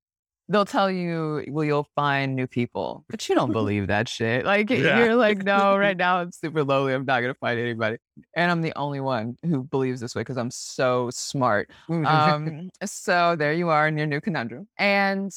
they'll 0.50 0.66
tell 0.66 0.90
you, 0.90 1.44
well, 1.50 1.66
you'll 1.66 1.90
find 1.96 2.36
new 2.36 2.48
people, 2.48 3.06
but 3.10 3.28
you 3.28 3.36
don't 3.36 3.52
believe 3.54 3.88
that 3.88 4.08
shit. 4.10 4.46
Like 4.46 4.70
Yeah. 4.70 4.98
you're 4.98 5.16
like, 5.16 5.44
no, 5.44 5.78
right 5.78 5.98
now 5.98 6.18
I'm 6.20 6.32
super 6.32 6.64
lonely. 6.64 6.94
I'm 6.94 7.06
not 7.06 7.22
gonna 7.22 7.34
find 7.36 7.60
anybody, 7.60 7.98
and 8.36 8.52
I'm 8.52 8.62
the 8.62 8.74
only 8.78 9.00
one 9.00 9.38
who 9.44 9.64
believes 9.64 10.00
this 10.02 10.16
way 10.16 10.22
because 10.22 10.38
I'm 10.38 10.52
so 10.52 11.10
smart. 11.12 11.70
Um, 11.89 12.70
so 12.86 13.36
there 13.36 13.54
you 13.54 13.70
are 13.70 13.88
in 13.88 13.98
your 13.98 14.08
new 14.08 14.22
conundrum. 14.22 14.68
And 14.78 15.32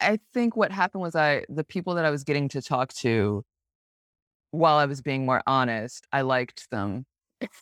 I 0.00 0.18
think 0.32 0.56
what 0.56 0.72
happened 0.72 1.02
was 1.02 1.14
I 1.16 1.44
the 1.48 1.64
people 1.64 1.94
that 1.94 2.04
I 2.04 2.10
was 2.10 2.24
getting 2.24 2.48
to 2.50 2.62
talk 2.62 2.92
to 2.94 3.44
while 4.50 4.76
I 4.76 4.86
was 4.86 5.02
being 5.02 5.26
more 5.26 5.42
honest, 5.46 6.06
I 6.12 6.22
liked 6.22 6.70
them. 6.70 7.06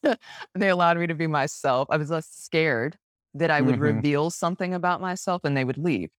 they 0.55 0.68
allowed 0.68 0.99
me 0.99 1.07
to 1.07 1.14
be 1.14 1.26
myself. 1.26 1.88
I 1.90 1.97
was 1.97 2.11
less 2.11 2.28
scared 2.28 2.97
that 3.34 3.51
I 3.51 3.61
would 3.61 3.76
Mhm. 3.76 3.80
reveal 3.80 4.30
something 4.30 4.72
about 4.74 5.01
myself 5.01 5.42
and 5.44 5.57
they 5.57 5.64
would 5.64 5.78
leave. 5.78 6.11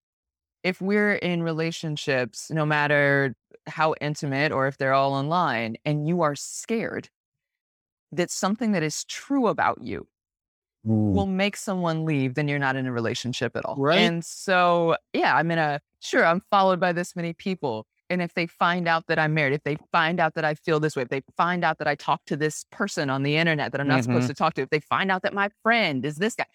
If 0.68 0.82
we're 0.82 1.14
in 1.14 1.44
relationships, 1.44 2.52
no 2.52 2.66
matter 2.66 3.36
how 3.68 3.96
intimate 4.02 4.52
or 4.52 4.68
if 4.68 4.78
they're 4.78 4.94
all 4.94 5.14
online, 5.14 5.78
and 5.86 6.06
you 6.10 6.22
are 6.24 6.36
scared 6.36 7.10
that 8.12 8.30
something 8.30 8.74
that 8.74 8.84
is 8.84 9.06
true 9.06 9.48
about 9.48 9.82
you 9.82 10.08
Mm. 10.86 11.14
will 11.16 11.26
make 11.26 11.56
someone 11.58 12.06
leave, 12.06 12.36
then 12.36 12.48
you're 12.48 12.60
not 12.60 12.76
in 12.76 12.86
a 12.86 12.92
relationship 12.92 13.56
at 13.56 13.66
all. 13.66 13.78
Right. 13.78 14.00
And 14.00 14.24
so, 14.26 14.98
yeah, 15.14 15.36
I'm 15.36 15.50
in 15.52 15.58
a 15.60 15.80
sure, 16.02 16.26
I'm 16.26 16.42
followed 16.52 16.80
by 16.80 16.92
this 16.94 17.16
many 17.16 17.34
people. 17.34 17.86
And 18.10 18.22
if 18.22 18.34
they 18.36 18.48
find 18.48 18.88
out 18.88 19.08
that 19.08 19.20
I'm 19.20 19.34
married, 19.34 19.54
if 19.54 19.64
they 19.64 19.78
find 19.92 20.20
out 20.20 20.34
that 20.36 20.46
I 20.46 20.54
feel 20.56 20.80
this 20.80 20.96
way, 20.96 21.02
if 21.04 21.10
they 21.10 21.22
find 21.36 21.64
out 21.66 21.78
that 21.80 21.88
I 21.88 21.96
talk 21.96 22.22
to 22.28 22.38
this 22.38 22.66
person 22.72 23.10
on 23.10 23.24
the 23.24 23.36
internet 23.36 23.72
that 23.74 23.82
I'm 23.82 23.88
not 23.88 24.04
supposed 24.04 24.28
Mhm. 24.28 24.28
to 24.28 24.34
talk 24.34 24.54
to, 24.56 24.62
if 24.62 24.70
they 24.70 24.80
find 24.80 25.12
out 25.12 25.24
that 25.24 25.34
my 25.34 25.50
friend 25.64 26.06
is 26.06 26.18
this 26.18 26.36
guy, 26.36 26.46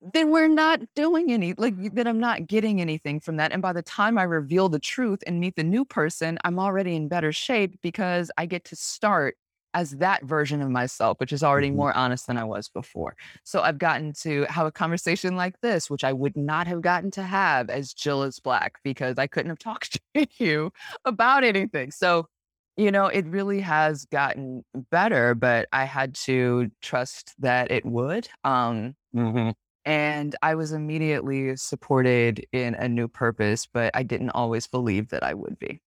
then 0.00 0.30
we're 0.30 0.48
not 0.48 0.80
doing 0.94 1.32
any, 1.32 1.54
like, 1.54 1.74
then 1.94 2.06
I'm 2.06 2.20
not 2.20 2.46
getting 2.46 2.80
anything 2.80 3.18
from 3.20 3.36
that. 3.36 3.52
And 3.52 3.60
by 3.60 3.72
the 3.72 3.82
time 3.82 4.16
I 4.18 4.22
reveal 4.22 4.68
the 4.68 4.78
truth 4.78 5.20
and 5.26 5.40
meet 5.40 5.56
the 5.56 5.64
new 5.64 5.84
person, 5.84 6.38
I'm 6.44 6.58
already 6.58 6.94
in 6.94 7.08
better 7.08 7.32
shape 7.32 7.80
because 7.82 8.30
I 8.38 8.46
get 8.46 8.64
to 8.66 8.76
start 8.76 9.36
as 9.74 9.92
that 9.98 10.24
version 10.24 10.62
of 10.62 10.70
myself, 10.70 11.18
which 11.20 11.32
is 11.32 11.42
already 11.42 11.70
Mhm. 11.70 11.76
more 11.76 11.92
honest 11.94 12.26
than 12.26 12.38
I 12.38 12.44
was 12.44 12.68
before. 12.68 13.16
So 13.44 13.60
I've 13.60 13.78
gotten 13.78 14.12
to 14.20 14.44
have 14.44 14.66
a 14.66 14.72
conversation 14.72 15.36
like 15.36 15.60
this, 15.60 15.90
which 15.90 16.04
I 16.04 16.12
would 16.12 16.36
not 16.36 16.66
have 16.66 16.80
gotten 16.80 17.10
to 17.12 17.22
have 17.22 17.68
as 17.68 17.92
Jill 17.92 18.22
is 18.22 18.40
Black 18.40 18.78
because 18.82 19.18
I 19.18 19.26
couldn't 19.26 19.50
have 19.50 19.58
talked 19.58 20.00
to 20.14 20.26
you 20.38 20.72
about 21.04 21.44
anything. 21.44 21.90
So, 21.90 22.28
you 22.76 22.90
know, 22.90 23.06
it 23.06 23.26
really 23.26 23.60
has 23.60 24.04
gotten 24.06 24.64
better, 24.90 25.34
but 25.34 25.68
I 25.72 25.84
had 25.84 26.14
to 26.14 26.70
trust 26.80 27.34
that 27.38 27.70
it 27.70 27.84
would. 27.84 28.28
Um, 28.44 28.94
Mhm. 29.12 29.52
And 29.88 30.36
I 30.42 30.54
was 30.54 30.72
immediately 30.72 31.56
supported 31.56 32.44
in 32.52 32.74
a 32.74 32.86
new 32.86 33.08
purpose, 33.08 33.66
but 33.66 33.90
I 33.94 34.02
didn't 34.02 34.30
always 34.30 34.66
believe 34.66 35.08
that 35.08 35.22
I 35.22 35.32
would 35.32 35.58
be. 35.58 35.80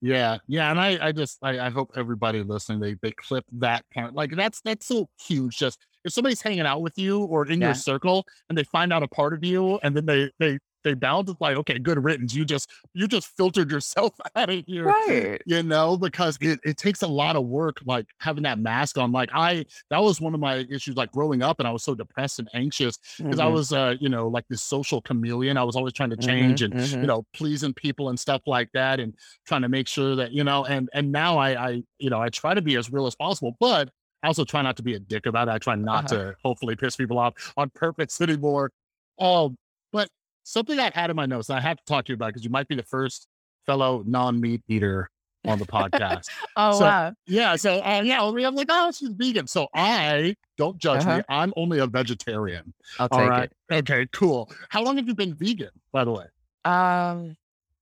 Yeah, 0.00 0.38
yeah, 0.46 0.70
and 0.70 0.80
I, 0.80 1.08
I 1.08 1.12
just, 1.12 1.38
I, 1.42 1.58
I 1.60 1.68
hope 1.68 1.90
everybody 1.94 2.42
listening, 2.42 2.80
they, 2.80 2.94
they 3.02 3.10
clip 3.10 3.44
that 3.52 3.84
part. 3.92 4.14
Like 4.14 4.34
that's, 4.34 4.62
that's 4.62 4.86
so 4.86 5.10
huge. 5.20 5.58
Just 5.58 5.78
if 6.04 6.12
somebody's 6.14 6.40
hanging 6.40 6.60
out 6.60 6.80
with 6.80 6.96
you 6.96 7.24
or 7.24 7.46
in 7.46 7.60
Yeah. 7.60 7.68
your 7.68 7.74
circle 7.74 8.24
and 8.48 8.56
they 8.56 8.64
find 8.64 8.94
out 8.94 9.02
a 9.02 9.08
part 9.08 9.34
of 9.34 9.44
you, 9.44 9.78
and 9.82 9.94
then 9.94 10.06
they, 10.06 10.30
they, 10.38 10.58
they 10.84 10.94
bounce, 10.94 11.30
it's 11.30 11.40
like, 11.40 11.56
okay, 11.58 11.78
good 11.78 12.02
riddance. 12.04 12.34
You 12.34 12.44
just, 12.44 12.70
you 12.94 13.08
just 13.08 13.26
filtered 13.36 13.70
yourself 13.70 14.14
out 14.36 14.50
of 14.50 14.64
here. 14.66 14.96
Right. 15.06 15.42
you 15.46 15.62
know, 15.62 15.96
because 15.96 16.38
it, 16.40 16.58
it 16.64 16.76
takes 16.78 17.02
a 17.02 17.06
lot 17.06 17.36
of 17.36 17.46
work, 17.46 17.78
like 17.84 18.06
having 18.18 18.44
that 18.44 18.58
mask 18.58 18.96
on. 18.96 19.12
Like 19.12 19.28
I, 19.32 19.66
that 19.90 19.98
was 19.98 20.20
one 20.20 20.34
of 20.34 20.40
my 20.40 20.66
issues, 20.70 20.96
like 20.96 21.12
growing 21.12 21.42
up, 21.42 21.58
and 21.58 21.68
I 21.68 21.70
was 21.70 21.84
so 21.84 21.94
depressed 21.94 22.38
and 22.38 22.48
anxious 22.54 22.98
because 23.28 23.38
I 23.40 23.46
Mhm, 23.46 23.48
was, 23.48 23.72
uh, 23.72 23.96
you 24.00 24.08
know, 24.08 24.28
like 24.28 24.44
this 24.48 24.62
social 24.62 25.02
chameleon. 25.02 25.56
I 25.58 25.64
was 25.64 25.76
always 25.76 25.92
trying 25.92 26.10
to 26.10 26.16
mhm, 26.16 26.16
change 26.16 26.62
and 26.62 26.74
you 27.00 27.06
mhm. 27.06 27.08
know 27.08 27.26
pleasing 27.34 27.74
people 27.74 28.08
and 28.08 28.18
stuff 28.18 28.42
like 28.46 28.70
that, 28.72 29.00
and 29.00 29.14
trying 29.46 29.62
to 29.62 29.68
make 29.68 29.88
sure 29.88 30.16
that 30.16 30.32
you 30.32 30.44
know, 30.44 30.64
and 30.64 30.88
and 30.94 31.12
now 31.12 31.36
I, 31.38 31.68
I, 31.70 31.82
you 31.98 32.10
know, 32.10 32.20
I 32.20 32.28
try 32.30 32.54
to 32.54 32.62
be 32.62 32.76
as 32.76 32.90
real 32.90 33.06
as 33.06 33.14
possible, 33.14 33.56
but 33.60 33.90
I 34.22 34.28
also 34.28 34.44
try 34.44 34.62
not 34.62 34.76
to 34.78 34.82
be 34.82 34.94
a 34.94 34.98
dick 35.00 35.26
about 35.26 35.48
it. 35.48 35.52
I 35.52 35.58
try 35.58 35.74
not 35.74 36.06
Uh-huh. 36.06 36.08
to 36.08 36.34
hopefully 36.42 36.76
piss 36.76 36.96
people 36.96 37.18
off 37.18 37.34
on 37.58 37.70
purpose 37.70 38.20
anymore. 38.22 38.70
Um, 39.18 39.56
but 39.92 40.08
something 40.44 40.78
I 40.78 40.90
had 40.94 41.10
in 41.10 41.16
my 41.16 41.26
notes, 41.26 41.48
and 41.48 41.58
I 41.58 41.60
have 41.60 41.78
to 41.78 41.84
talk 41.84 42.04
to 42.06 42.12
you 42.12 42.14
about 42.14 42.28
because 42.28 42.44
you 42.44 42.50
might 42.50 42.68
be 42.68 42.76
the 42.76 42.84
first 42.84 43.26
fellow 43.66 44.04
non-meat 44.06 44.62
eater 44.68 45.10
on 45.46 45.58
the 45.58 45.66
podcast. 45.66 46.28
Oh, 46.56 46.78
So, 46.78 46.84
wow. 46.84 47.12
Yeah. 47.26 47.56
So 47.56 47.80
uh, 47.80 48.02
yeah, 48.04 48.22
I'm 48.22 48.54
like, 48.54 48.68
oh, 48.70 48.92
she's 48.92 49.08
vegan. 49.08 49.48
So 49.48 49.66
I 49.74 50.36
don't 50.56 50.78
judge 50.78 51.04
me. 51.04 51.14
Uh-huh. 51.14 51.22
I'm 51.28 51.52
only 51.56 51.80
a 51.80 51.86
vegetarian. 51.88 52.72
I'll 53.00 53.08
All 53.10 53.18
take 53.18 53.28
right. 53.28 53.52
Okay. 53.72 54.06
Cool. 54.12 54.52
How 54.68 54.84
long 54.84 54.96
have 54.98 55.08
you 55.08 55.16
been 55.16 55.34
vegan, 55.34 55.70
by 55.90 56.04
the 56.04 56.12
way? 56.12 56.26
Um, 56.64 57.36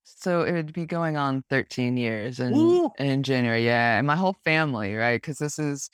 so 0.05 0.43
it 0.43 0.53
would 0.53 0.73
be 0.73 0.87
going 0.87 1.19
on 1.19 1.45
13 1.51 1.99
years 1.99 2.41
in 2.41 2.91
in 2.99 3.23
January. 3.23 3.65
Yeah, 3.67 3.99
and 3.99 4.07
my 4.07 4.17
whole 4.17 4.37
family, 4.45 4.95
right? 4.95 5.21
Because 5.21 5.37
this 5.37 5.59
is 5.59 5.91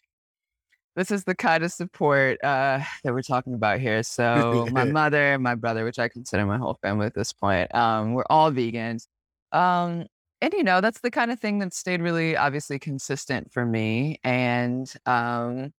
this 0.98 1.12
is 1.12 1.22
the 1.22 1.34
kind 1.34 1.62
of 1.62 1.70
support 1.70 2.42
uh, 2.42 2.80
that 3.04 3.14
we're 3.14 3.22
talking 3.22 3.54
about 3.54 3.78
here. 3.78 4.02
So 4.02 4.66
my 4.72 4.82
mother, 5.00 5.38
my 5.38 5.54
brother, 5.54 5.84
which 5.84 6.00
I 6.00 6.08
consider 6.08 6.44
my 6.44 6.58
whole 6.58 6.76
family 6.82 7.06
at 7.06 7.14
this 7.14 7.32
point, 7.32 7.72
um, 7.72 8.14
we're 8.14 8.24
all 8.28 8.50
vegans. 8.50 9.06
Um, 9.52 10.06
and 10.40 10.52
you 10.52 10.64
know, 10.64 10.80
that's 10.80 11.00
the 11.00 11.12
kind 11.12 11.30
of 11.30 11.38
thing 11.38 11.60
that 11.60 11.72
stayed 11.72 12.02
really 12.02 12.36
obviously 12.36 12.80
consistent 12.80 13.52
for 13.52 13.64
me. 13.64 14.18
And 14.24 14.92
um, 15.06 15.72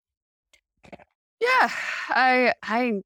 yeah, 1.41 1.69
I 2.09 2.53
I 2.63 3.01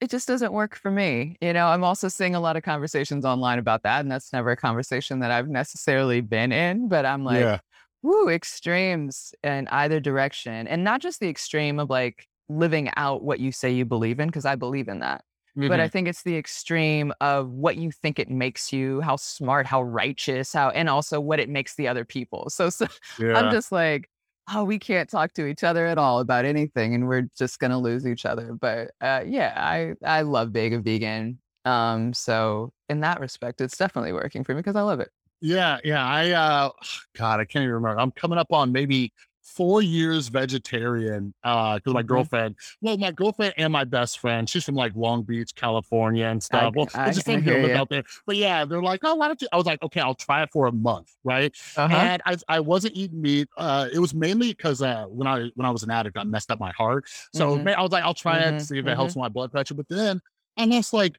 it 0.00 0.10
just 0.10 0.26
doesn't 0.26 0.52
work 0.52 0.74
for 0.74 0.90
me. 0.90 1.36
You 1.42 1.52
know, 1.52 1.66
I'm 1.66 1.84
also 1.84 2.08
seeing 2.08 2.34
a 2.34 2.40
lot 2.40 2.56
of 2.56 2.62
conversations 2.62 3.26
online 3.26 3.58
about 3.58 3.82
that, 3.82 4.00
and 4.00 4.10
that's 4.10 4.32
never 4.32 4.50
a 4.50 4.56
conversation 4.56 5.20
that 5.20 5.30
I've 5.30 5.48
necessarily 5.48 6.22
been 6.22 6.50
in. 6.50 6.88
But 6.88 7.04
I'm 7.04 7.24
like, 7.24 7.40
yeah. 7.40 7.58
Woo, 8.02 8.28
extremes 8.28 9.34
in 9.42 9.68
either 9.68 10.00
direction. 10.00 10.66
And 10.68 10.84
not 10.84 11.00
just 11.00 11.20
the 11.20 11.28
extreme 11.28 11.78
of 11.80 11.90
like 11.90 12.28
living 12.48 12.90
out 12.96 13.22
what 13.22 13.40
you 13.40 13.52
say 13.52 13.70
you 13.70 13.84
believe 13.84 14.20
in, 14.20 14.28
because 14.28 14.44
I 14.44 14.56
believe 14.56 14.88
in 14.88 15.00
that. 15.00 15.24
But 15.68 15.78
I 15.80 15.86
Mhm. 15.86 15.92
think 15.92 16.08
it's 16.08 16.24
the 16.24 16.36
extreme 16.36 17.12
of 17.20 17.50
what 17.50 17.76
you 17.76 17.92
think 17.92 18.18
it 18.18 18.28
makes 18.28 18.72
you, 18.72 19.00
how 19.00 19.16
smart, 19.16 19.66
how 19.66 19.82
righteous, 19.82 20.52
how, 20.52 20.70
and 20.70 20.88
also 20.88 21.20
what 21.20 21.38
it 21.40 21.48
makes 21.48 21.76
the 21.76 21.86
other 21.88 22.04
people. 22.04 22.50
So, 22.50 22.68
so 22.70 22.86
yeah. 23.18 23.34
I'm 23.34 23.48
just 23.48 23.70
like, 23.72 24.08
oh, 24.52 24.64
we 24.64 24.78
can't 24.78 25.08
talk 25.08 25.34
to 25.34 25.46
each 25.46 25.62
other 25.64 25.86
at 25.86 25.98
all 25.98 26.18
about 26.20 26.44
anything, 26.44 26.94
and 26.94 27.06
we're 27.06 27.28
just 27.38 27.60
gonna 27.60 27.78
lose 27.78 28.06
each 28.06 28.26
other. 28.26 28.54
But 28.54 28.90
uh, 29.00 29.22
yeah, 29.26 29.54
I 29.56 29.94
I 30.04 30.22
love 30.22 30.52
being 30.52 30.74
a 30.74 30.80
vegan. 30.80 31.38
Um, 31.64 32.12
so 32.12 32.72
in 32.88 33.00
that 33.00 33.20
respect, 33.20 33.60
it's 33.60 33.76
definitely 33.76 34.12
working 34.12 34.42
for 34.44 34.52
me 34.54 34.58
because 34.60 34.76
I 34.76 34.82
love 34.82 34.98
it. 35.00 35.10
Yeah, 35.42 35.78
yeah. 35.84 36.04
I 36.06 36.30
uh 36.30 36.70
God, 37.16 37.40
I 37.40 37.44
can't 37.44 37.62
even 37.64 37.74
remember. 37.74 38.00
I'm 38.00 38.12
coming 38.12 38.38
up 38.38 38.52
on 38.52 38.72
maybe 38.72 39.12
four 39.42 39.82
years 39.82 40.28
vegetarian 40.28 41.34
uh 41.42 41.76
because 41.76 41.92
my 41.94 42.02
Mhm. 42.02 42.02
girlfriend, 42.02 42.56
well, 42.80 42.96
my 42.96 43.10
girlfriend 43.10 43.52
and 43.58 43.72
my 43.72 43.82
best 43.84 44.20
friend, 44.20 44.48
she's 44.48 44.64
from 44.64 44.76
like 44.76 44.94
Long 44.94 45.24
Beach, 45.24 45.54
California 45.56 46.26
and 46.26 46.42
I 46.50 46.66
stuff. 46.66 46.74
Well, 46.76 46.88
I, 46.94 47.04
it's 47.04 47.16
just 47.16 47.28
I 47.28 47.40
hear 47.40 47.58
you. 47.58 47.74
out 47.74 47.88
there. 47.90 48.04
But 48.26 48.36
yeah, 48.36 48.64
they're 48.64 48.82
like, 48.82 49.00
oh, 49.02 49.16
why 49.16 49.26
don't 49.26 49.42
you? 49.42 49.48
I 49.52 49.56
was 49.56 49.66
like, 49.66 49.82
okay, 49.82 50.00
I'll 50.00 50.14
try 50.14 50.42
it 50.44 50.50
for 50.52 50.66
a 50.66 50.72
month, 50.72 51.12
right? 51.24 51.54
Uh-huh. 51.76 52.08
And 52.08 52.22
I 52.24 52.36
I 52.48 52.60
wasn't 52.60 52.94
eating 52.96 53.20
meat. 53.20 53.48
Uh 53.56 53.88
it 53.92 53.98
was 53.98 54.14
mainly 54.14 54.50
because 54.52 54.80
uh 54.82 55.06
when 55.06 55.26
I 55.26 55.50
when 55.56 55.66
I 55.66 55.70
was 55.70 55.82
an 55.82 55.90
addict, 55.90 56.16
I 56.16 56.24
messed 56.24 56.50
up 56.52 56.60
my 56.60 56.72
heart. 56.72 57.06
So 57.32 57.54
Mhm. 57.54 57.68
I 57.76 57.82
was 57.82 57.90
like, 57.92 58.04
I'll 58.04 58.14
try 58.14 58.46
it, 58.48 58.60
Mhm, 58.60 58.60
see 58.60 58.78
if 58.78 58.86
it 58.86 58.94
helps 58.94 59.16
my 59.16 59.28
blood 59.28 59.50
pressure. 59.52 59.74
But 59.74 59.88
then 59.88 60.20
I 60.56 60.64
lost 60.66 60.92
like 60.92 61.18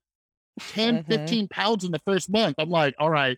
10, 0.59 1.01
Mhm. 1.07 1.39
15 1.39 1.47
pounds 1.49 1.83
in 1.83 1.91
the 1.91 1.99
first 2.05 2.29
month. 2.31 2.55
I'm 2.59 2.69
like, 2.69 2.95
all 2.99 3.09
right, 3.09 3.37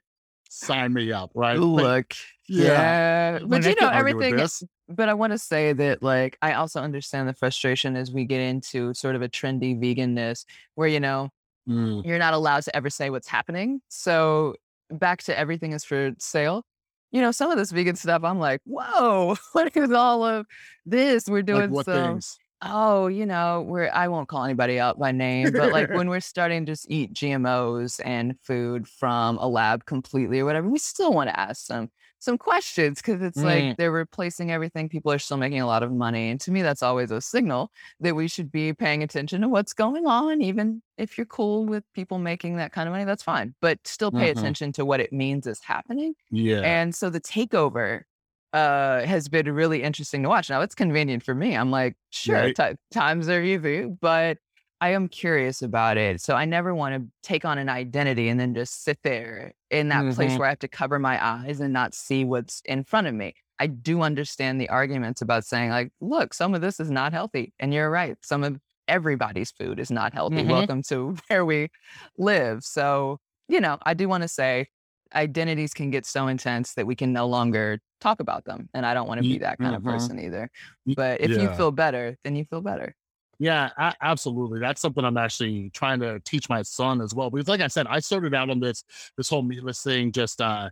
sign 0.55 0.93
me 0.93 1.11
up, 1.11 1.31
right? 1.35 1.59
Look, 1.59 2.13
yeah. 2.47 3.37
yeah, 3.37 3.39
but 3.45 3.63
you 3.63 3.69
know 3.69 3.75
can't 3.75 3.95
argue 3.95 4.17
with 4.17 4.25
everything. 4.27 4.67
But 4.87 5.09
I 5.09 5.15
want 5.15 5.33
to 5.33 5.39
say 5.39 5.73
that, 5.73 6.03
like, 6.03 6.37
I 6.43 6.53
also 6.53 6.79
understand 6.79 7.27
the 7.27 7.33
frustration 7.33 7.95
as 7.95 8.11
we 8.11 8.23
get 8.25 8.39
into 8.39 8.93
sort 8.93 9.15
of 9.15 9.23
a 9.23 9.29
trendy 9.29 9.75
veganness, 9.75 10.45
where 10.75 10.87
you 10.87 10.99
know 10.99 11.31
Mm, 11.67 12.05
you're 12.05 12.19
not 12.19 12.33
allowed 12.33 12.63
to 12.63 12.75
ever 12.75 12.89
say 12.89 13.09
what's 13.09 13.27
happening. 13.27 13.81
So 13.89 14.55
back 14.91 15.23
to 15.23 15.37
everything 15.37 15.71
is 15.73 15.83
for 15.83 16.11
sale. 16.19 16.63
You 17.11 17.21
know, 17.21 17.31
some 17.31 17.49
of 17.49 17.57
this 17.57 17.71
vegan 17.71 17.95
stuff, 17.95 18.23
I'm 18.23 18.39
like, 18.39 18.61
whoa, 18.65 19.35
what 19.53 19.75
is 19.75 19.91
all 19.91 20.23
of 20.23 20.45
this? 20.85 21.27
We're 21.27 21.41
doing 21.41 21.71
what 21.71 21.85
some 21.85 22.13
things? 22.13 22.37
Oh, 22.61 23.07
you 23.07 23.25
know, 23.25 23.61
we're 23.67 23.89
I 23.93 24.07
won't 24.07 24.27
call 24.29 24.43
anybody 24.43 24.79
out 24.79 24.97
by 24.97 25.11
name, 25.11 25.53
but 25.53 25.71
like 25.71 25.89
when 25.91 26.09
we're 26.09 26.19
starting 26.21 26.65
to 26.65 26.71
just 26.71 26.89
eat 26.89 27.13
GMOs 27.13 27.99
and 28.03 28.39
food 28.41 28.87
from 28.87 29.37
a 29.37 29.47
lab 29.47 29.85
completely 29.85 30.39
or 30.39 30.45
whatever, 30.45 30.67
we 30.69 30.79
still 30.79 31.13
want 31.13 31.29
to 31.29 31.39
ask 31.39 31.65
some 31.65 31.91
some 32.19 32.37
questions 32.37 33.01
because 33.01 33.21
it's 33.21 33.43
Mm, 33.43 33.43
like 33.43 33.75
they're 33.77 33.91
replacing 33.91 34.51
everything. 34.51 34.89
People 34.89 35.11
are 35.11 35.19
still 35.19 35.37
making 35.37 35.59
a 35.61 35.67
lot 35.67 35.83
of 35.83 35.91
money. 35.91 36.29
And 36.31 36.39
to 36.41 36.51
me, 36.51 36.61
that's 36.63 36.81
always 36.81 37.11
a 37.11 37.21
signal 37.21 37.71
that 37.99 38.15
we 38.15 38.27
should 38.27 38.51
be 38.51 38.73
paying 38.73 39.03
attention 39.03 39.41
to 39.41 39.49
what's 39.49 39.73
going 39.73 40.07
on. 40.07 40.41
Even 40.41 40.81
if 40.97 41.17
you're 41.17 41.25
cool 41.27 41.65
with 41.65 41.83
people 41.93 42.17
making 42.19 42.55
that 42.57 42.71
kind 42.71 42.87
of 42.87 42.93
money, 42.93 43.03
that's 43.05 43.21
fine. 43.23 43.53
But 43.61 43.85
still 43.85 44.11
pay 44.13 44.29
mhm, 44.33 44.55
attention 44.69 44.71
to 44.73 44.85
what 44.85 45.01
it 45.01 45.13
means 45.13 45.45
is 45.45 45.59
happening. 45.61 46.15
Yeah. 46.29 46.63
And 46.63 46.95
so 46.95 47.09
the 47.09 47.21
takeover 47.21 48.03
uh, 48.55 49.05
has 49.05 49.27
been 49.29 49.51
really 49.51 49.83
interesting 49.83 50.23
to 50.23 50.29
watch. 50.29 50.49
Now 50.49 50.61
it's 50.61 50.75
convenient 50.75 51.23
for 51.23 51.35
me. 51.35 51.55
I'm 51.57 51.71
like, 51.71 51.95
sure, 52.11 52.35
Right. 52.35 52.55
ti 52.55 52.75
times 52.91 53.29
are 53.29 53.43
easy, 53.43 53.85
but 53.85 54.39
I 54.81 54.89
am 54.89 55.07
curious 55.09 55.61
about 55.61 55.97
it. 55.97 56.21
So 56.21 56.35
I 56.35 56.45
never 56.45 56.73
want 56.75 56.95
to 56.95 57.09
take 57.23 57.45
on 57.45 57.57
an 57.59 57.69
identity 57.69 58.29
and 58.29 58.39
then 58.39 58.55
just 58.55 58.83
sit 58.83 58.99
there 59.03 59.53
in 59.71 59.89
that 59.89 60.09
place 60.15 60.35
Mhm. 60.35 60.39
where 60.39 60.47
I 60.47 60.51
have 60.51 60.59
to 60.59 60.67
cover 60.69 60.99
my 60.99 61.23
eyes 61.23 61.59
and 61.59 61.73
not 61.73 61.93
see 61.95 62.25
what's 62.25 62.61
in 62.65 62.83
front 62.85 63.07
of 63.07 63.13
me. 63.13 63.35
I 63.59 63.67
do 63.67 64.01
understand 64.01 64.59
the 64.61 64.69
arguments 64.69 65.21
about 65.21 65.45
saying, 65.45 65.69
like, 65.71 65.91
look, 66.01 66.33
some 66.33 66.53
of 66.55 66.61
this 66.61 66.79
is 66.79 66.91
not 66.91 67.13
healthy. 67.13 67.53
And 67.59 67.73
you're 67.73 67.89
right. 67.89 68.17
Some 68.21 68.43
of 68.43 68.59
everybody's 68.87 69.51
food 69.51 69.79
is 69.79 69.91
not 69.91 70.13
healthy. 70.13 70.43
Mhm. 70.43 70.49
Welcome 70.49 70.83
to 70.83 71.15
where 71.29 71.45
we 71.45 71.69
live. 72.17 72.63
So, 72.63 73.19
you 73.47 73.59
know, 73.61 73.77
I 73.83 73.93
do 73.93 74.07
want 74.09 74.23
to 74.23 74.27
say 74.27 74.67
identities 75.13 75.73
can 75.73 75.91
get 75.91 76.05
so 76.05 76.27
intense 76.27 76.73
that 76.75 76.87
we 76.87 76.95
can 76.95 77.13
no 77.13 77.27
longer 77.27 77.79
talk 78.01 78.19
about 78.19 78.45
them. 78.45 78.69
And 78.73 78.85
I 78.85 78.93
don't 78.93 79.07
want 79.07 79.19
to 79.19 79.23
be 79.23 79.37
that 79.39 79.59
kind 79.59 79.75
of 79.75 79.83
mhm. 79.83 79.89
person 79.91 80.19
either. 80.19 80.49
But 80.95 81.21
if 81.21 81.37
you 81.37 81.49
feel 81.49 81.71
better, 81.71 82.17
then 82.23 82.35
you 82.35 82.45
feel 82.45 82.61
better. 82.61 82.95
Yeah, 83.37 83.69
absolutely. 84.01 84.59
That's 84.61 84.79
something 84.81 85.03
I'm 85.03 85.17
actually 85.17 85.69
trying 85.71 85.99
to 85.99 86.21
teach 86.21 86.47
my 86.47 86.61
son 86.61 87.01
as 87.01 87.13
well, 87.13 87.29
because 87.29 87.49
like 87.49 87.59
I 87.59 87.67
said, 87.67 87.85
I 87.87 87.99
started 87.99 88.33
out 88.33 88.49
on 88.49 88.61
this 88.61 88.83
this 89.17 89.27
whole 89.29 89.41
meatless 89.41 89.83
thing 89.83 90.11
just, 90.13 90.39
uh, 90.41 90.69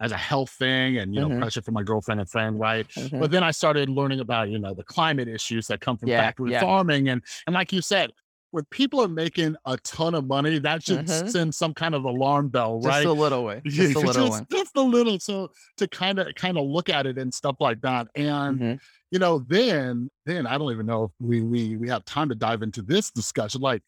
as 0.00 0.12
a 0.12 0.16
health 0.16 0.50
thing 0.50 0.98
and, 0.98 1.14
you 1.14 1.20
know, 1.20 1.28
Mhm. 1.28 1.40
pressure 1.40 1.62
from 1.62 1.74
my 1.74 1.82
girlfriend 1.82 2.20
and 2.20 2.28
friend, 2.30 2.58
right? 2.58 2.86
Mhm. 2.96 3.18
But 3.18 3.30
then 3.30 3.42
I 3.42 3.50
started 3.50 3.88
learning 3.90 4.20
about, 4.20 4.48
you 4.50 4.58
know, 4.58 4.74
the 4.74 4.84
climate 4.84 5.28
issues 5.28 5.66
that 5.68 5.80
come 5.80 5.96
from 5.98 6.08
Yeah, 6.10 6.22
factory 6.22 6.52
yeah. 6.52 6.60
farming, 6.60 7.08
and 7.10 7.22
and 7.46 7.54
like 7.54 7.72
you 7.72 7.82
said, 7.82 8.12
when 8.56 8.64
people 8.70 9.02
are 9.02 9.08
making 9.08 9.54
a 9.66 9.76
ton 9.84 10.14
of 10.14 10.26
money, 10.26 10.58
that 10.58 10.82
should 10.82 11.04
Mhm. 11.04 11.30
send 11.30 11.54
some 11.54 11.74
kind 11.74 11.94
of 11.94 12.04
alarm 12.04 12.48
bell, 12.48 12.80
Just 12.80 12.88
right? 12.88 13.04
a 13.04 13.12
little 13.12 13.44
way. 13.44 13.60
Just 13.66 13.94
a 13.94 14.00
little 14.00 14.30
one. 14.30 14.46
just 14.50 14.74
a 14.76 14.80
little. 14.80 15.20
So 15.20 15.50
to 15.76 15.86
kind 15.86 16.18
of 16.18 16.34
kind 16.36 16.56
of 16.56 16.64
look 16.64 16.88
at 16.88 17.04
it 17.06 17.18
and 17.18 17.32
stuff 17.34 17.56
like 17.60 17.82
that. 17.82 18.08
And 18.14 18.58
Mhm. 18.58 18.80
you 19.10 19.18
know, 19.18 19.40
then 19.46 20.08
then 20.24 20.46
I 20.46 20.56
don't 20.56 20.72
even 20.72 20.86
know 20.86 21.04
if 21.04 21.10
we 21.20 21.42
we 21.42 21.76
we 21.76 21.86
have 21.90 22.06
time 22.06 22.30
to 22.30 22.34
dive 22.34 22.62
into 22.62 22.80
this 22.80 23.10
discussion. 23.10 23.60
Like, 23.60 23.82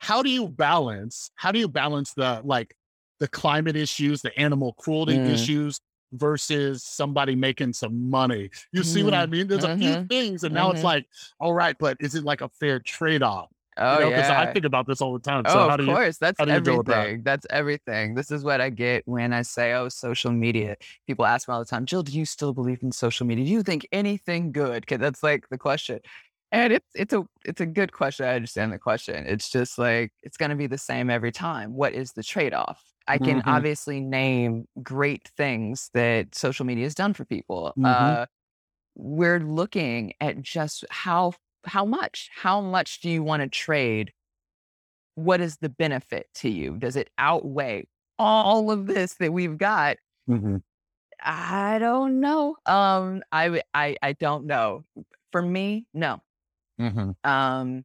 how 0.00 0.20
do 0.20 0.30
you 0.30 0.48
balance? 0.48 1.30
How 1.36 1.52
do 1.52 1.60
you 1.60 1.68
balance 1.68 2.12
the 2.14 2.40
like 2.44 2.74
the 3.20 3.28
climate 3.28 3.76
issues, 3.76 4.20
the 4.22 4.36
animal 4.36 4.72
cruelty 4.72 5.16
Mm. 5.16 5.28
issues 5.28 5.80
versus 6.12 6.82
somebody 6.82 7.36
making 7.36 7.72
some 7.72 8.10
money? 8.10 8.50
You 8.72 8.82
see 8.82 9.04
what 9.04 9.14
I 9.14 9.26
Mm. 9.26 9.30
mean? 9.30 9.46
There's 9.46 9.62
a 9.64 9.76
few 9.76 9.90
Mhm. 9.94 10.08
things, 10.08 10.42
and 10.42 10.52
now 10.52 10.72
it's 10.72 10.80
Mhm. 10.80 10.84
like, 10.92 11.06
all 11.38 11.54
right, 11.54 11.76
but 11.78 11.96
is 12.00 12.16
it 12.16 12.24
like 12.24 12.40
a 12.40 12.48
fair 12.48 12.80
trade 12.80 13.22
off? 13.22 13.48
Oh, 13.78 13.94
you 13.94 14.04
know, 14.04 14.10
because 14.10 14.28
yeah. 14.28 14.40
I 14.40 14.52
think 14.52 14.64
about 14.64 14.86
this 14.86 15.00
all 15.00 15.12
the 15.12 15.20
time. 15.20 15.44
So 15.46 15.58
Oh, 15.58 15.68
how 15.68 15.74
of 15.74 15.80
do 15.80 15.86
you? 15.86 15.94
course. 15.94 16.18
That's 16.18 16.38
you 16.40 16.46
deal 16.46 16.78
with 16.78 16.86
that? 16.86 16.98
everything. 16.98 17.22
That's 17.22 17.46
everything. 17.50 18.14
This 18.14 18.30
is 18.30 18.44
what 18.44 18.60
I 18.60 18.70
get 18.70 19.02
when 19.06 19.32
I 19.32 19.42
say, 19.42 19.72
oh, 19.74 19.88
social 19.88 20.32
media. 20.32 20.76
People 21.06 21.26
ask 21.26 21.48
me 21.48 21.54
all 21.54 21.60
the 21.60 21.66
time, 21.66 21.86
Jill, 21.86 22.02
do 22.02 22.12
you 22.12 22.24
still 22.24 22.52
believe 22.52 22.82
in 22.82 22.92
social 22.92 23.26
media? 23.26 23.44
Do 23.44 23.50
you 23.50 23.62
think 23.62 23.86
anything 23.92 24.52
good? 24.52 24.82
Because 24.82 24.98
that's 24.98 25.22
like 25.22 25.48
the 25.48 25.58
question. 25.58 26.00
And 26.50 26.72
it's 26.72 26.86
it's 26.94 27.12
a 27.12 27.24
it's 27.44 27.60
a 27.60 27.66
good 27.66 27.92
question. 27.92 28.24
I 28.26 28.34
understand 28.34 28.72
the 28.72 28.78
question. 28.78 29.26
It's 29.26 29.50
just 29.50 29.78
like 29.78 30.12
it's 30.22 30.38
gonna 30.38 30.56
be 30.56 30.66
the 30.66 30.78
same 30.78 31.10
every 31.10 31.30
time. 31.30 31.74
What 31.74 31.92
is 31.92 32.12
the 32.12 32.22
trade-off? 32.22 32.82
I 33.06 33.18
can 33.18 33.40
Mhm. 33.42 33.56
obviously 33.56 34.00
name 34.00 34.66
great 34.82 35.28
things 35.36 35.90
that 35.94 36.34
social 36.34 36.64
media 36.66 36.84
has 36.84 36.94
done 36.94 37.12
for 37.14 37.24
people. 37.26 37.74
Mhm. 37.76 37.84
Uh 37.86 38.26
we're 38.96 39.40
looking 39.40 40.14
at 40.20 40.42
just 40.42 40.84
how 40.90 41.32
how 41.68 41.84
much? 41.84 42.30
How 42.34 42.60
much 42.60 43.00
do 43.00 43.10
you 43.10 43.22
want 43.22 43.42
to 43.42 43.48
trade 43.48 44.12
what 45.14 45.40
is 45.40 45.58
the 45.58 45.68
benefit 45.68 46.28
to 46.34 46.48
you? 46.48 46.76
Does 46.76 46.96
it 46.96 47.10
outweigh 47.18 47.86
all 48.18 48.70
of 48.70 48.86
this 48.86 49.14
that 49.14 49.32
we've 49.32 49.58
got? 49.58 49.96
Mhm. 50.26 50.60
I 51.20 51.78
don't 51.78 52.20
know. 52.20 52.56
Um, 52.66 53.22
I 53.32 53.62
I 53.74 53.96
I 54.02 54.12
don't 54.14 54.46
know. 54.46 54.84
For 55.32 55.42
me, 55.42 55.86
no. 55.92 56.22
Mhm. 56.78 57.12
Um, 57.24 57.84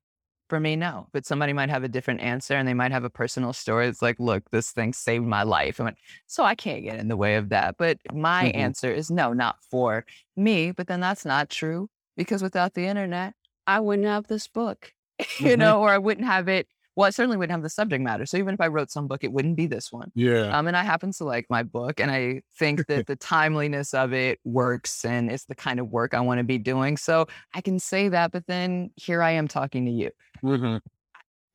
for 0.49 0.59
me, 0.59 0.75
no. 0.75 1.07
But 1.13 1.25
somebody 1.25 1.53
might 1.53 1.69
have 1.69 1.84
a 1.84 1.88
different 1.88 2.21
answer, 2.21 2.53
and 2.55 2.67
they 2.67 2.73
might 2.73 2.91
have 2.91 3.03
a 3.03 3.09
personal 3.09 3.53
story. 3.53 3.88
It's 3.88 4.01
like, 4.01 4.19
look, 4.19 4.49
this 4.51 4.71
thing 4.71 4.93
saved 4.93 5.25
my 5.25 5.43
life. 5.43 5.79
I 5.81 5.86
went, 5.86 5.97
so 6.27 6.43
I 6.43 6.55
can't 6.55 6.84
get 6.84 6.99
in 6.99 7.07
the 7.07 7.17
way 7.17 7.36
of 7.36 7.49
that. 7.49 7.75
But 7.77 7.97
my 8.11 8.45
Mhm. 8.45 8.53
answer 8.53 8.91
is 8.91 9.09
no, 9.11 9.34
not 9.34 9.57
for 9.63 10.05
me. 10.36 10.71
But 10.71 10.88
then 10.88 10.99
that's 10.99 11.25
not 11.25 11.49
true 11.49 11.89
because 12.17 12.43
without 12.43 12.73
the 12.75 12.86
internet, 12.86 13.34
I 13.68 13.80
wouldn't 13.80 14.07
have 14.07 14.28
this 14.28 14.47
book, 14.47 14.93
you 15.39 15.55
Mhm. 15.55 15.59
know, 15.59 15.82
or 15.82 15.89
I 15.89 15.97
wouldn't 15.97 16.28
have 16.28 16.47
it. 16.47 16.68
Well, 16.95 17.07
I 17.07 17.09
certainly 17.09 17.38
wouldn't 17.38 17.51
have 17.51 17.64
the 17.64 17.70
subject 17.70 18.03
matter. 18.03 18.26
So 18.28 18.38
even 18.38 18.53
if 18.53 18.61
I 18.61 18.68
wrote 18.68 18.91
some 18.91 19.07
book, 19.07 19.24
it 19.24 19.32
wouldn't 19.34 19.55
be 19.57 19.66
this 19.66 19.91
one. 19.91 20.11
Yeah. 20.14 20.55
Um, 20.55 20.68
and 20.68 20.78
I 20.78 20.84
happen 20.84 21.11
to 21.14 21.24
like 21.24 21.47
my 21.49 21.64
book, 21.64 21.99
and 21.99 22.11
I 22.11 22.43
think 22.59 22.86
that 22.88 23.07
the 23.07 23.16
timeliness 23.16 23.95
of 23.95 24.14
it 24.14 24.39
works, 24.43 25.03
and 25.03 25.32
it's 25.32 25.45
the 25.45 25.55
kind 25.55 25.80
of 25.80 25.89
work 25.89 26.14
I 26.14 26.20
want 26.22 26.38
to 26.38 26.43
be 26.43 26.59
doing. 26.59 26.97
So 26.97 27.26
I 27.55 27.61
can 27.61 27.80
say 27.80 28.09
that, 28.09 28.32
but 28.32 28.45
then 28.47 28.91
here 28.95 29.24
I 29.24 29.32
am 29.32 29.47
talking 29.47 29.86
to 29.86 29.91
you. 29.91 30.11
Mhm. 30.43 30.82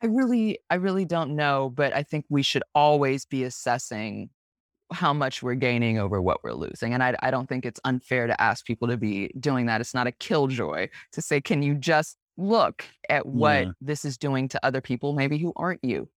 I 0.02 0.06
really, 0.06 0.58
I 0.70 0.76
really 0.76 1.04
don't 1.04 1.34
know, 1.36 1.70
but 1.70 1.92
I 1.92 2.02
think 2.04 2.24
we 2.28 2.42
should 2.42 2.62
always 2.74 3.24
be 3.24 3.44
assessing 3.44 4.30
how 4.92 5.12
much 5.12 5.42
we're 5.42 5.54
gaining 5.54 5.98
over 5.98 6.20
what 6.22 6.42
we're 6.42 6.52
losing. 6.54 6.94
And 6.94 7.02
I, 7.02 7.14
I 7.20 7.30
don't 7.30 7.48
think 7.48 7.66
it's 7.66 7.80
unfair 7.84 8.26
to 8.26 8.40
ask 8.40 8.64
people 8.64 8.88
to 8.88 8.96
be 8.96 9.30
doing 9.38 9.66
that. 9.66 9.80
It's 9.80 9.94
not 9.94 10.06
a 10.06 10.12
killjoy 10.12 10.88
to 11.12 11.22
say, 11.22 11.40
can 11.40 11.62
you 11.62 11.74
just 11.74 12.16
look 12.36 12.84
at 13.08 13.26
what 13.26 13.64
Yeah. 13.66 13.72
this 13.80 14.04
is 14.04 14.16
doing 14.16 14.48
to 14.48 14.64
other 14.64 14.80
people, 14.80 15.12
maybe 15.12 15.38
who 15.38 15.52
aren't 15.56 15.82
you? 15.84 16.08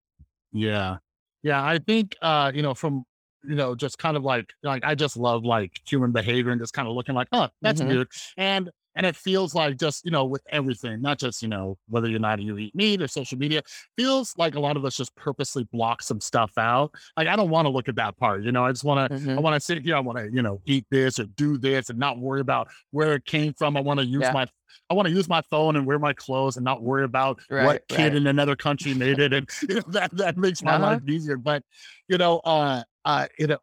Yeah. 0.53 0.97
Yeah. 1.43 1.63
I 1.65 1.79
think, 1.79 2.15
uh, 2.21 2.51
you 2.53 2.61
know, 2.61 2.73
from, 2.73 3.03
you 3.43 3.55
know, 3.55 3.73
just 3.75 3.97
kind 3.97 4.15
of 4.15 4.23
like, 4.23 4.53
like, 4.63 4.83
I 4.85 4.93
just 4.95 5.17
love 5.17 5.43
like 5.43 5.79
human 5.87 6.11
behavior 6.11 6.51
and 6.51 6.61
just 6.61 6.73
kind 6.73 6.87
of 6.87 6.93
looking 6.93 7.15
like, 7.15 7.27
oh, 7.31 7.49
that's 7.61 7.81
Mhm. 7.81 7.87
weird. 7.87 8.07
And, 8.37 8.69
and 8.95 9.05
it 9.05 9.15
feels 9.15 9.55
like 9.55 9.77
just, 9.77 10.03
you 10.05 10.11
know, 10.11 10.25
with 10.25 10.41
everything, 10.49 11.01
not 11.01 11.17
just, 11.19 11.41
you 11.41 11.47
know, 11.47 11.77
whether 11.87 12.07
you're 12.09 12.19
not 12.19 12.41
you 12.41 12.57
eat 12.57 12.75
meat 12.75 13.01
or 13.01 13.07
social 13.07 13.37
media, 13.37 13.61
feels 13.97 14.33
like 14.37 14.55
a 14.55 14.59
lot 14.59 14.77
of 14.77 14.85
us 14.85 14.97
just 14.97 15.15
purposely 15.15 15.63
block 15.71 16.01
some 16.01 16.19
stuff 16.19 16.57
out. 16.57 16.93
Like, 17.17 17.27
I 17.27 17.35
don't 17.35 17.49
want 17.49 17.65
to 17.65 17.69
look 17.69 17.87
at 17.87 17.95
that 17.95 18.17
part, 18.17 18.43
you 18.43 18.51
know, 18.51 18.65
I 18.65 18.71
just 18.71 18.83
want 18.83 19.11
to, 19.11 19.31
I 19.37 19.39
want 19.39 19.55
to 19.55 19.59
sit 19.59 19.83
here, 19.83 19.95
I 19.95 19.99
want 19.99 20.17
to, 20.17 20.29
you 20.31 20.41
know, 20.41 20.61
eat 20.65 20.85
this 20.91 21.19
or 21.19 21.25
do 21.25 21.57
this 21.57 21.89
and 21.89 21.97
not 21.99 22.19
worry 22.19 22.41
about 22.41 22.69
where 22.91 23.13
it 23.13 23.25
came 23.25 23.53
from. 23.53 23.77
I 23.77 23.81
want 23.81 23.99
to 23.99 24.05
use 24.05 24.21
Yeah. 24.21 24.31
my, 24.33 24.47
I 24.89 24.93
want 24.93 25.07
to 25.07 25.13
use 25.13 25.27
my 25.27 25.41
phone 25.49 25.75
and 25.75 25.85
wear 25.85 25.99
my 25.99 26.13
clothes 26.13 26.57
and 26.57 26.63
not 26.63 26.81
worry 26.81 27.03
about 27.03 27.41
Right, 27.49 27.65
what 27.65 27.87
kid 27.87 27.99
right. 27.99 28.15
in 28.15 28.27
another 28.27 28.55
country 28.55 28.93
made 28.93 29.19
it. 29.19 29.33
And 29.33 29.49
you 29.69 29.75
know, 29.75 29.81
that, 29.87 30.11
that 30.17 30.37
makes 30.37 30.63
my 30.63 30.75
Uh-huh. 30.75 30.81
life 30.83 31.01
easier. 31.07 31.37
But, 31.37 31.63
you 32.07 32.17
know, 32.17 32.39
uh, 32.39 32.83
uh, 33.05 33.27
you 33.39 33.47
know, 33.47 33.57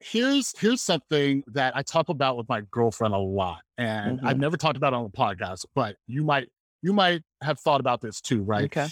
here's, 0.00 0.56
here's 0.58 0.80
something 0.82 1.42
that 1.48 1.76
I 1.76 1.82
talk 1.82 2.08
about 2.08 2.36
with 2.36 2.48
my 2.48 2.62
girlfriend 2.70 3.14
a 3.14 3.18
lot. 3.18 3.62
And 3.76 4.20
I've 4.24 4.38
Mhm. 4.38 4.40
never 4.40 4.56
talked 4.56 4.76
about 4.76 4.92
it 4.92 4.96
on 4.96 5.04
the 5.04 5.10
podcast, 5.10 5.66
but 5.74 5.96
you 6.06 6.22
might, 6.24 6.48
you 6.82 6.92
might 6.92 7.22
have 7.42 7.60
thought 7.60 7.80
about 7.80 8.00
this 8.00 8.20
too, 8.20 8.42
right? 8.42 8.70
Okay. 8.70 8.88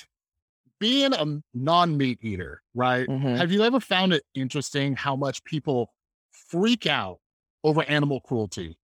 Being 0.80 1.14
a 1.14 1.42
non-meat 1.54 2.18
eater, 2.22 2.62
right? 2.74 3.08
Mhm. 3.08 3.36
Have 3.36 3.50
you 3.52 3.62
ever 3.62 3.80
found 3.80 4.12
it 4.12 4.24
interesting 4.34 4.94
how 4.96 5.16
much 5.16 5.42
people 5.44 5.92
freak 6.32 6.86
out 6.86 7.20
over 7.64 7.82
animal 7.84 8.20
cruelty, 8.20 8.76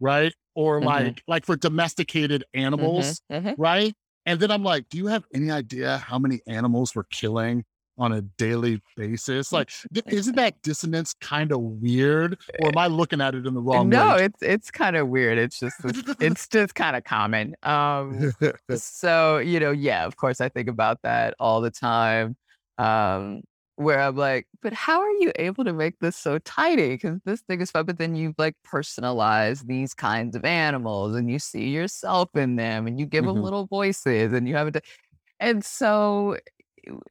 right? 0.00 0.34
Or 0.54 0.80
Mhm. 0.80 0.82
like 0.82 1.22
like 1.28 1.46
for 1.46 1.56
domesticated 1.56 2.44
animals, 2.54 3.22
Mhm, 3.30 3.38
mhm. 3.42 3.56
right? 3.56 3.94
And 4.26 4.40
then 4.40 4.50
I'm 4.50 4.64
like, 4.64 4.88
do 4.90 4.98
you 4.98 5.06
have 5.08 5.24
any 5.34 5.50
idea 5.50 5.98
how 5.98 6.18
many 6.18 6.40
animals 6.46 6.94
we're 6.94 7.04
killing 7.04 7.64
on 8.00 8.12
a 8.12 8.22
daily 8.22 8.80
basis? 8.96 9.52
Like, 9.52 9.70
isn't 10.06 10.36
that 10.36 10.60
dissonance 10.62 11.14
kind 11.20 11.52
of 11.52 11.60
weird? 11.60 12.40
Or 12.58 12.68
am 12.68 12.78
I 12.78 12.88
looking 12.88 13.20
at 13.20 13.34
it 13.34 13.46
in 13.46 13.54
the 13.54 13.60
wrong 13.62 13.90
No, 13.90 14.16
way? 14.16 14.24
it's 14.24 14.42
it's 14.42 14.70
kind 14.70 14.96
of 14.96 15.08
weird. 15.08 15.38
It's 15.38 15.58
just 15.60 15.76
it's, 16.20 16.48
just 16.48 16.74
kind 16.74 16.96
of 16.96 17.04
common. 17.04 17.54
Um, 17.62 18.32
so 18.74 19.38
you 19.38 19.60
know, 19.60 19.70
yeah, 19.70 20.04
of 20.06 20.16
course, 20.16 20.40
I 20.40 20.48
think 20.48 20.68
about 20.68 21.02
that 21.02 21.34
all 21.38 21.60
the 21.60 21.70
time. 21.70 22.36
Um, 22.78 23.42
where 23.76 24.00
I'm 24.00 24.16
like, 24.16 24.46
but 24.60 24.72
how 24.74 25.00
are 25.00 25.10
you 25.12 25.32
able 25.36 25.64
to 25.64 25.72
make 25.72 25.98
this 26.00 26.16
so 26.16 26.38
tiny? 26.40 26.88
Because 26.90 27.20
this 27.24 27.40
thing 27.42 27.60
is 27.62 27.70
fun, 27.70 27.86
but 27.86 27.96
then 27.98 28.14
you 28.14 28.34
like 28.36 28.54
personalize 28.66 29.64
these 29.66 29.94
kinds 29.94 30.34
of 30.36 30.44
animals, 30.44 31.14
and 31.14 31.30
you 31.30 31.38
see 31.38 31.68
yourself 31.70 32.28
in 32.34 32.56
them, 32.56 32.86
and 32.86 32.98
you 32.98 33.06
give 33.06 33.24
them 33.24 33.36
Mhm. 33.36 33.42
little 33.42 33.66
voices, 33.66 34.32
and 34.32 34.48
you 34.48 34.56
have 34.56 34.68
it. 34.74 34.84
And 35.40 35.64
so 35.64 36.38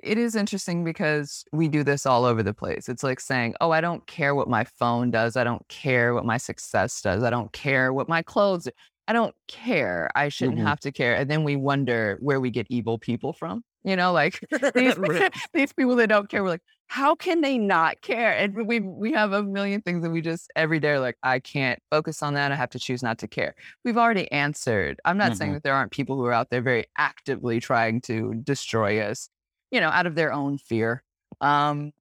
it 0.04 0.18
is 0.18 0.36
interesting 0.36 0.84
because 0.84 1.44
we 1.52 1.68
do 1.68 1.84
this 1.84 2.06
all 2.06 2.26
over 2.26 2.44
the 2.44 2.54
place. 2.54 2.90
It's 2.90 3.04
like 3.04 3.20
saying, 3.20 3.56
"Oh, 3.62 3.72
I 3.72 3.82
don't 3.82 4.06
care 4.08 4.36
what 4.36 4.48
my 4.50 4.64
phone 4.64 5.12
does. 5.12 5.36
I 5.38 5.44
don't 5.44 5.68
care 5.70 6.14
what 6.14 6.26
my 6.26 6.38
success 6.38 7.02
does. 7.02 7.24
I 7.24 7.30
don't 7.30 7.52
care 7.54 7.94
what 7.94 8.10
my 8.10 8.22
clothes. 8.22 8.68
I 9.08 9.14
don't 9.14 9.36
care. 9.48 10.10
I 10.16 10.30
shouldn't 10.30 10.60
Mhm. 10.60 10.60
have 10.60 10.80
to 10.82 10.92
care." 10.92 11.16
And 11.16 11.30
then 11.30 11.44
we 11.44 11.56
wonder 11.56 12.18
where 12.22 12.40
we 12.40 12.50
get 12.52 12.68
evil 12.70 12.98
people 13.00 13.34
from. 13.34 13.64
You 13.84 13.96
know, 13.96 14.12
like 14.12 14.42
these 14.76 14.98
these 15.54 15.74
people 15.74 15.96
that 15.98 16.08
don't 16.10 16.30
care. 16.30 16.44
We're 16.44 16.50
like, 16.50 16.62
how 16.88 17.16
can 17.16 17.42
they 17.42 17.58
not 17.58 18.02
care? 18.02 18.36
And 18.36 18.68
we 18.68 18.80
we 18.80 19.12
have 19.14 19.32
a 19.32 19.44
million 19.44 19.82
things 19.82 20.04
that 20.04 20.10
we 20.10 20.22
just 20.22 20.52
every 20.56 20.80
day 20.80 20.90
are 20.92 21.00
like, 21.00 21.18
I 21.24 21.40
can't 21.40 21.80
focus 21.92 22.22
on 22.24 22.34
that. 22.34 22.52
I 22.52 22.56
have 22.56 22.72
to 22.72 22.80
choose 22.80 23.04
not 23.04 23.20
to 23.20 23.28
care. 23.28 23.56
We've 23.86 23.98
already 23.98 24.32
answered. 24.32 25.00
I'm 25.06 25.18
not 25.18 25.36
saying 25.36 25.54
Mhm. 25.54 25.54
that 25.54 25.64
there 25.64 25.74
aren't 25.76 25.92
people 25.92 26.16
who 26.18 26.26
are 26.26 26.34
out 26.34 26.50
there 26.50 26.62
very 26.62 26.86
actively 26.98 27.60
trying 27.60 28.02
to 28.02 28.34
destroy 28.44 29.00
us, 29.02 29.30
you 29.72 29.80
know, 29.80 29.90
out 29.90 30.06
of 30.06 30.16
their 30.16 30.32
own 30.34 30.58
fear. 30.58 31.04
Um, 31.42 31.92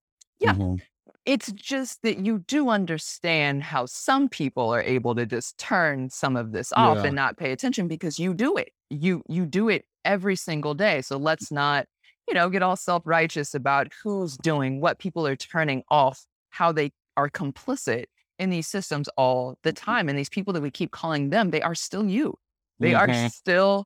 yeah. 0.40 0.54
Mhm. 0.54 0.80
it's 1.26 1.52
just 1.52 2.00
that 2.02 2.18
you 2.24 2.38
do 2.48 2.70
understand 2.70 3.62
how 3.62 3.84
some 3.84 4.30
people 4.30 4.72
are 4.74 4.80
able 4.82 5.14
to 5.14 5.26
just 5.26 5.58
turn 5.58 6.08
some 6.08 6.36
of 6.36 6.52
this 6.52 6.72
off 6.72 6.96
Yeah. 6.98 7.04
and 7.08 7.16
not 7.16 7.36
pay 7.36 7.52
attention 7.52 7.86
because 7.86 8.18
you 8.18 8.32
do 8.32 8.56
it. 8.56 8.70
You 8.88 9.22
you 9.28 9.44
do 9.44 9.68
it 9.68 9.84
every 10.06 10.36
single 10.36 10.72
day. 10.72 11.02
So 11.02 11.18
let's 11.18 11.52
not, 11.52 11.86
you 12.26 12.32
know, 12.32 12.48
get 12.48 12.62
all 12.62 12.76
self-righteous 12.76 13.54
about 13.54 13.88
who's 14.02 14.38
doing 14.38 14.80
what 14.80 14.98
people 14.98 15.26
are 15.26 15.36
turning 15.36 15.82
off, 15.90 16.24
how 16.48 16.72
they 16.72 16.92
are 17.18 17.28
complicit 17.28 18.06
in 18.38 18.48
these 18.48 18.66
systems 18.66 19.08
all 19.18 19.58
the 19.64 19.72
time. 19.74 20.08
And 20.08 20.16
these 20.18 20.30
people 20.30 20.54
that 20.54 20.62
we 20.62 20.70
keep 20.70 20.92
calling 20.92 21.28
them, 21.28 21.50
they 21.50 21.60
are 21.60 21.74
still 21.74 22.06
you. 22.06 22.38
They 22.78 22.94
are 22.94 23.08
Mhm. 23.08 23.30
still 23.30 23.84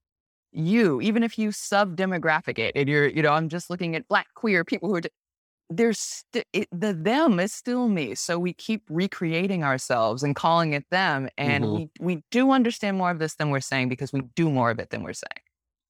you, 0.53 1.01
even 1.01 1.23
if 1.23 1.39
you 1.39 1.53
sub-demographic 1.53 2.59
it 2.59 2.73
and 2.77 2.89
you're, 2.89 3.09
you 3.09 3.23
know, 3.23 3.33
I'm 3.33 3.49
just 3.49 3.71
looking 3.71 3.97
at 3.97 4.07
black 4.09 4.29
queer 4.35 4.65
people 4.65 4.89
who 4.89 4.97
are, 4.97 5.03
there's 5.71 5.99
st- 5.99 6.47
it, 6.53 6.69
the 6.71 6.93
them 6.93 7.41
is 7.41 7.53
still 7.55 7.89
me. 7.89 8.15
So 8.15 8.39
we 8.39 8.53
keep 8.53 8.83
recreating 8.91 9.65
ourselves 9.65 10.23
and 10.23 10.37
calling 10.37 10.75
it 10.75 10.85
them. 10.91 11.29
And 11.39 11.65
Mhm. 11.65 11.77
we, 11.77 11.91
we 12.01 12.25
do 12.31 12.51
understand 12.51 12.99
more 12.99 13.11
of 13.11 13.19
this 13.19 13.37
than 13.37 13.51
we're 13.51 13.61
saying 13.61 13.89
because 13.89 14.13
we 14.13 14.23
do 14.37 14.51
more 14.51 14.71
of 14.71 14.79
it 14.79 14.91
than 14.91 15.03
we're 15.03 15.15
saying. 15.15 15.41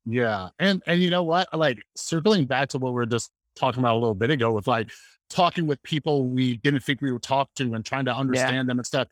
Yeah. 0.04 0.48
And 0.58 0.82
and 0.86 1.00
you 1.00 1.10
know 1.10 1.22
what? 1.22 1.48
Like 1.56 1.78
circling 1.96 2.46
back 2.46 2.68
to 2.70 2.78
what 2.78 2.92
we 2.92 3.02
are 3.02 3.06
just 3.06 3.30
talking 3.54 3.80
about 3.80 3.94
a 3.94 3.98
little 4.00 4.14
bit 4.14 4.30
ago 4.30 4.52
with 4.52 4.66
like 4.66 4.90
talking 5.32 5.66
with 5.66 5.82
people 5.82 6.26
we 6.26 6.56
didn't 6.58 6.80
think 6.80 7.00
we 7.00 7.10
would 7.10 7.22
talk 7.22 7.50
to 7.56 7.74
and 7.74 7.84
trying 7.84 8.04
to 8.04 8.14
understand 8.14 8.56
yeah. 8.56 8.62
them 8.62 8.78
and 8.78 8.86
stuff. 8.86 9.08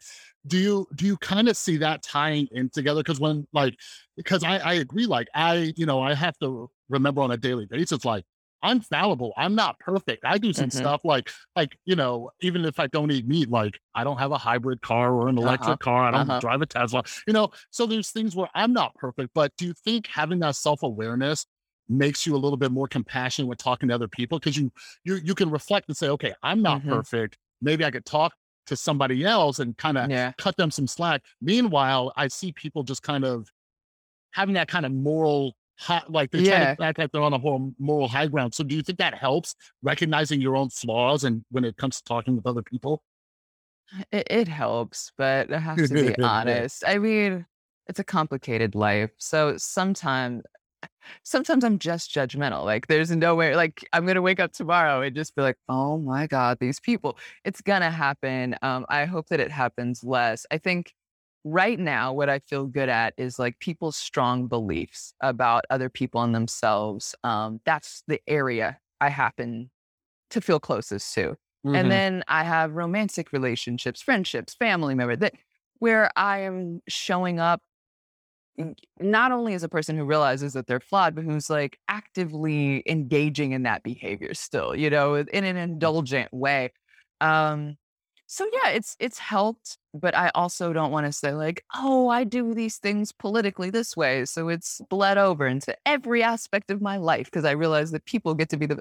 Do 0.46 0.56
you 0.56 0.86
do 0.94 1.06
you 1.06 1.16
kind 1.16 1.48
of 1.48 1.56
see 1.56 1.78
that 1.78 2.02
tying 2.02 2.48
in 2.52 2.70
together? 2.70 3.00
Because 3.00 3.20
when 3.20 3.46
like 3.52 3.74
because 4.16 4.44
I, 4.44 4.58
I 4.58 4.74
agree, 4.74 5.06
like 5.06 5.28
I, 5.34 5.72
you 5.76 5.86
know, 5.86 6.00
I 6.00 6.14
have 6.14 6.38
to 6.38 6.70
remember 6.88 7.22
on 7.22 7.30
a 7.30 7.36
daily 7.36 7.66
basis, 7.66 8.04
like 8.04 8.24
I'm 8.62 8.80
fallible. 8.80 9.32
I'm 9.36 9.54
not 9.54 9.78
perfect. 9.78 10.24
I 10.24 10.38
do 10.38 10.52
some 10.52 10.68
mm-hmm. 10.68 10.78
stuff 10.78 11.00
like, 11.04 11.30
like, 11.56 11.76
you 11.84 11.96
know, 11.96 12.30
even 12.40 12.64
if 12.64 12.78
I 12.78 12.86
don't 12.88 13.10
eat 13.10 13.26
meat, 13.26 13.50
like 13.50 13.80
I 13.94 14.04
don't 14.04 14.18
have 14.18 14.32
a 14.32 14.38
hybrid 14.38 14.82
car 14.82 15.12
or 15.12 15.28
an 15.28 15.38
electric 15.38 15.68
uh-huh. 15.68 15.76
car. 15.76 16.04
I 16.04 16.10
don't 16.10 16.28
uh-huh. 16.28 16.40
drive 16.40 16.62
a 16.62 16.66
Tesla, 16.66 17.02
you 17.26 17.32
know? 17.32 17.50
So 17.70 17.86
there's 17.86 18.10
things 18.10 18.36
where 18.36 18.48
I'm 18.54 18.72
not 18.72 18.94
perfect, 18.94 19.30
but 19.34 19.52
do 19.56 19.66
you 19.66 19.74
think 19.84 20.06
having 20.06 20.40
that 20.40 20.56
self-awareness 20.56 21.46
makes 21.90 22.26
you 22.26 22.34
a 22.34 22.38
little 22.38 22.56
bit 22.56 22.72
more 22.72 22.88
compassionate 22.88 23.48
when 23.48 23.56
talking 23.56 23.88
to 23.88 23.94
other 23.94 24.08
people? 24.08 24.38
Cause 24.40 24.56
you, 24.56 24.70
you, 25.04 25.16
you 25.16 25.34
can 25.34 25.50
reflect 25.50 25.88
and 25.88 25.96
say, 25.96 26.08
okay, 26.08 26.32
I'm 26.42 26.62
not 26.62 26.80
mm-hmm. 26.80 26.90
perfect. 26.90 27.36
Maybe 27.60 27.84
I 27.84 27.90
could 27.90 28.06
talk 28.06 28.32
to 28.66 28.76
somebody 28.76 29.24
else 29.24 29.58
and 29.58 29.76
kind 29.76 29.98
of 29.98 30.10
yeah. 30.10 30.32
cut 30.38 30.56
them 30.56 30.70
some 30.70 30.86
slack. 30.86 31.22
Meanwhile, 31.42 32.12
I 32.16 32.28
see 32.28 32.52
people 32.52 32.82
just 32.82 33.02
kind 33.02 33.24
of 33.24 33.48
having 34.32 34.54
that 34.54 34.68
kind 34.68 34.86
of 34.86 34.92
moral 34.92 35.54
high, 35.78 36.02
like 36.08 36.30
they're 36.30 36.40
yeah. 36.40 36.50
trying 36.50 36.76
to 36.76 36.82
act 36.84 36.98
like 36.98 37.12
they're 37.12 37.22
on 37.22 37.32
a 37.32 37.38
whole 37.38 37.72
moral 37.78 38.08
high 38.08 38.26
ground. 38.26 38.54
So 38.54 38.62
do 38.62 38.76
you 38.76 38.82
think 38.82 38.98
that 38.98 39.14
helps 39.14 39.56
recognizing 39.82 40.40
your 40.40 40.56
own 40.56 40.70
flaws 40.70 41.24
and 41.24 41.44
when 41.50 41.64
it 41.64 41.76
comes 41.76 41.96
to 41.98 42.04
talking 42.04 42.36
with 42.36 42.46
other 42.46 42.62
people? 42.62 43.02
It, 44.12 44.28
it 44.30 44.48
helps, 44.48 45.10
but 45.18 45.52
I 45.52 45.58
have 45.58 45.76
to 45.76 45.88
be 45.88 46.22
honest. 46.22 46.84
I 46.86 46.98
mean, 46.98 47.44
it's 47.88 47.98
a 47.98 48.04
complicated 48.04 48.76
life. 48.76 49.10
So 49.18 49.56
sometimes 49.56 50.42
sometimes 51.22 51.64
I'm 51.64 51.78
just 51.78 52.12
judgmental. 52.14 52.64
Like 52.64 52.86
there's 52.86 53.10
no 53.10 53.34
way 53.34 53.56
like 53.56 53.86
I'm 53.92 54.06
gonna 54.06 54.22
wake 54.22 54.40
up 54.40 54.52
tomorrow 54.52 55.02
and 55.02 55.14
just 55.14 55.34
be 55.34 55.42
like, 55.42 55.56
oh 55.68 55.98
my 55.98 56.26
God, 56.26 56.58
these 56.60 56.80
people. 56.80 57.18
It's 57.44 57.60
gonna 57.60 57.90
happen. 57.90 58.56
Um, 58.62 58.86
I 58.88 59.04
hope 59.04 59.28
that 59.28 59.40
it 59.40 59.50
happens 59.50 60.04
less. 60.04 60.46
I 60.50 60.58
think 60.58 60.94
right 61.44 61.78
now, 61.78 62.12
what 62.12 62.28
I 62.28 62.38
feel 62.40 62.66
good 62.66 62.88
at 62.88 63.14
is 63.16 63.38
like 63.38 63.58
people's 63.58 63.96
strong 63.96 64.46
beliefs 64.46 65.14
about 65.20 65.64
other 65.70 65.88
people 65.88 66.22
and 66.22 66.34
themselves. 66.34 67.14
Um, 67.24 67.60
that's 67.64 68.02
the 68.06 68.20
area 68.26 68.78
I 69.00 69.08
happen 69.08 69.70
to 70.30 70.40
feel 70.40 70.60
closest 70.60 71.12
to. 71.14 71.36
Mm-hmm. 71.66 71.74
And 71.74 71.90
then 71.90 72.24
I 72.28 72.44
have 72.44 72.72
romantic 72.72 73.32
relationships, 73.32 74.00
friendships, 74.00 74.54
family 74.54 74.94
members 74.94 75.18
that 75.18 75.34
where 75.78 76.10
I 76.16 76.40
am 76.40 76.80
showing 76.88 77.40
up 77.40 77.60
not 78.98 79.32
only 79.32 79.54
as 79.54 79.62
a 79.62 79.68
person 79.68 79.96
who 79.96 80.04
realizes 80.04 80.52
that 80.54 80.66
they're 80.66 80.80
flawed, 80.80 81.14
but 81.14 81.24
who's 81.24 81.50
like 81.50 81.78
actively 81.88 82.82
engaging 82.86 83.52
in 83.52 83.62
that 83.64 83.82
behavior 83.82 84.34
still, 84.34 84.74
you 84.74 84.90
know, 84.90 85.14
in 85.14 85.44
an 85.44 85.56
indulgent 85.56 86.32
way. 86.32 86.72
Um, 87.20 87.76
so 88.26 88.48
yeah, 88.52 88.70
it's 88.70 88.96
it's 89.00 89.18
helped, 89.18 89.76
but 89.92 90.16
I 90.16 90.30
also 90.36 90.72
don't 90.72 90.92
want 90.92 91.06
to 91.06 91.12
say 91.12 91.32
like, 91.32 91.64
oh, 91.74 92.08
I 92.08 92.22
do 92.22 92.54
these 92.54 92.76
things 92.78 93.10
politically 93.10 93.70
this 93.70 93.96
way, 93.96 94.24
so 94.24 94.48
it's 94.48 94.80
bled 94.88 95.18
over 95.18 95.48
into 95.48 95.76
every 95.84 96.22
aspect 96.22 96.70
of 96.70 96.80
my 96.80 96.96
life 96.96 97.26
because 97.26 97.44
I 97.44 97.52
realize 97.52 97.90
that 97.90 98.04
people 98.04 98.34
get 98.34 98.48
to 98.50 98.56
be 98.56 98.66
the 98.66 98.78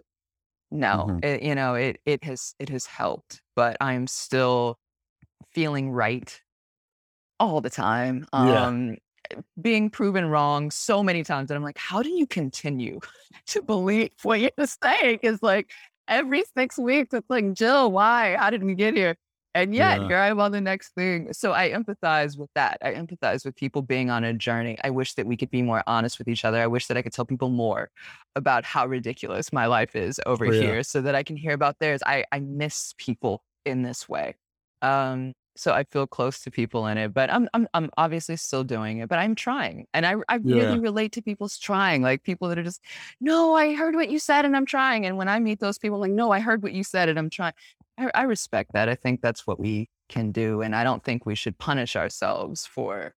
no, 0.72 1.08
mm-hmm. 1.10 1.26
it, 1.26 1.42
you 1.42 1.56
know, 1.56 1.74
it 1.74 2.00
it 2.06 2.24
has 2.26 2.54
it 2.60 2.70
has 2.70 2.86
helped, 2.86 3.42
but 3.56 3.76
I'm 3.82 4.06
still 4.06 4.78
feeling 5.52 5.90
right 5.90 6.40
all 7.40 7.60
the 7.62 7.72
time. 7.72 8.28
Yeah. 8.34 8.96
Being 9.62 9.90
proven 9.90 10.26
wrong 10.26 10.72
so 10.72 11.04
many 11.04 11.24
times 11.24 11.50
that 11.50 11.56
I'm 11.56 11.64
like, 11.64 11.78
how 11.78 12.02
do 12.02 12.10
you 12.10 12.28
continue 12.28 13.00
to 13.48 13.62
believe 13.62 14.12
what 14.24 14.40
you're 14.40 14.52
saying? 14.84 15.20
Is 15.24 15.42
like 15.42 15.70
every 16.08 16.44
six 16.58 16.78
weeks, 16.78 17.14
it's 17.14 17.30
like, 17.30 17.54
Jill, 17.54 17.92
why? 17.92 18.36
How 18.38 18.50
did 18.50 18.64
we 18.64 18.76
get 18.76 18.96
here? 18.96 19.16
And 19.56 19.74
yet, 19.74 20.02
yeah. 20.02 20.08
here 20.08 20.18
I 20.18 20.28
am 20.28 20.40
on 20.40 20.52
the 20.52 20.62
next 20.62 20.94
thing. 20.94 21.34
So 21.34 21.54
I 21.54 21.72
empathize 21.72 22.38
with 22.38 22.50
that. 22.54 22.78
I 22.84 22.94
empathize 22.94 23.44
with 23.44 23.56
people 23.56 23.82
being 23.82 24.12
on 24.12 24.24
a 24.24 24.32
journey. 24.32 24.78
I 24.84 24.92
wish 24.92 25.16
that 25.16 25.26
we 25.26 25.36
could 25.36 25.50
be 25.50 25.64
more 25.64 25.84
honest 25.88 26.20
with 26.20 26.28
each 26.28 26.46
other. 26.46 26.62
I 26.62 26.68
wish 26.68 26.86
that 26.88 26.98
I 26.98 27.02
could 27.02 27.14
tell 27.14 27.26
people 27.26 27.50
more 27.50 27.90
about 28.36 28.64
how 28.64 28.86
ridiculous 28.86 29.52
my 29.52 29.66
life 29.66 29.96
is 29.96 30.22
over 30.26 30.46
oh, 30.46 30.52
yeah. 30.52 30.62
here 30.62 30.84
so 30.84 31.02
that 31.02 31.16
I 31.16 31.24
can 31.24 31.36
hear 31.36 31.54
about 31.54 31.80
theirs. 31.80 32.02
I, 32.06 32.26
I 32.32 32.40
miss 32.40 32.94
people 32.98 33.44
in 33.66 33.82
this 33.82 34.08
way. 34.08 34.36
Um, 34.84 35.34
so 35.60 35.74
I 35.74 35.84
feel 35.84 36.08
close 36.08 36.40
to 36.42 36.52
people 36.52 36.88
in 36.88 36.98
it, 36.98 37.14
but 37.14 37.32
I'm 37.32 37.50
I'm 37.54 37.68
I'm 37.74 37.90
obviously 37.98 38.38
still 38.38 38.64
doing 38.64 39.00
it, 39.00 39.10
but 39.10 39.20
I'm 39.20 39.36
trying, 39.36 39.88
and 39.94 40.06
I 40.06 40.16
I 40.30 40.40
yeah. 40.42 40.56
really 40.56 40.80
relate 40.80 41.12
to 41.14 41.22
people's 41.22 41.58
trying, 41.58 42.02
like 42.02 42.24
people 42.24 42.48
that 42.48 42.58
are 42.58 42.64
just, 42.64 42.82
no, 43.20 43.56
I 43.56 43.74
heard 43.74 43.94
what 43.96 44.10
you 44.10 44.20
said 44.20 44.46
and 44.46 44.56
I'm 44.56 44.66
trying, 44.66 45.06
and 45.06 45.18
when 45.18 45.28
I 45.28 45.40
meet 45.40 45.60
those 45.60 45.78
people, 45.78 46.00
like, 46.00 46.12
no, 46.12 46.32
I 46.32 46.40
heard 46.40 46.64
what 46.64 46.72
you 46.72 46.84
said 46.84 47.10
and 47.10 47.20
I'm 47.20 47.30
trying. 47.30 47.54
I, 47.98 48.10
I 48.16 48.24
respect 48.24 48.72
that. 48.74 48.88
I 48.88 48.96
think 48.96 49.22
that's 49.22 49.46
what 49.46 49.60
we 49.60 49.90
can 50.08 50.32
do, 50.32 50.62
and 50.62 50.74
I 50.74 50.86
don't 50.86 51.04
think 51.04 51.26
we 51.26 51.36
should 51.36 51.58
punish 51.58 51.98
ourselves 51.98 52.66
for 52.66 53.14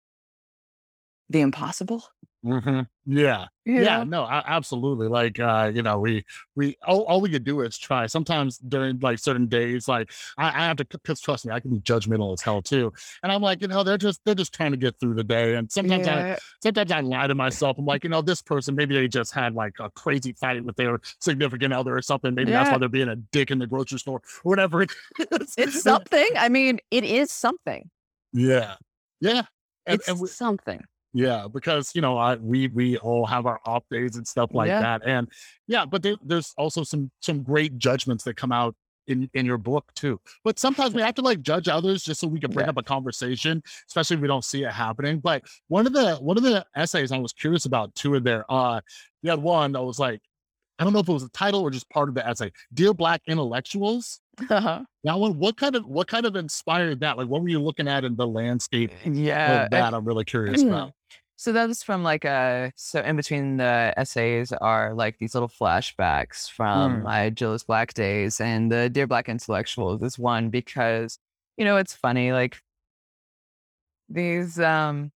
the 1.31 1.41
impossible. 1.41 2.05
Mm-hmm. 2.45 2.81
Yeah. 3.07 3.47
Yeah. 3.65 4.03
No, 4.03 4.27
absolutely. 4.29 5.07
Like, 5.07 5.39
uh, 5.39 5.71
you 5.73 5.83
know, 5.83 6.01
we, 6.01 6.25
we, 6.57 6.77
all, 6.85 7.03
all 7.03 7.21
we 7.21 7.31
could 7.31 7.45
do 7.45 7.61
is 7.61 7.79
try. 7.79 8.07
Sometimes 8.07 8.59
during 8.59 8.99
like 8.99 9.21
certain 9.21 9.47
days, 9.47 9.87
like 9.87 10.11
I, 10.37 10.49
I 10.49 10.67
have 10.67 10.77
to, 10.79 10.85
cause 10.85 11.21
trust 11.21 11.47
me, 11.47 11.53
I 11.53 11.61
can 11.61 11.71
be 11.71 11.79
judgmental 11.79 12.33
as 12.33 12.41
hell 12.41 12.61
too. 12.61 12.93
And 13.23 13.31
I'm 13.31 13.43
like, 13.43 13.63
you 13.63 13.69
know, 13.69 13.85
they're 13.85 13.99
just, 13.99 14.21
they're 14.25 14.35
just 14.35 14.53
trying 14.53 14.73
to 14.73 14.77
get 14.77 14.99
through 14.99 15.15
the 15.15 15.25
day. 15.25 15.55
And 15.55 15.71
sometimes 15.71 16.07
yeah. 16.07 16.35
I, 16.35 16.39
sometimes 16.61 16.91
I 16.91 17.01
lie 17.01 17.29
to 17.29 17.35
myself. 17.37 17.79
I'm 17.79 17.87
like, 17.87 18.03
you 18.03 18.11
know, 18.11 18.23
this 18.23 18.43
person, 18.43 18.75
maybe 18.75 18.95
they 18.95 19.07
just 19.07 19.33
had 19.33 19.55
like 19.55 19.75
a 19.79 19.91
crazy 19.91 20.33
fight 20.33 20.65
with 20.65 20.77
their 20.77 20.99
significant 21.21 21.73
other 21.73 21.97
or 21.97 22.03
something. 22.03 22.35
Maybe 22.35 22.51
yeah. 22.51 22.65
that's 22.65 22.73
why 22.73 22.79
they're 22.79 22.89
being 22.89 23.09
a 23.09 23.17
dick 23.17 23.53
in 23.53 23.61
the 23.61 23.69
grocery 23.69 24.01
store 24.01 24.17
or 24.17 24.23
whatever. 24.43 24.85
it's 25.57 25.83
something. 25.83 26.29
I 26.37 26.49
mean, 26.49 26.81
it 26.91 27.05
is 27.05 27.31
something. 27.31 27.89
Yeah. 28.33 28.75
Yeah. 29.21 29.43
And, 29.87 30.01
it's 30.01 30.09
and 30.09 30.21
we, 30.21 30.29
something. 30.29 30.83
Yeah, 31.15 31.47
because 31.53 31.95
you 31.95 32.01
know, 32.01 32.17
I 32.17 32.37
we 32.37 32.69
we 32.69 32.97
all 32.99 33.27
have 33.27 33.45
our 33.47 33.61
off 33.67 33.85
days 33.91 34.17
and 34.17 34.27
stuff 34.27 34.51
like 34.55 34.69
yeah. 34.69 34.81
that, 34.81 35.03
and 35.07 35.29
yeah, 35.67 35.85
but 35.85 36.03
there, 36.03 36.17
there's 36.25 36.55
also 36.57 36.85
some 36.85 37.11
some 37.21 37.43
great 37.43 37.77
judgments 37.77 38.25
that 38.25 38.37
come 38.37 38.51
out 38.51 38.75
in 39.07 39.29
in 39.35 39.45
your 39.45 39.59
book 39.59 39.93
too. 39.95 40.19
But 40.43 40.59
sometimes 40.59 40.95
we 40.95 41.03
have 41.03 41.15
to 41.17 41.23
like 41.23 41.43
judge 41.43 41.69
others 41.69 42.03
just 42.03 42.21
so 42.21 42.29
we 42.29 42.41
can 42.41 42.51
bring 42.51 42.65
yeah. 42.65 42.71
up 42.71 42.79
a 42.79 42.83
conversation, 42.83 43.63
especially 43.89 44.17
if 44.17 44.23
we 44.23 44.29
don't 44.29 44.45
see 44.45 44.65
it 44.65 44.73
happening. 44.73 45.19
But 45.19 45.43
one 45.69 45.87
of 45.87 45.93
the 45.93 46.17
one 46.17 46.39
of 46.39 46.43
the 46.43 46.65
essays 46.75 47.13
I 47.13 47.19
was 47.19 47.35
curious 47.35 47.67
about 47.67 47.95
too 47.95 48.15
in 48.15 48.25
there, 48.25 48.51
uh, 48.51 48.81
you 49.21 49.29
had 49.29 49.43
one 49.43 49.73
that 49.73 49.83
was 49.83 49.99
like, 49.99 50.23
I 50.79 50.85
don't 50.85 50.95
know 50.95 51.01
if 51.01 51.09
it 51.09 51.13
was 51.13 51.25
a 51.25 51.31
title 51.31 51.61
or 51.61 51.71
just 51.71 51.91
part 51.91 52.09
of 52.09 52.15
the 52.15 52.27
essay, 52.27 52.53
"Dear 52.73 52.95
Black 52.95 53.21
Intellectuals." 53.27 54.21
Uh-huh. 54.49 54.83
Now, 55.05 55.19
what, 55.19 55.37
what 55.37 55.57
kind 55.57 55.77
of 55.77 55.87
what 55.87 56.09
kind 56.09 56.27
of 56.27 56.37
inspired 56.37 57.01
that? 57.01 57.19
Like, 57.19 57.29
what 57.29 57.43
were 57.43 57.49
you 57.49 57.61
looking 57.61 57.89
at 57.89 58.05
in 58.05 58.17
the 58.17 58.27
landscape? 58.27 58.93
Yeah, 59.05 59.69
that 59.71 59.95
I'm 59.95 60.05
really 60.05 60.25
curious 60.25 60.63
about. 60.63 60.93
So 61.37 61.51
that 61.55 61.67
was 61.67 61.83
from 61.83 62.05
like 62.05 62.25
a 62.25 62.71
so 62.77 63.01
in 63.01 63.17
between 63.17 63.57
the 63.57 63.93
essays 63.97 64.53
are 64.53 64.95
like 64.95 65.19
these 65.19 65.35
little 65.35 65.49
flashbacks 65.49 66.49
from 66.49 67.01
mm. 67.01 67.03
my 67.03 67.31
Jill's 67.31 67.65
Black 67.65 67.95
days 67.95 68.41
and 68.41 68.71
the 68.71 68.89
Dear 68.89 69.09
Black 69.09 69.29
Intellectuals 69.29 70.05
is 70.05 70.17
one 70.21 70.51
because 70.51 71.19
you 71.57 71.65
know 71.65 71.79
it's 71.79 71.95
funny 71.95 72.31
like 72.31 72.63
these 74.09 74.61
um 74.61 75.11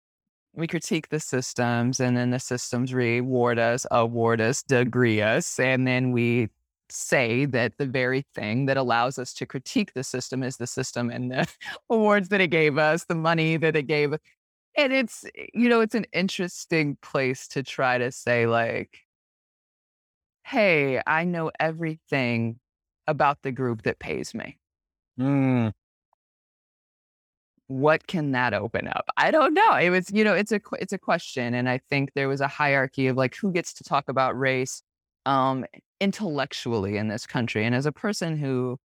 we 0.54 0.66
critique 0.66 1.10
the 1.10 1.20
systems 1.20 2.00
and 2.00 2.16
then 2.16 2.30
the 2.30 2.38
systems 2.38 2.94
reward 2.94 3.58
us, 3.58 3.86
award 3.90 4.40
us, 4.40 4.62
degree 4.62 5.20
us, 5.20 5.60
and 5.60 5.86
then 5.86 6.12
we 6.12 6.48
say 6.94 7.44
that 7.46 7.76
the 7.78 7.86
very 7.86 8.24
thing 8.34 8.66
that 8.66 8.76
allows 8.76 9.18
us 9.18 9.34
to 9.34 9.46
critique 9.46 9.92
the 9.94 10.04
system 10.04 10.42
is 10.42 10.56
the 10.56 10.66
system 10.66 11.10
and 11.10 11.30
the 11.30 11.46
awards 11.90 12.28
that 12.28 12.40
it 12.40 12.48
gave 12.48 12.78
us, 12.78 13.04
the 13.04 13.14
money 13.14 13.56
that 13.56 13.76
it 13.76 13.86
gave 13.86 14.14
and 14.76 14.92
it's 14.92 15.24
eh, 15.36 15.46
you 15.54 15.68
know 15.68 15.80
it's 15.80 15.94
an 15.94 16.06
interesting 16.12 16.96
place 17.02 17.48
to 17.48 17.62
try 17.62 17.98
to 17.98 18.10
say 18.10 18.46
like 18.46 18.98
hey 20.44 21.00
i 21.06 21.24
know 21.24 21.50
everything 21.60 22.58
about 23.06 23.42
the 23.42 23.52
group 23.52 23.82
that 23.82 23.98
pays 23.98 24.34
me. 24.34 24.56
Mm. 25.20 25.72
what 27.68 28.06
can 28.06 28.32
that 28.32 28.52
open 28.52 28.88
up? 28.88 29.06
I 29.16 29.30
don't 29.30 29.54
know. 29.54 29.74
It 29.76 29.90
was 29.90 30.10
you 30.10 30.24
know 30.24 30.34
it's 30.34 30.52
a 30.52 30.60
it's 30.78 30.92
a 30.92 30.98
question 30.98 31.54
and 31.54 31.68
i 31.68 31.78
think 31.90 32.12
there 32.14 32.28
was 32.28 32.40
a 32.40 32.48
hierarchy 32.48 33.06
of 33.06 33.16
like 33.16 33.36
who 33.36 33.52
gets 33.52 33.72
to 33.74 33.84
talk 33.84 34.08
about 34.08 34.38
race 34.38 34.82
um 35.26 35.64
intellectually 36.00 36.96
in 36.96 37.08
this 37.08 37.26
country 37.26 37.64
and 37.64 37.74
as 37.74 37.86
a 37.86 37.92
person 37.92 38.36
who 38.36 38.78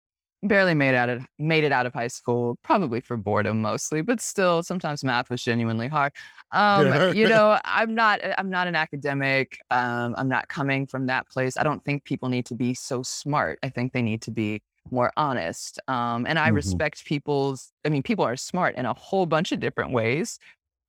barely 0.43 0.73
made 0.73 0.93
out 0.93 1.09
of 1.09 1.25
made 1.39 1.63
it 1.63 1.71
out 1.71 1.85
of 1.85 1.93
high 1.93 2.07
school, 2.07 2.57
probably 2.63 3.01
for 3.01 3.17
boredom 3.17 3.61
mostly, 3.61 4.01
but 4.01 4.21
still 4.21 4.61
sometimes 4.63 5.03
math 5.03 5.29
was 5.29 5.43
genuinely 5.43 5.87
hard. 5.87 6.11
Um, 6.51 7.15
you 7.15 7.27
know, 7.29 7.59
I'm 7.65 7.95
not 7.95 8.23
uh, 8.23 8.35
I'm 8.37 8.49
not 8.49 8.67
an 8.67 8.75
academic. 8.75 9.59
Um, 9.71 10.15
I'm 10.17 10.29
not 10.29 10.47
coming 10.47 10.85
from 10.85 11.07
that 11.07 11.27
place. 11.29 11.57
I 11.57 11.63
don't 11.63 11.83
think 11.83 12.03
people 12.03 12.29
need 12.29 12.45
to 12.47 12.55
be 12.55 12.73
so 12.73 13.03
smart. 13.03 13.59
I 13.63 13.69
think 13.69 13.93
they 13.93 14.01
need 14.01 14.21
to 14.23 14.31
be 14.31 14.61
more 14.91 15.11
honest. 15.17 15.79
Um, 15.87 16.25
and 16.27 16.39
I 16.39 16.47
mm-hmm. 16.47 16.55
respect 16.55 17.05
people's 17.05 17.71
I 17.85 17.89
mean, 17.89 18.03
people 18.03 18.25
are 18.25 18.37
smart 18.37 18.75
in 18.75 18.85
a 18.85 18.93
whole 18.93 19.25
bunch 19.25 19.51
of 19.51 19.59
different 19.59 19.91
ways, 19.91 20.39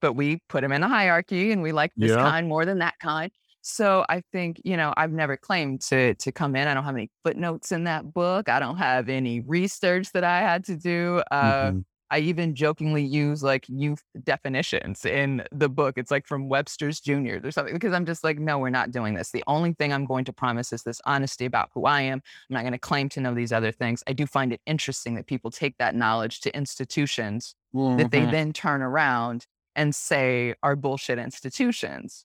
but 0.00 0.12
we 0.12 0.40
put 0.48 0.60
them 0.60 0.72
in 0.72 0.82
a 0.82 0.88
hierarchy 0.88 1.52
and 1.52 1.62
we 1.62 1.72
like 1.72 1.92
this 1.96 2.10
yeah. 2.10 2.16
kind 2.16 2.48
more 2.48 2.64
than 2.64 2.78
that 2.78 2.98
kind. 3.00 3.32
So 3.62 4.04
I 4.08 4.22
think, 4.32 4.60
you 4.64 4.76
know, 4.76 4.94
I've 4.96 5.12
never 5.12 5.36
claimed 5.36 5.80
to 5.82 6.14
to 6.14 6.32
come 6.32 6.56
in. 6.56 6.68
I 6.68 6.74
don't 6.74 6.84
have 6.84 6.94
any 6.94 7.10
footnotes 7.24 7.72
in 7.72 7.84
that 7.84 8.12
book. 8.12 8.48
I 8.48 8.60
don't 8.60 8.76
have 8.78 9.08
any 9.08 9.40
research 9.40 10.12
that 10.12 10.24
I 10.24 10.40
had 10.40 10.64
to 10.66 10.76
do. 10.76 11.22
Uh, 11.30 11.72
Mhm. 11.72 11.84
I 12.10 12.20
even 12.20 12.54
jokingly 12.54 13.04
use 13.04 13.42
like 13.42 13.66
youth 13.68 14.02
definitions 14.24 15.04
in 15.04 15.42
the 15.52 15.68
book. 15.68 15.98
It's 15.98 16.10
like 16.10 16.26
from 16.26 16.48
Webster's 16.48 17.00
Juniors 17.00 17.44
or 17.44 17.50
something 17.50 17.74
because 17.74 17.92
I'm 17.92 18.06
just 18.06 18.24
like, 18.24 18.38
no, 18.38 18.58
we're 18.58 18.70
not 18.70 18.90
doing 18.90 19.12
this. 19.14 19.30
The 19.32 19.44
only 19.46 19.74
thing 19.74 19.92
I'm 19.92 20.06
going 20.06 20.24
to 20.24 20.32
promise 20.32 20.72
is 20.72 20.84
this 20.84 21.02
honesty 21.04 21.44
about 21.44 21.68
who 21.74 21.84
I 21.84 22.00
am. 22.02 22.22
I'm 22.48 22.54
not 22.54 22.62
going 22.62 22.72
to 22.72 22.78
claim 22.78 23.10
to 23.10 23.20
know 23.20 23.34
these 23.34 23.52
other 23.52 23.72
things. 23.72 24.02
I 24.06 24.14
do 24.14 24.26
find 24.26 24.54
it 24.54 24.62
interesting 24.64 25.16
that 25.16 25.26
people 25.26 25.50
take 25.50 25.76
that 25.78 25.94
knowledge 25.94 26.40
to 26.42 26.56
institutions 26.56 27.54
that 27.96 28.10
they 28.10 28.24
Mhm. 28.24 28.30
then 28.30 28.52
turn 28.54 28.80
around 28.80 29.46
and 29.76 29.94
say 29.94 30.54
are 30.62 30.76
bullshit 30.76 31.18
institutions. 31.18 32.24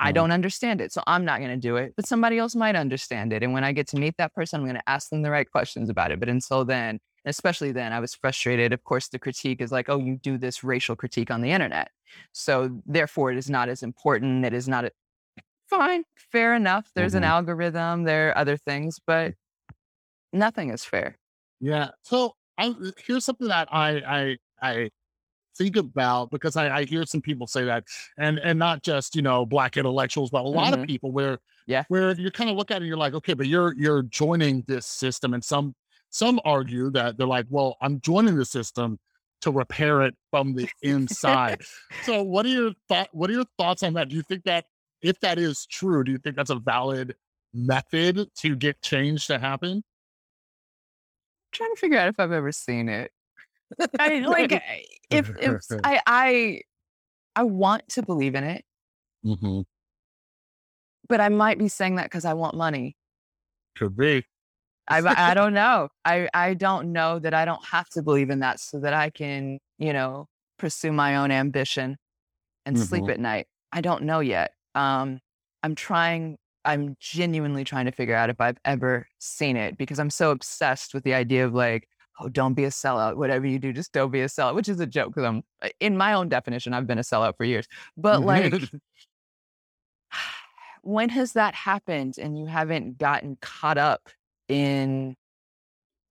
I 0.00 0.12
Mhm. 0.12 0.14
don't 0.14 0.30
understand 0.32 0.80
it, 0.80 0.92
so 0.92 1.02
I'm 1.06 1.24
not 1.24 1.38
going 1.40 1.50
to 1.50 1.56
do 1.56 1.76
it, 1.76 1.94
but 1.96 2.06
somebody 2.06 2.38
else 2.38 2.54
might 2.54 2.76
understand 2.76 3.32
it. 3.32 3.42
And 3.42 3.52
when 3.52 3.64
I 3.64 3.72
get 3.72 3.88
to 3.88 3.96
meet 3.98 4.16
that 4.18 4.34
person, 4.34 4.60
I'm 4.60 4.66
going 4.66 4.76
to 4.76 4.88
ask 4.88 5.10
them 5.10 5.22
the 5.22 5.30
right 5.30 5.50
questions 5.50 5.88
about 5.88 6.10
it. 6.12 6.20
But 6.20 6.28
until 6.28 6.64
then, 6.64 7.00
especially 7.24 7.72
then, 7.72 7.92
I 7.92 8.00
was 8.00 8.14
frustrated. 8.14 8.72
Of 8.72 8.84
course, 8.84 9.08
the 9.08 9.18
critique 9.18 9.60
is 9.60 9.72
like, 9.72 9.88
oh, 9.88 9.98
you 9.98 10.16
do 10.16 10.38
this 10.38 10.62
racial 10.64 10.96
critique 10.96 11.30
on 11.30 11.40
the 11.42 11.50
internet. 11.50 11.90
So 12.32 12.80
therefore, 12.86 13.32
it 13.32 13.38
is 13.38 13.50
not 13.50 13.68
as 13.68 13.82
important. 13.82 14.44
It 14.44 14.52
is 14.54 14.68
not 14.68 14.84
a, 14.84 14.90
fine, 15.68 16.04
fair 16.16 16.54
enough. 16.54 16.90
There's 16.94 17.14
an 17.14 17.22
Mhm. 17.22 17.28
algorithm, 17.28 18.04
there 18.04 18.30
are 18.30 18.38
other 18.38 18.56
things, 18.56 19.00
but 19.06 19.34
nothing 20.32 20.70
is 20.70 20.84
fair. 20.84 21.16
Yeah. 21.60 21.90
So 22.02 22.34
I 22.58 22.74
here's 22.98 23.24
something 23.24 23.48
that 23.48 23.68
I 23.72 23.98
I 24.00 24.36
I 24.62 24.90
think 25.56 25.76
about 25.76 26.30
because 26.30 26.56
I, 26.56 26.74
I 26.78 26.84
hear 26.84 27.04
some 27.06 27.20
people 27.22 27.46
say 27.46 27.64
that, 27.64 27.84
and 28.18 28.38
and 28.38 28.58
not 28.58 28.82
just 28.82 29.16
you 29.16 29.22
know 29.22 29.46
black 29.46 29.76
intellectuals, 29.76 30.30
but 30.30 30.44
a 30.44 30.48
lot 30.48 30.74
of 30.74 30.80
Mhm. 30.80 30.86
people 30.86 31.12
where 31.12 31.38
Yeah. 31.66 31.84
where 31.88 32.12
you 32.12 32.30
kind 32.30 32.50
of 32.50 32.56
look 32.56 32.70
at 32.70 32.76
it, 32.76 32.78
and 32.78 32.86
you're 32.86 32.96
like, 32.96 33.14
okay, 33.14 33.34
but 33.34 33.46
you're 33.46 33.74
you're 33.76 34.02
joining 34.02 34.62
this 34.68 34.86
system, 34.86 35.34
and 35.34 35.44
some 35.44 35.74
some 36.10 36.40
argue 36.44 36.90
that 36.90 37.16
they're 37.18 37.26
like, 37.26 37.46
well, 37.48 37.76
I'm 37.80 38.00
joining 38.00 38.36
the 38.36 38.44
system 38.44 38.98
to 39.42 39.50
repair 39.50 40.02
it 40.02 40.16
from 40.30 40.54
the 40.54 40.70
inside. 40.82 41.64
so 42.00 42.22
what 42.22 42.46
are 42.46 42.50
your 42.50 42.72
thought? 42.88 43.08
What 43.12 43.30
are 43.30 43.34
your 43.34 43.46
thoughts 43.58 43.82
on 43.82 43.94
that? 43.94 44.08
Do 44.08 44.16
you 44.16 44.22
think 44.22 44.44
that 44.44 44.66
if 45.02 45.20
that 45.20 45.38
is 45.38 45.66
true, 45.66 46.04
do 46.04 46.12
you 46.12 46.18
think 46.18 46.36
that's 46.36 46.50
a 46.50 46.56
valid 46.58 47.16
method 47.52 48.28
to 48.36 48.56
get 48.56 48.80
change 48.82 49.26
to 49.28 49.38
happen? 49.38 49.82
trying 51.52 51.74
to 51.74 51.80
figure 51.80 51.98
out 51.98 52.08
if 52.08 52.18
I've 52.20 52.32
ever 52.32 52.52
seen 52.52 52.88
it. 52.88 53.12
I 53.98 54.20
like 54.20 54.52
if 55.10 55.30
if 55.38 55.56
I 55.82 56.00
I 56.06 56.60
I 57.36 57.42
want 57.44 57.88
to 57.90 58.02
believe 58.02 58.34
in 58.34 58.44
it, 58.44 58.64
hmm 59.22 59.62
but 61.08 61.20
I 61.20 61.28
might 61.28 61.58
be 61.58 61.68
saying 61.68 61.96
that 61.96 62.04
because 62.04 62.24
I 62.24 62.34
want 62.34 62.56
money. 62.56 62.96
Could 63.76 63.96
be. 63.96 64.24
I 64.88 64.98
I 65.30 65.34
don't 65.34 65.54
know. 65.54 65.88
I 66.04 66.28
I 66.34 66.54
don't 66.54 66.92
know 66.92 67.18
that 67.18 67.34
I 67.34 67.44
don't 67.44 67.64
have 67.66 67.88
to 67.90 68.02
believe 68.02 68.30
in 68.30 68.40
that 68.40 68.60
so 68.60 68.80
that 68.80 68.94
I 68.94 69.10
can 69.10 69.58
you 69.78 69.92
know 69.92 70.28
pursue 70.58 70.92
my 70.92 71.16
own 71.16 71.30
ambition 71.30 71.96
and 72.66 72.78
sleep 72.78 73.04
Mhm. 73.06 73.10
at 73.12 73.20
night. 73.20 73.48
I 73.72 73.80
don't 73.80 74.02
know 74.04 74.20
yet. 74.20 74.52
Um, 74.74 75.20
I'm 75.62 75.74
trying. 75.74 76.38
I'm 76.66 76.96
genuinely 77.00 77.64
trying 77.64 77.86
to 77.86 77.92
figure 77.92 78.14
out 78.14 78.30
if 78.30 78.40
I've 78.40 78.58
ever 78.64 79.06
seen 79.18 79.56
it 79.56 79.76
because 79.76 79.98
I'm 79.98 80.10
so 80.10 80.30
obsessed 80.30 80.94
with 80.94 81.04
the 81.04 81.14
idea 81.14 81.46
of 81.46 81.54
like, 81.54 81.88
oh, 82.20 82.28
don't 82.28 82.54
be 82.54 82.64
a 82.64 82.70
sellout. 82.70 83.16
Whatever 83.16 83.46
you 83.46 83.58
do, 83.58 83.72
just 83.72 83.92
don't 83.92 84.10
be 84.10 84.20
a 84.22 84.26
sellout, 84.26 84.54
which 84.54 84.68
is 84.68 84.80
a 84.80 84.86
joke 84.86 85.14
because 85.14 85.24
I'm 85.24 85.42
in 85.80 85.96
my 85.96 86.12
own 86.14 86.28
definition. 86.28 86.72
I've 86.74 86.86
been 86.86 86.98
a 86.98 87.02
sellout 87.02 87.36
for 87.36 87.44
years, 87.44 87.66
but 87.96 88.22
like. 88.22 88.54
when 90.82 91.08
has 91.08 91.32
that 91.32 91.54
happened 91.54 92.18
and 92.18 92.38
you 92.38 92.46
haven't 92.46 92.98
gotten 92.98 93.36
caught 93.40 93.78
up 93.78 94.08
in 94.48 95.16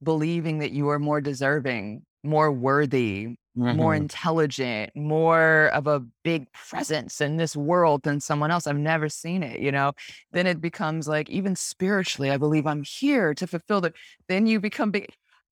believing 0.02 0.60
that 0.60 0.72
you 0.72 0.90
are 0.90 1.00
more 1.00 1.22
deserving, 1.22 2.04
more 2.24 2.52
worthy, 2.52 3.36
more 3.56 3.94
Mhm. 3.94 3.98
intelligent, 3.98 4.96
more 4.96 5.68
of 5.74 5.88
a 5.88 6.00
big 6.24 6.52
presence 6.54 7.22
in 7.22 7.38
this 7.38 7.56
world 7.56 8.04
than 8.04 8.20
someone 8.20 8.52
else? 8.52 8.68
I've 8.68 8.78
never 8.78 9.10
seen 9.10 9.44
it, 9.44 9.60
you 9.60 9.72
know? 9.72 9.94
Then 10.32 10.48
it 10.48 10.60
becomes 10.60 11.08
like, 11.08 11.30
even 11.30 11.56
spiritually, 11.56 12.32
I 12.32 12.38
believe 12.38 12.66
I'm 12.68 12.84
here 12.84 13.34
to 13.36 13.48
fulfill 13.48 13.82
the. 13.82 13.94
Then 14.28 14.48
you 14.48 14.60
become 14.60 14.92
big. 14.92 15.08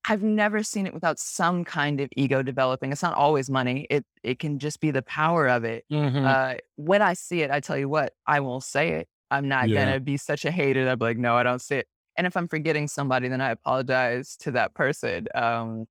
I've 0.07 0.23
never 0.23 0.63
seen 0.63 0.87
it 0.87 0.93
without 0.93 1.19
some 1.19 1.63
kind 1.63 2.01
of 2.01 2.09
ego 2.15 2.41
developing. 2.41 2.91
It's 2.91 3.03
not 3.03 3.13
always 3.15 3.49
money. 3.49 3.85
It 3.89 4.05
it 4.23 4.39
can 4.39 4.57
just 4.59 4.79
be 4.79 4.91
the 4.91 5.03
power 5.03 5.47
of 5.47 5.63
it. 5.63 5.85
Mhm. 5.91 6.25
Uh, 6.25 6.57
when 6.75 7.01
I 7.01 7.13
see 7.13 7.41
it, 7.41 7.51
I 7.51 7.59
tell 7.59 7.77
you 7.77 7.87
what, 7.87 8.13
I 8.25 8.39
won't 8.39 8.63
say 8.63 8.93
it. 8.93 9.07
I'm 9.29 9.47
not 9.47 9.69
Yeah. 9.69 9.85
gonna 9.85 9.99
be 9.99 10.17
such 10.17 10.43
a 10.45 10.51
hater. 10.51 10.87
I'm 10.89 10.97
like, 10.99 11.17
no, 11.17 11.35
I 11.37 11.43
don't 11.43 11.61
see 11.61 11.77
it. 11.77 11.87
And 12.17 12.25
if 12.27 12.35
I'm 12.35 12.47
forgetting 12.47 12.87
somebody, 12.87 13.27
then 13.29 13.41
I 13.41 13.51
apologize 13.51 14.35
to 14.37 14.51
that 14.51 14.73
person. 14.73 15.27
Um, 15.35 15.85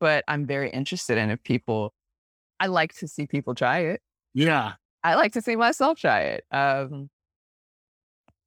but 0.00 0.24
I'm 0.28 0.46
very 0.46 0.70
interested 0.70 1.18
in 1.18 1.30
if 1.30 1.42
people. 1.42 1.92
I 2.60 2.66
like 2.68 2.94
to 2.94 3.08
see 3.08 3.26
people 3.26 3.54
try 3.54 3.80
it. 3.80 4.00
yeah. 4.34 4.74
I 5.04 5.16
like 5.16 5.32
to 5.32 5.42
see 5.42 5.56
myself 5.56 5.98
try 5.98 6.20
it. 6.22 6.44
Um, 6.52 7.10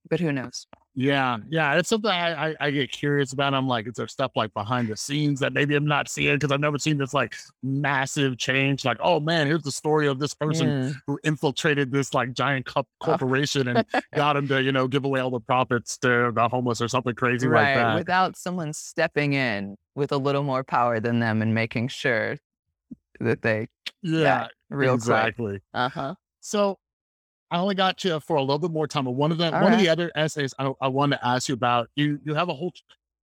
but 0.10 0.20
who 0.20 0.32
knows? 0.32 0.68
Yeah, 0.97 1.39
yeah, 1.49 1.73
it's 1.77 1.89
something 1.89 2.09
I, 2.09 2.51
I 2.51 2.55
I 2.61 2.71
get 2.71 2.89
curious 2.89 3.33
about. 3.33 3.53
I'm 3.53 3.67
like, 3.67 3.85
is 3.85 3.95
there 3.95 4.07
stuff 4.07 4.31
like 4.35 4.53
behind 4.53 4.87
the 4.87 4.95
scenes 4.95 5.41
that 5.41 5.51
maybe 5.51 5.75
I'm 5.75 5.85
not 5.85 6.07
seeing 6.07 6.35
because 6.35 6.53
I've 6.53 6.61
never 6.61 6.79
seen 6.79 6.97
this 6.97 7.13
like 7.13 7.35
massive 7.61 8.37
change? 8.37 8.85
Like, 8.85 8.97
oh 9.01 9.19
man, 9.19 9.45
here's 9.47 9.63
the 9.63 9.73
story 9.73 10.07
of 10.07 10.19
this 10.19 10.33
person 10.33 10.55
Mm. 10.65 10.95
who 11.05 11.19
infiltrated 11.25 11.91
this 11.91 12.13
like 12.13 12.31
giant 12.33 12.65
co- 12.65 12.87
corporation 13.01 13.67
and 13.67 13.85
got 14.15 14.37
him 14.37 14.47
to 14.47 14.63
you 14.63 14.71
know 14.71 14.87
give 14.87 15.03
away 15.03 15.19
all 15.19 15.29
the 15.31 15.41
profits 15.41 15.97
to 15.97 16.31
the 16.33 16.47
homeless 16.47 16.79
or 16.81 16.87
something 16.87 17.13
crazy 17.13 17.47
like 17.47 17.55
right. 17.55 17.75
that. 17.75 17.95
Without 17.95 18.37
someone 18.37 18.71
stepping 18.71 19.33
in 19.33 19.75
with 19.95 20.13
a 20.13 20.17
little 20.17 20.43
more 20.43 20.63
power 20.63 21.01
than 21.01 21.19
them 21.19 21.41
and 21.41 21.53
making 21.53 21.89
sure 21.89 22.37
that 23.19 23.41
they 23.41 23.67
yeah, 24.01 24.47
real 24.69 24.93
exactly. 24.93 25.59
Uh 25.73 25.89
huh. 25.89 26.15
So 26.39 26.77
I 27.56 27.60
only 27.60 27.76
got 27.76 28.03
you 28.03 28.20
for 28.20 28.36
a 28.36 28.41
little 28.41 28.60
bit 28.60 28.72
more 28.72 28.86
time. 28.86 29.06
But 29.06 29.12
one 29.12 29.32
of 29.32 29.38
the 29.38 29.56
All 29.56 29.64
one 29.64 29.72
of 29.72 29.80
the 29.80 29.88
other 29.88 30.12
essays 30.14 30.53
I, 30.60 30.72
I 30.82 30.89
wanted 30.89 31.18
to 31.18 31.26
ask 31.26 31.47
you 31.47 31.53
about, 31.53 31.89
you 31.95 32.20
you 32.26 32.34
have 32.34 32.49
a 32.49 32.53
whole 32.53 32.74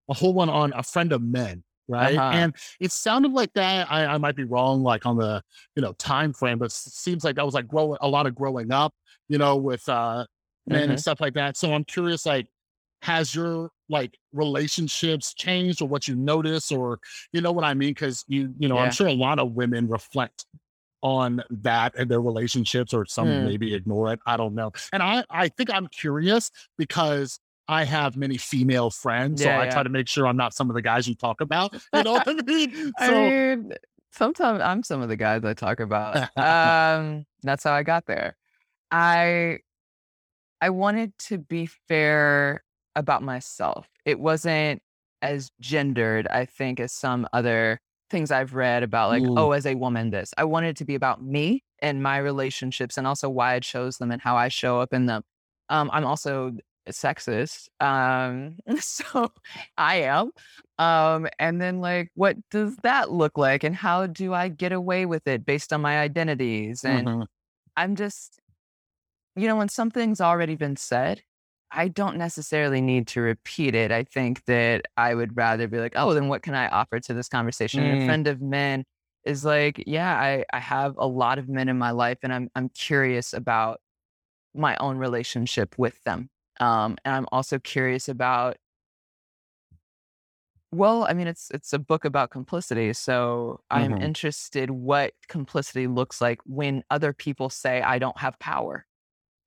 a 0.09 0.15
whole 0.15 0.33
one 0.33 0.49
on 0.49 0.73
a 0.75 0.83
friend 0.83 1.13
of 1.13 1.23
men, 1.23 1.63
right? 1.87 2.17
Uh-huh. 2.17 2.31
And 2.39 2.57
it 2.81 2.93
sounded 2.93 3.33
like 3.33 3.53
that. 3.53 3.93
I, 3.93 4.07
I 4.07 4.19
might 4.19 4.35
be 4.35 4.45
wrong, 4.45 4.83
like 4.83 5.05
on 5.05 5.19
the 5.19 5.43
you 5.77 5.83
know 5.83 5.93
time 5.95 6.33
frame, 6.33 6.59
but 6.59 6.67
it 6.67 6.73
seems 6.73 7.25
like 7.25 7.37
that 7.37 7.45
was 7.45 7.53
like 7.55 7.69
growing 7.69 7.99
a 8.01 8.09
lot 8.09 8.27
of 8.27 8.35
growing 8.35 8.73
up, 8.73 8.95
you 9.29 9.37
know, 9.37 9.57
with 9.57 9.87
uh 9.89 10.25
men 10.67 10.89
Mhm. 10.89 10.91
and 10.93 11.01
stuff 11.01 11.21
like 11.21 11.35
that. 11.35 11.59
So 11.59 11.75
I'm 11.75 11.85
curious, 11.85 12.25
like, 12.25 12.47
has 13.03 13.35
your 13.35 13.69
like 13.91 14.17
relationships 14.33 15.35
changed 15.35 15.83
or 15.83 15.89
what 15.89 16.09
you 16.09 16.15
notice 16.17 16.73
or 16.73 17.01
you 17.35 17.43
know 17.43 17.53
what 17.53 17.65
I 17.65 17.75
mean? 17.75 17.91
Because 17.91 18.25
you 18.29 18.55
you 18.59 18.69
know, 18.69 18.77
Yeah. 18.77 18.85
I'm 18.85 18.93
sure 18.93 19.09
a 19.09 19.13
lot 19.13 19.39
of 19.39 19.53
women 19.53 19.89
reflect 19.89 20.47
on 21.03 21.43
that 21.51 21.95
and 21.99 22.11
their 22.11 22.21
relationships 22.21 22.95
or 22.95 23.05
some 23.07 23.29
Hmm. 23.29 23.45
maybe 23.45 23.75
ignore 23.75 24.13
it. 24.13 24.21
I 24.27 24.37
don't 24.37 24.55
know. 24.55 24.73
And 24.93 25.03
I 25.03 25.25
I 25.31 25.49
think 25.49 25.71
I'm 25.73 25.89
curious 25.89 26.51
because 26.79 27.39
I 27.69 27.85
have 27.85 28.17
many 28.17 28.37
female 28.39 28.91
friends. 28.91 29.43
So 29.43 29.51
Yeah, 29.51 29.59
I 29.61 29.67
yeah. 29.67 29.73
try 29.75 29.83
to 29.83 29.89
make 29.89 30.09
sure 30.09 30.27
I'm 30.27 30.37
not 30.37 30.55
some 30.55 30.69
of 30.71 30.75
the 30.75 30.83
guys 30.83 31.07
you 31.09 31.15
talk 31.15 31.41
about. 31.41 31.75
You 31.93 32.03
know 32.03 32.13
what 32.15 32.29
I 32.29 32.35
mean? 32.35 32.93
I 32.99 33.07
So 33.07 33.13
mean, 33.13 33.73
sometimes 34.13 34.61
I'm 34.61 34.83
some 34.83 35.01
of 35.03 35.09
the 35.09 35.17
guys 35.17 35.45
I 35.45 35.55
talk 35.55 35.81
about. 35.81 36.29
um, 36.37 37.25
that's 37.43 37.65
how 37.65 37.73
I 37.73 37.83
got 37.83 38.07
there. 38.07 38.37
I 38.91 39.59
I 40.61 40.71
wanted 40.71 41.17
to 41.19 41.39
be 41.39 41.67
fair 41.67 42.63
about 42.95 43.23
myself. 43.23 43.89
It 44.05 44.21
wasn't 44.21 44.83
as 45.23 45.51
gendered, 45.61 46.27
I 46.29 46.45
think, 46.45 46.81
as 46.81 46.93
some 46.93 47.27
other 47.33 47.81
things 48.13 48.31
I've 48.31 48.55
read 48.55 48.85
about, 48.85 49.11
like, 49.11 49.25
Mm. 49.25 49.37
oh, 49.37 49.53
as 49.53 49.67
a 49.67 49.75
woman, 49.75 50.11
this. 50.11 50.35
I 50.39 50.45
wanted 50.45 50.71
it 50.71 50.77
to 50.79 50.85
be 50.87 50.95
about 50.95 51.23
me 51.23 51.65
and 51.81 52.03
my 52.03 52.19
relationships 52.19 52.99
and 52.99 53.07
also 53.09 53.29
why 53.31 53.55
I 53.55 53.61
chose 53.61 53.99
them 53.99 54.13
and 54.13 54.23
how 54.23 54.37
I 54.37 54.49
show 54.49 54.81
up 54.81 54.93
in 54.95 55.07
them. 55.07 55.25
Um, 55.71 55.91
I'm 55.93 56.05
also 56.07 56.53
sexist. 56.91 57.69
Um, 57.81 58.59
so 58.81 59.33
I 59.79 59.97
am. 60.03 60.33
Um, 60.79 61.29
and 61.41 61.61
then 61.61 61.81
like, 61.81 62.11
what 62.15 62.37
does 62.51 62.77
that 62.85 63.11
look 63.11 63.39
like? 63.39 63.65
And 63.65 63.75
how 63.77 64.07
do 64.07 64.35
I 64.35 64.49
get 64.49 64.73
away 64.73 65.07
with 65.07 65.27
it 65.27 65.45
based 65.47 65.73
on 65.73 65.81
my 65.83 65.99
identities? 66.01 66.85
And 66.85 67.09
Mhm. 67.09 67.27
I'm 67.77 67.97
just, 67.97 68.41
you 69.37 69.47
know, 69.49 69.57
when 69.57 69.69
something's 69.69 70.21
already 70.21 70.57
been 70.57 70.77
said, 70.77 71.23
I 71.73 71.89
don't 71.89 72.19
necessarily 72.19 72.81
need 72.81 73.07
to 73.09 73.21
repeat 73.23 73.75
it. 73.75 73.91
I 73.91 74.05
think 74.05 74.45
that 74.45 74.87
I 74.97 75.15
would 75.15 75.37
rather 75.37 75.69
be 75.69 75.79
like, 75.79 75.95
oh, 75.97 76.13
then 76.15 76.29
what 76.29 76.43
can 76.43 76.55
I 76.55 76.69
offer 76.69 77.01
to 77.01 77.15
this 77.15 77.29
conversation? 77.29 77.85
Mm. 77.85 77.93
a 77.93 77.97
friend 77.97 78.27
of 78.27 78.43
men 78.43 78.85
is 79.25 79.45
like, 79.45 79.83
yeah, 79.87 80.15
I, 80.19 80.45
I 80.53 80.59
have 80.61 80.95
a 80.99 81.07
lot 81.07 81.39
of 81.39 81.49
men 81.49 81.69
in 81.69 81.79
my 81.79 81.91
life 81.93 82.19
and 82.23 82.33
I'm 82.33 82.51
I'm 82.55 82.69
curious 82.71 83.33
about 83.33 83.81
my 84.55 84.77
own 84.79 84.99
relationship 84.99 85.79
with 85.79 86.03
them. 86.05 86.31
Um, 86.61 86.99
and 87.05 87.15
I'm 87.17 87.27
also 87.33 87.59
curious 87.61 88.09
about 88.09 88.57
well, 90.71 91.05
I 91.05 91.13
mean, 91.13 91.27
it's 91.27 91.51
it's 91.51 91.73
a 91.75 91.79
book 91.79 92.05
about 92.05 92.31
complicity, 92.31 92.93
so 92.95 93.61
I'm 93.71 93.95
Mhm. 93.95 93.99
interested 94.01 94.71
what 94.71 95.13
complicity 95.29 95.87
looks 95.87 96.21
like 96.21 96.41
when 96.47 96.83
other 96.91 97.13
people 97.13 97.51
say 97.51 97.83
I 97.83 97.99
don't 97.99 98.19
have 98.19 98.39
power. 98.39 98.87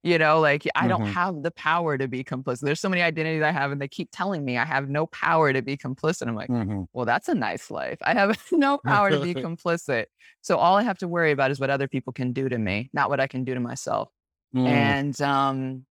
You 0.05 0.19
know, 0.19 0.39
like 0.39 0.67
I 0.75 0.87
don't 0.87 1.03
Mhm. 1.03 1.13
have 1.13 1.41
the 1.43 1.51
power 1.51 1.97
to 1.97 2.07
be 2.07 2.23
complicit. 2.23 2.61
There's 2.61 2.79
so 2.79 2.89
many 2.89 3.01
identities 3.01 3.41
I 3.43 3.51
have, 3.51 3.71
and 3.71 3.81
they 3.81 3.87
keep 3.87 4.09
telling 4.11 4.45
me 4.45 4.57
I 4.57 4.65
have 4.65 4.87
no 4.87 5.07
power 5.07 5.51
to 5.51 5.63
be 5.63 5.77
complicit. 5.77 6.27
I'm 6.27 6.35
like, 6.35 6.51
Mhm. 6.51 6.87
well, 6.93 7.05
that's 7.05 7.27
a 7.27 7.33
nice 7.35 7.71
life. 7.71 7.97
I 8.03 8.13
have 8.13 8.29
no 8.53 8.77
power 8.85 9.09
to 9.09 9.19
be 9.19 9.33
complicit. 9.35 10.05
So 10.41 10.57
all 10.57 10.77
I 10.77 10.83
have 10.83 10.99
to 10.99 11.07
worry 11.07 11.31
about 11.31 11.51
is 11.51 11.59
what 11.59 11.71
other 11.71 11.87
people 11.87 12.13
can 12.13 12.33
do 12.33 12.47
to 12.49 12.57
me, 12.59 12.89
not 12.93 13.09
what 13.09 13.19
I 13.19 13.27
can 13.27 13.43
do 13.45 13.55
to 13.55 13.59
myself. 13.59 14.11
Mm. 14.55 14.67
And 14.67 15.21
um, 15.21 15.85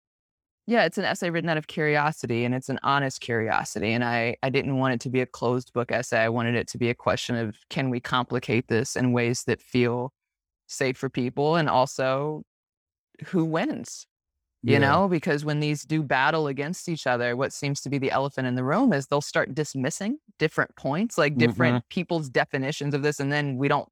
yeah, 0.67 0.85
it's 0.85 0.97
an 0.97 1.05
essay 1.05 1.29
written 1.29 1.49
out 1.49 1.57
of 1.57 1.67
curiosity 1.67 2.45
and 2.45 2.55
it's 2.55 2.69
an 2.69 2.79
honest 2.83 3.21
curiosity. 3.21 3.93
And 3.93 4.03
I, 4.03 4.37
I 4.43 4.49
didn't 4.49 4.77
want 4.77 4.93
it 4.95 5.01
to 5.01 5.09
be 5.09 5.21
a 5.21 5.25
closed 5.25 5.73
book 5.73 5.91
essay. 5.91 6.19
I 6.19 6.29
wanted 6.29 6.55
it 6.55 6.67
to 6.69 6.77
be 6.77 6.89
a 6.89 6.95
question 6.95 7.35
of 7.35 7.57
can 7.69 7.89
we 7.89 7.99
complicate 7.99 8.67
this 8.67 8.95
in 8.95 9.13
ways 9.13 9.43
that 9.45 9.61
feel 9.61 10.13
safe 10.67 10.97
for 10.97 11.09
people 11.09 11.55
and 11.57 11.69
also 11.69 12.43
who 13.27 13.45
wins? 13.45 14.07
You 14.63 14.73
Yeah. 14.73 14.79
know, 14.79 15.07
because 15.07 15.43
when 15.43 15.59
these 15.59 15.83
do 15.83 16.03
battle 16.03 16.45
against 16.47 16.87
each 16.87 17.07
other, 17.07 17.35
what 17.35 17.51
seems 17.51 17.81
to 17.81 17.89
be 17.89 17.97
the 17.97 18.11
elephant 18.11 18.47
in 18.47 18.55
the 18.55 18.63
room 18.63 18.93
is 18.93 19.07
they'll 19.07 19.19
start 19.21 19.55
dismissing 19.55 20.19
different 20.37 20.75
points, 20.75 21.17
like 21.17 21.35
different 21.35 21.77
mm-hmm. 21.77 21.87
people's 21.89 22.29
definitions 22.29 22.93
of 22.93 23.01
this, 23.01 23.19
and 23.19 23.31
then 23.31 23.57
we 23.57 23.67
don't 23.67 23.89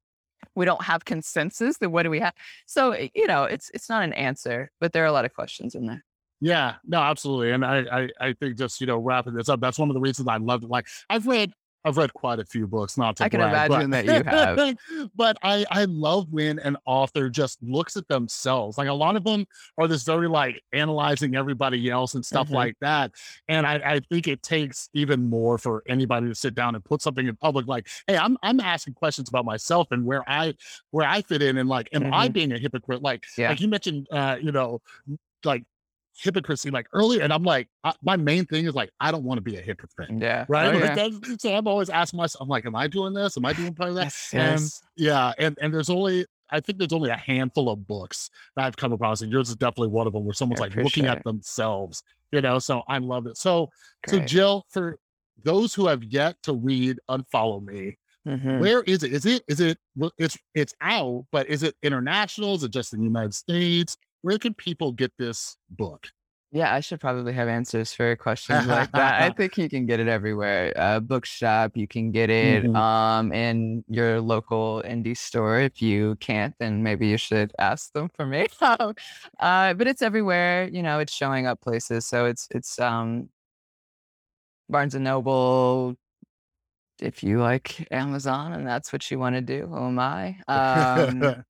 we 0.54 0.64
don't 0.64 0.82
have 0.84 1.04
consensus. 1.04 1.78
Then 1.78 1.90
what 1.90 2.04
do 2.04 2.10
we 2.10 2.20
have? 2.20 2.34
So 2.66 2.96
you 3.14 3.26
know, 3.26 3.44
it's 3.44 3.70
it's 3.74 3.88
not 3.88 4.04
an 4.04 4.12
answer, 4.12 4.70
but 4.80 4.92
there 4.92 5.02
are 5.02 5.06
a 5.08 5.12
lot 5.12 5.24
of 5.24 5.34
questions 5.34 5.74
in 5.74 5.86
there. 5.86 6.04
Yeah, 6.40 6.76
no, 6.86 7.00
absolutely. 7.00 7.50
And 7.50 7.64
I, 7.64 7.80
I, 7.80 8.08
I 8.18 8.32
think 8.32 8.56
just, 8.56 8.80
you 8.80 8.86
know, 8.86 8.96
wrapping 8.96 9.34
this 9.34 9.50
up, 9.50 9.60
that's 9.60 9.78
one 9.78 9.90
of 9.90 9.94
the 9.94 10.00
reasons 10.00 10.26
I 10.26 10.38
loved 10.38 10.64
it. 10.64 10.70
Like 10.70 10.86
I've 11.10 11.26
read, 11.26 11.52
I've 11.84 11.96
read 11.96 12.12
quite 12.12 12.38
a 12.38 12.44
few 12.44 12.66
books, 12.66 12.98
not 12.98 13.16
to 13.16 13.24
I 13.24 13.28
can 13.30 13.40
brag, 13.40 13.70
imagine 13.70 13.90
that 13.90 14.04
you 14.04 14.22
have. 14.24 15.10
but 15.14 15.38
I, 15.42 15.64
I 15.70 15.84
love 15.86 16.28
when 16.30 16.58
an 16.58 16.76
author 16.84 17.30
just 17.30 17.62
looks 17.62 17.96
at 17.96 18.06
themselves. 18.08 18.76
Like 18.76 18.88
a 18.88 18.92
lot 18.92 19.16
of 19.16 19.24
them 19.24 19.46
are 19.78 19.88
this 19.88 20.02
very 20.02 20.28
like 20.28 20.62
analyzing 20.72 21.34
everybody 21.36 21.88
else 21.90 22.14
and 22.14 22.24
stuff 22.24 22.48
Mhm. 22.48 22.54
like 22.54 22.76
that. 22.82 23.12
And 23.48 23.66
I, 23.66 23.74
I 23.76 24.00
think 24.00 24.28
it 24.28 24.42
takes 24.42 24.90
even 24.92 25.28
more 25.30 25.56
for 25.56 25.82
anybody 25.88 26.28
to 26.28 26.34
sit 26.34 26.54
down 26.54 26.74
and 26.74 26.84
put 26.84 27.00
something 27.00 27.26
in 27.26 27.36
public 27.36 27.66
like, 27.66 27.88
hey, 28.06 28.16
I'm 28.18 28.36
I'm 28.42 28.60
asking 28.60 28.94
questions 28.94 29.28
about 29.30 29.44
myself 29.46 29.88
and 29.90 30.04
where 30.04 30.22
I 30.28 30.54
where 30.90 31.06
I 31.06 31.22
fit 31.22 31.40
in 31.40 31.56
and 31.56 31.68
like, 31.68 31.88
am 31.92 32.12
I 32.12 32.28
being 32.28 32.52
a 32.52 32.58
hypocrite? 32.58 33.02
Like 33.02 33.22
Mm-hmm. 33.22 33.40
Yeah. 33.40 33.48
like 33.50 33.60
you 33.60 33.68
mentioned 33.68 34.06
uh, 34.10 34.36
you 34.40 34.52
know, 34.52 34.80
like 35.44 35.64
hypocrisy 36.22 36.70
like 36.70 36.86
earlier 36.92 37.22
and 37.22 37.32
i'm 37.32 37.42
like 37.42 37.68
I, 37.84 37.92
my 38.02 38.16
main 38.16 38.44
thing 38.44 38.66
is 38.66 38.74
like 38.74 38.90
i 39.00 39.10
don't 39.10 39.24
want 39.24 39.38
to 39.38 39.42
be 39.42 39.56
a 39.56 39.60
hypocrite 39.60 40.10
Yeah. 40.16 40.44
right? 40.48 40.74
Oh, 40.74 40.78
Like, 40.78 40.96
yeah. 40.96 41.34
so 41.38 41.54
i'm 41.54 41.66
always 41.66 41.88
asking 41.90 42.18
myself 42.18 42.42
i'm 42.42 42.48
like 42.48 42.66
am 42.66 42.76
i 42.76 42.86
doing 42.86 43.14
this? 43.14 43.36
Am 43.36 43.44
i 43.44 43.52
doing 43.52 43.74
part 43.74 43.90
of 43.90 43.94
that? 43.96 44.04
Yes, 44.04 44.30
and 44.32 44.60
yes. 44.60 44.82
yeah 44.96 45.32
and 45.38 45.56
and 45.62 45.72
there's 45.72 45.90
only 45.90 46.26
i 46.50 46.60
think 46.60 46.78
there's 46.78 46.92
only 46.92 47.10
a 47.10 47.16
handful 47.16 47.68
of 47.70 47.86
books 47.86 48.30
that 48.56 48.64
i've 48.66 48.76
come 48.76 48.92
across 48.92 49.22
and 49.22 49.32
yours 49.32 49.48
is 49.48 49.56
definitely 49.56 49.88
one 49.88 50.06
of 50.06 50.12
them 50.12 50.24
where 50.24 50.34
someone's 50.34 50.60
like 50.60 50.74
looking 50.76 51.06
at 51.06 51.22
themselves 51.24 52.02
you 52.32 52.40
know 52.40 52.58
so 52.58 52.82
i 52.88 52.98
love 52.98 53.26
it. 53.26 53.36
So 53.36 53.70
so 54.06 54.18
jill 54.20 54.64
for 54.68 54.98
those 55.42 55.72
who 55.74 55.86
have 55.86 56.04
yet 56.04 56.36
to 56.42 56.52
read 56.52 56.98
unfollow 57.08 57.64
me 57.64 57.96
Mhm. 58.28 58.58
where 58.60 58.82
is 58.82 59.02
it? 59.02 59.14
Is 59.14 59.24
it 59.24 59.42
is 59.48 59.60
it 59.60 59.78
it's 60.18 60.36
it's 60.54 60.74
out 60.82 61.24
but 61.32 61.48
is 61.48 61.62
it 61.62 61.74
international? 61.82 62.54
Is 62.54 62.62
it 62.62 62.70
just 62.70 62.92
in 62.92 62.98
the 62.98 63.06
united 63.06 63.32
states 63.32 63.96
where 64.22 64.38
can 64.38 64.54
people 64.54 64.92
get 64.92 65.12
this 65.18 65.56
book 65.70 66.08
Yeah, 66.52 66.74
I 66.74 66.80
should 66.80 67.00
probably 67.00 67.32
have 67.32 67.46
answers 67.48 67.92
for 67.94 68.16
questions 68.16 68.66
like 68.66 68.90
that. 68.92 69.22
I 69.22 69.30
think 69.36 69.56
you 69.56 69.68
can 69.68 69.86
get 69.86 70.00
it 70.00 70.08
everywhere. 70.08 70.72
Uh, 70.74 70.98
bookshop, 70.98 71.76
you 71.76 71.86
can 71.86 72.10
get 72.10 72.28
it 72.28 72.64
Mhm. 72.64 72.74
um, 72.74 73.32
in 73.32 73.84
your 73.88 74.20
local 74.20 74.82
indie 74.84 75.16
store. 75.16 75.60
If 75.60 75.80
you 75.80 76.16
can't, 76.16 76.52
then 76.58 76.82
maybe 76.82 77.06
you 77.06 77.18
should 77.18 77.52
ask 77.60 77.92
them 77.92 78.08
for 78.16 78.26
me. 78.26 78.48
Um, 78.60 78.94
uh, 79.40 79.74
but 79.74 79.86
it's 79.86 80.02
everywhere. 80.02 80.68
You 80.72 80.82
know, 80.82 80.98
it's 80.98 81.12
showing 81.14 81.46
up 81.46 81.60
places. 81.60 82.04
So 82.06 82.26
it's 82.26 82.48
it's 82.50 82.80
um, 82.80 83.30
Barnes 84.68 84.94
and 84.94 85.04
Noble. 85.04 85.96
If 87.00 87.22
you 87.22 87.40
like 87.40 87.86
Amazon 87.90 88.52
and 88.52 88.66
that's 88.66 88.92
what 88.92 89.10
you 89.10 89.18
want 89.18 89.34
to 89.36 89.40
do, 89.40 89.66
who 89.66 89.86
am 89.86 89.98
I? 89.98 90.38
Um, 90.48 91.44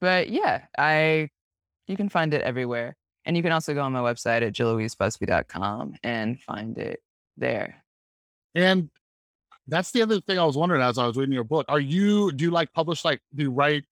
but 0.00 0.28
yeah, 0.30 0.66
I 0.78 1.30
you 1.92 1.96
can 1.96 2.08
find 2.08 2.34
it 2.34 2.42
everywhere. 2.42 2.96
And 3.24 3.36
you 3.36 3.42
can 3.42 3.52
also 3.52 3.72
go 3.72 3.82
on 3.82 3.92
my 3.92 4.00
website 4.00 4.42
at 4.42 4.52
jilllouisebusby.com 4.52 5.94
and 6.02 6.40
find 6.40 6.76
it 6.78 7.00
there. 7.36 7.84
And 8.54 8.90
that's 9.68 9.92
the 9.92 10.02
other 10.02 10.20
thing 10.20 10.38
I 10.38 10.44
was 10.44 10.56
wondering 10.56 10.82
as 10.82 10.98
I 10.98 11.06
was 11.06 11.16
reading 11.16 11.34
your 11.34 11.44
book. 11.44 11.66
Are 11.68 11.78
you 11.78 12.32
do 12.32 12.44
you 12.44 12.50
like 12.50 12.72
publish 12.72 13.04
like 13.04 13.20
do 13.34 13.44
you 13.44 13.50
write 13.50 13.84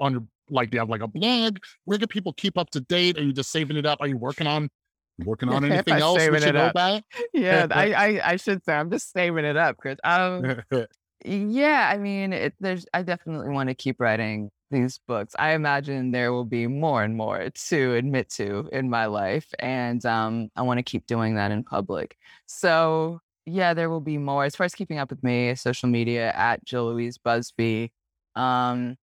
on 0.00 0.12
your 0.12 0.22
like 0.48 0.70
do 0.70 0.76
you 0.76 0.78
have 0.78 0.88
like 0.88 1.02
a 1.02 1.08
blog? 1.08 1.58
Where 1.84 1.98
can 1.98 2.08
people 2.08 2.32
keep 2.32 2.56
up 2.56 2.70
to 2.70 2.80
date? 2.80 3.18
Are 3.18 3.22
you 3.22 3.32
just 3.32 3.50
saving 3.50 3.76
it 3.76 3.84
up? 3.84 3.98
Are 4.00 4.06
you 4.06 4.16
working 4.16 4.46
on 4.46 4.70
working 5.24 5.50
on 5.50 5.64
anything 5.70 5.94
else 5.94 6.18
we 6.18 6.38
should 6.38 6.48
it 6.48 6.54
know 6.54 6.64
up. 6.64 6.70
about? 6.70 7.02
Yeah, 7.34 7.66
I, 7.70 7.92
I 7.92 8.30
I 8.32 8.36
should 8.36 8.64
say 8.64 8.72
I'm 8.72 8.90
just 8.90 9.12
saving 9.12 9.44
it 9.44 9.58
up, 9.58 9.76
Chris. 9.76 9.98
Um, 10.04 10.62
yeah, 11.24 11.90
I 11.92 11.98
mean, 11.98 12.32
it, 12.32 12.54
there's 12.60 12.86
I 12.94 13.02
definitely 13.02 13.50
want 13.50 13.68
to 13.68 13.74
keep 13.74 14.00
writing 14.00 14.50
these 14.70 14.98
books. 15.06 15.34
I 15.38 15.52
imagine 15.52 16.10
there 16.10 16.32
will 16.32 16.44
be 16.44 16.66
more 16.66 17.02
and 17.02 17.16
more 17.16 17.50
to 17.50 17.94
admit 17.94 18.30
to 18.30 18.68
in 18.72 18.90
my 18.90 19.06
life, 19.06 19.46
and 19.58 20.04
um, 20.06 20.50
I 20.56 20.62
want 20.62 20.78
to 20.78 20.82
keep 20.82 21.06
doing 21.06 21.34
that 21.36 21.50
in 21.50 21.64
public. 21.64 22.16
So 22.46 23.20
yeah, 23.46 23.74
there 23.74 23.90
will 23.90 24.00
be 24.00 24.18
more. 24.18 24.44
As 24.44 24.56
far 24.56 24.64
as 24.64 24.74
keeping 24.74 24.98
up 24.98 25.10
with 25.10 25.22
me, 25.22 25.54
social 25.54 25.88
media 25.88 26.32
at 26.32 26.64
Jill 26.64 26.86
Louise 26.86 27.18
Busby. 27.18 27.92
Um, 28.36 28.96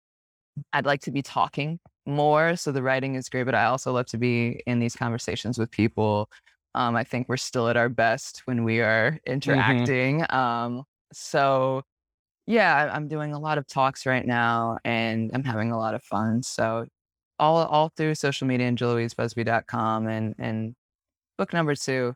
I'd 0.72 0.86
like 0.86 1.02
to 1.02 1.11
be 1.11 1.22
talking 1.22 1.78
more, 2.06 2.56
so 2.56 2.72
the 2.72 2.82
writing 2.82 3.14
is 3.14 3.28
great, 3.28 3.44
but 3.44 3.54
I 3.54 3.66
also 3.66 3.92
love 3.92 4.06
to 4.06 4.18
be 4.18 4.62
in 4.66 4.78
these 4.78 4.96
conversations 4.96 5.59
with 5.59 5.70
people. 5.70 6.30
Um, 6.74 6.96
I 6.96 7.04
think 7.04 7.28
we're 7.28 7.36
still 7.36 7.68
at 7.68 7.76
our 7.76 7.88
best 7.88 8.42
when 8.44 8.64
we 8.64 8.80
are 8.80 9.18
interacting. 9.26 10.24
Um, 10.30 10.84
so 11.12 11.82
yeah, 12.49 12.90
I'm 12.94 13.09
doing 13.09 13.34
a 13.34 13.38
lot 13.38 13.59
of 13.59 13.66
talks 13.66 14.07
right 14.07 14.26
now 14.26 14.78
and 14.84 15.30
I'm 15.34 15.44
having 15.44 15.70
a 15.70 15.78
lot 15.78 15.94
of 15.94 16.03
fun. 16.03 16.42
So 16.42 16.86
all 17.38 17.59
all 17.66 17.90
through 17.96 18.14
social 18.16 18.46
media 18.49 18.66
and 18.68 18.78
jilllouisebusby.com 18.78 20.09
and 20.09 20.34
and 20.38 20.74
book 21.38 21.53
number 21.53 21.74
two, 21.76 22.14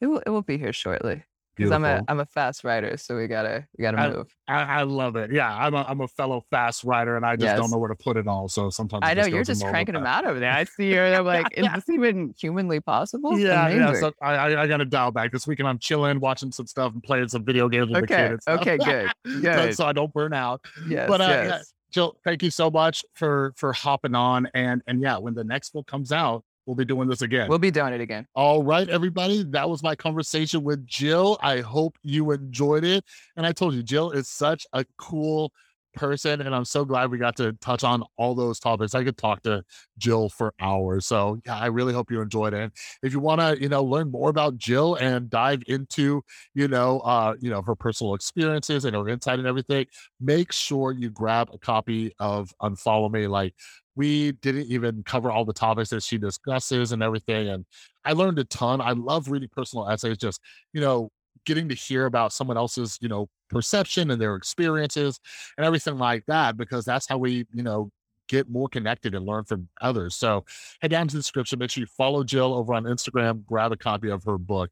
it 0.00 0.06
will 0.06 0.20
it 0.26 0.30
will 0.30 0.42
be 0.42 0.58
here 0.58 0.72
shortly. 0.72 1.24
Because 1.56 1.72
I'm 1.72 1.84
a. 1.84 2.02
I'm 2.08 2.20
a 2.20 2.26
fast 2.26 2.64
writer, 2.64 2.96
so 2.96 3.16
we 3.16 3.26
gotta 3.26 3.66
we 3.76 3.82
gotta 3.82 4.10
move. 4.10 4.34
I, 4.48 4.62
I 4.62 4.82
love 4.82 5.16
it. 5.16 5.32
Yeah, 5.32 5.54
I'm 5.54 5.74
a 5.74 5.84
I'm 5.88 6.00
a 6.00 6.08
fellow 6.08 6.44
fast 6.50 6.84
writer 6.84 7.16
and 7.16 7.24
I 7.24 7.36
just 7.36 7.56
don't 7.56 7.70
know 7.70 7.78
where 7.78 7.88
to 7.88 7.94
put 7.94 8.16
it 8.16 8.26
all. 8.26 8.48
So 8.48 8.70
sometimes 8.70 9.02
I 9.04 9.14
know 9.14 9.22
just 9.22 9.30
you're 9.30 9.44
just 9.44 9.64
cranking 9.64 9.94
them 9.94 10.06
out 10.06 10.26
over 10.26 10.40
there. 10.40 10.52
I 10.52 10.64
see 10.64 10.90
you're 10.94 11.14
I'm 11.14 11.24
like, 11.24 11.46
is 11.56 11.66
this 11.72 11.88
even 11.88 12.34
humanly 12.38 12.80
possible? 12.80 13.38
Yeah, 13.38 13.68
yeah. 13.68 13.92
So 13.94 14.12
I, 14.20 14.34
I 14.34 14.62
I 14.62 14.66
gotta 14.66 14.84
dial 14.84 15.10
back 15.10 15.32
this 15.32 15.46
weekend. 15.46 15.68
I'm 15.68 15.78
chilling, 15.78 16.20
watching 16.20 16.52
some 16.52 16.66
stuff, 16.66 16.92
and 16.92 17.02
playing 17.02 17.28
some 17.28 17.44
video 17.44 17.68
games 17.68 17.90
with 17.90 18.02
the 18.02 18.06
kid. 18.06 18.40
Okay, 18.48 18.74
okay, 18.74 19.08
good, 19.24 19.42
good. 19.42 19.74
so 19.74 19.86
I 19.86 19.92
don't 19.92 20.12
burn 20.12 20.32
out. 20.32 20.60
yes, 20.88 21.08
but, 21.08 21.20
uh, 21.20 21.24
yeah, 21.24 21.44
yes. 21.44 21.72
Jill, 21.90 22.16
thank 22.24 22.42
you 22.42 22.50
so 22.50 22.70
much 22.70 23.04
for 23.14 23.52
for 23.56 23.72
hopping 23.72 24.14
on. 24.14 24.48
And 24.54 24.82
and 24.86 25.00
yeah, 25.00 25.18
when 25.18 25.34
the 25.34 25.44
next 25.44 25.70
book 25.72 25.86
comes 25.86 26.10
out, 26.10 26.44
we'll 26.66 26.76
be 26.76 26.84
doing 26.84 27.08
this 27.08 27.22
again. 27.22 27.48
We'll 27.48 27.58
be 27.58 27.70
doing 27.70 27.92
it 27.92 28.00
again. 28.00 28.26
All 28.34 28.62
right, 28.62 28.88
everybody. 28.88 29.42
That 29.44 29.68
was 29.68 29.82
my 29.82 29.94
conversation 29.94 30.62
with 30.62 30.86
Jill. 30.86 31.38
I 31.42 31.60
hope 31.60 31.98
you 32.02 32.30
enjoyed 32.32 32.84
it. 32.84 33.04
And 33.36 33.46
I 33.46 33.52
told 33.52 33.74
you, 33.74 33.82
Jill 33.82 34.10
is 34.10 34.28
such 34.28 34.66
a 34.72 34.84
cool 34.96 35.52
person. 35.94 36.40
And 36.40 36.54
I'm 36.54 36.64
so 36.64 36.84
glad 36.84 37.10
we 37.10 37.18
got 37.18 37.36
to 37.36 37.52
touch 37.54 37.84
on 37.84 38.02
all 38.16 38.34
those 38.34 38.58
topics. 38.58 38.94
I 38.94 39.04
could 39.04 39.16
talk 39.16 39.42
to 39.42 39.62
Jill 39.98 40.28
for 40.28 40.52
hours. 40.60 41.06
So 41.06 41.38
yeah, 41.46 41.58
I 41.58 41.66
really 41.66 41.92
hope 41.92 42.10
you 42.10 42.20
enjoyed 42.20 42.54
it. 42.54 42.72
If 43.02 43.12
you 43.12 43.20
want 43.20 43.40
to, 43.40 43.60
you 43.60 43.68
know, 43.68 43.82
learn 43.82 44.10
more 44.10 44.30
about 44.30 44.56
Jill 44.58 44.96
and 44.96 45.30
dive 45.30 45.62
into, 45.66 46.22
you 46.54 46.68
know, 46.68 47.00
uh, 47.00 47.34
you 47.40 47.50
know, 47.50 47.62
her 47.62 47.74
personal 47.74 48.14
experiences 48.14 48.84
and 48.84 48.94
her 48.94 49.08
insight 49.08 49.38
and 49.38 49.48
everything, 49.48 49.86
make 50.20 50.52
sure 50.52 50.92
you 50.92 51.10
grab 51.10 51.48
a 51.52 51.58
copy 51.58 52.12
of 52.18 52.52
Unfollow 52.62 53.10
Me. 53.10 53.26
Like 53.26 53.54
we 53.96 54.32
didn't 54.32 54.66
even 54.66 55.02
cover 55.04 55.30
all 55.30 55.44
the 55.44 55.52
topics 55.52 55.90
that 55.90 56.02
she 56.02 56.18
discusses 56.18 56.92
and 56.92 57.02
everything. 57.02 57.48
And 57.48 57.64
I 58.04 58.12
learned 58.12 58.38
a 58.38 58.44
ton. 58.44 58.80
I 58.80 58.92
love 58.92 59.30
reading 59.30 59.48
personal 59.52 59.88
essays, 59.88 60.18
just, 60.18 60.40
you 60.72 60.80
know, 60.80 61.10
getting 61.46 61.68
to 61.68 61.74
hear 61.74 62.06
about 62.06 62.32
someone 62.32 62.56
else's, 62.56 62.98
you 63.00 63.08
know, 63.08 63.28
perception 63.54 64.10
and 64.10 64.20
their 64.20 64.36
experiences 64.36 65.18
and 65.56 65.64
everything 65.64 65.96
like 65.96 66.24
that, 66.26 66.56
because 66.56 66.84
that's 66.84 67.06
how 67.06 67.16
we, 67.16 67.46
you 67.52 67.62
know, 67.62 67.90
get 68.28 68.48
more 68.48 68.68
connected 68.68 69.14
and 69.14 69.26
learn 69.26 69.44
from 69.44 69.68
others. 69.80 70.16
So 70.16 70.44
head 70.80 70.90
down 70.90 71.08
to 71.08 71.14
the 71.14 71.20
description. 71.20 71.58
Make 71.58 71.70
sure 71.70 71.82
you 71.82 71.86
follow 71.86 72.24
Jill 72.24 72.54
over 72.54 72.74
on 72.74 72.84
Instagram, 72.84 73.44
grab 73.44 73.72
a 73.72 73.76
copy 73.76 74.10
of 74.10 74.24
her 74.24 74.38
book. 74.38 74.70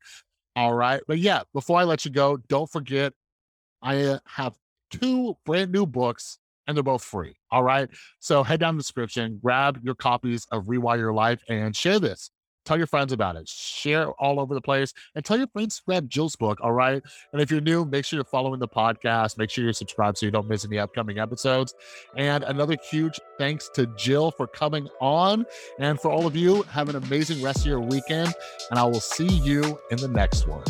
All 0.57 0.75
right. 0.75 1.01
But 1.07 1.19
yeah, 1.19 1.43
before 1.53 1.79
I 1.79 1.85
let 1.85 2.05
you 2.05 2.11
go, 2.11 2.37
don't 2.49 2.71
forget 2.71 3.13
I 3.83 4.19
have 4.27 4.55
two 4.91 5.37
brand 5.45 5.73
new 5.73 5.87
books 5.87 6.39
and 6.67 6.77
they're 6.77 6.85
both 6.85 7.03
free. 7.03 7.37
All 7.51 7.63
right. 7.63 7.89
So 8.21 8.43
head 8.43 8.61
down 8.61 8.77
the 8.77 8.83
description, 8.83 9.39
grab 9.43 9.81
your 9.83 9.95
copies 9.95 10.47
of 10.53 10.65
Rewire 10.65 10.99
Your 10.99 11.15
Life 11.15 11.43
and 11.49 11.75
share 11.75 11.99
this 11.99 12.31
tell 12.65 12.77
your 12.77 12.87
friends 12.87 13.13
about 13.13 13.37
it, 13.37 13.49
share 13.49 14.11
all 14.13 14.41
over 14.41 14.55
the 14.55 14.61
place, 14.61 14.93
and 15.15 15.25
tell 15.25 15.37
your 15.37 15.47
friends 15.49 15.77
to 15.77 15.83
grab 15.87 16.09
Jill's 16.09 16.37
book. 16.37 16.59
All 16.63 16.73
right. 16.73 17.03
And 17.33 17.43
if 17.43 17.51
you're 17.51 17.61
new, 17.61 17.85
make 17.85 18.05
sure 18.05 18.17
you're 18.17 18.25
following 18.25 18.61
the 18.61 18.69
podcast. 18.69 19.39
Make 19.39 19.51
sure 19.51 19.65
you're 19.65 19.73
subscribed 19.73 20.19
so 20.19 20.27
you 20.27 20.33
don't 20.33 20.49
miss 20.49 20.65
any 20.65 20.79
upcoming 20.79 21.19
episodes. 21.19 21.75
And 22.17 22.45
another 22.45 22.77
huge 22.91 23.19
thanks 23.39 23.69
to 23.75 23.87
Jill 23.97 24.31
for 24.31 24.47
coming 24.47 24.89
on. 25.01 25.45
And 25.79 26.01
for 26.01 26.11
all 26.11 26.27
of 26.27 26.37
you, 26.37 26.63
have 26.65 26.89
an 26.89 26.97
amazing 26.97 27.43
rest 27.43 27.61
of 27.61 27.67
your 27.67 27.81
weekend. 27.81 28.33
And 28.71 28.79
I 28.79 28.85
will 28.85 29.01
see 29.01 29.29
you 29.29 29.79
in 29.91 29.99
the 29.99 30.09
next 30.09 30.47
one. 30.47 30.65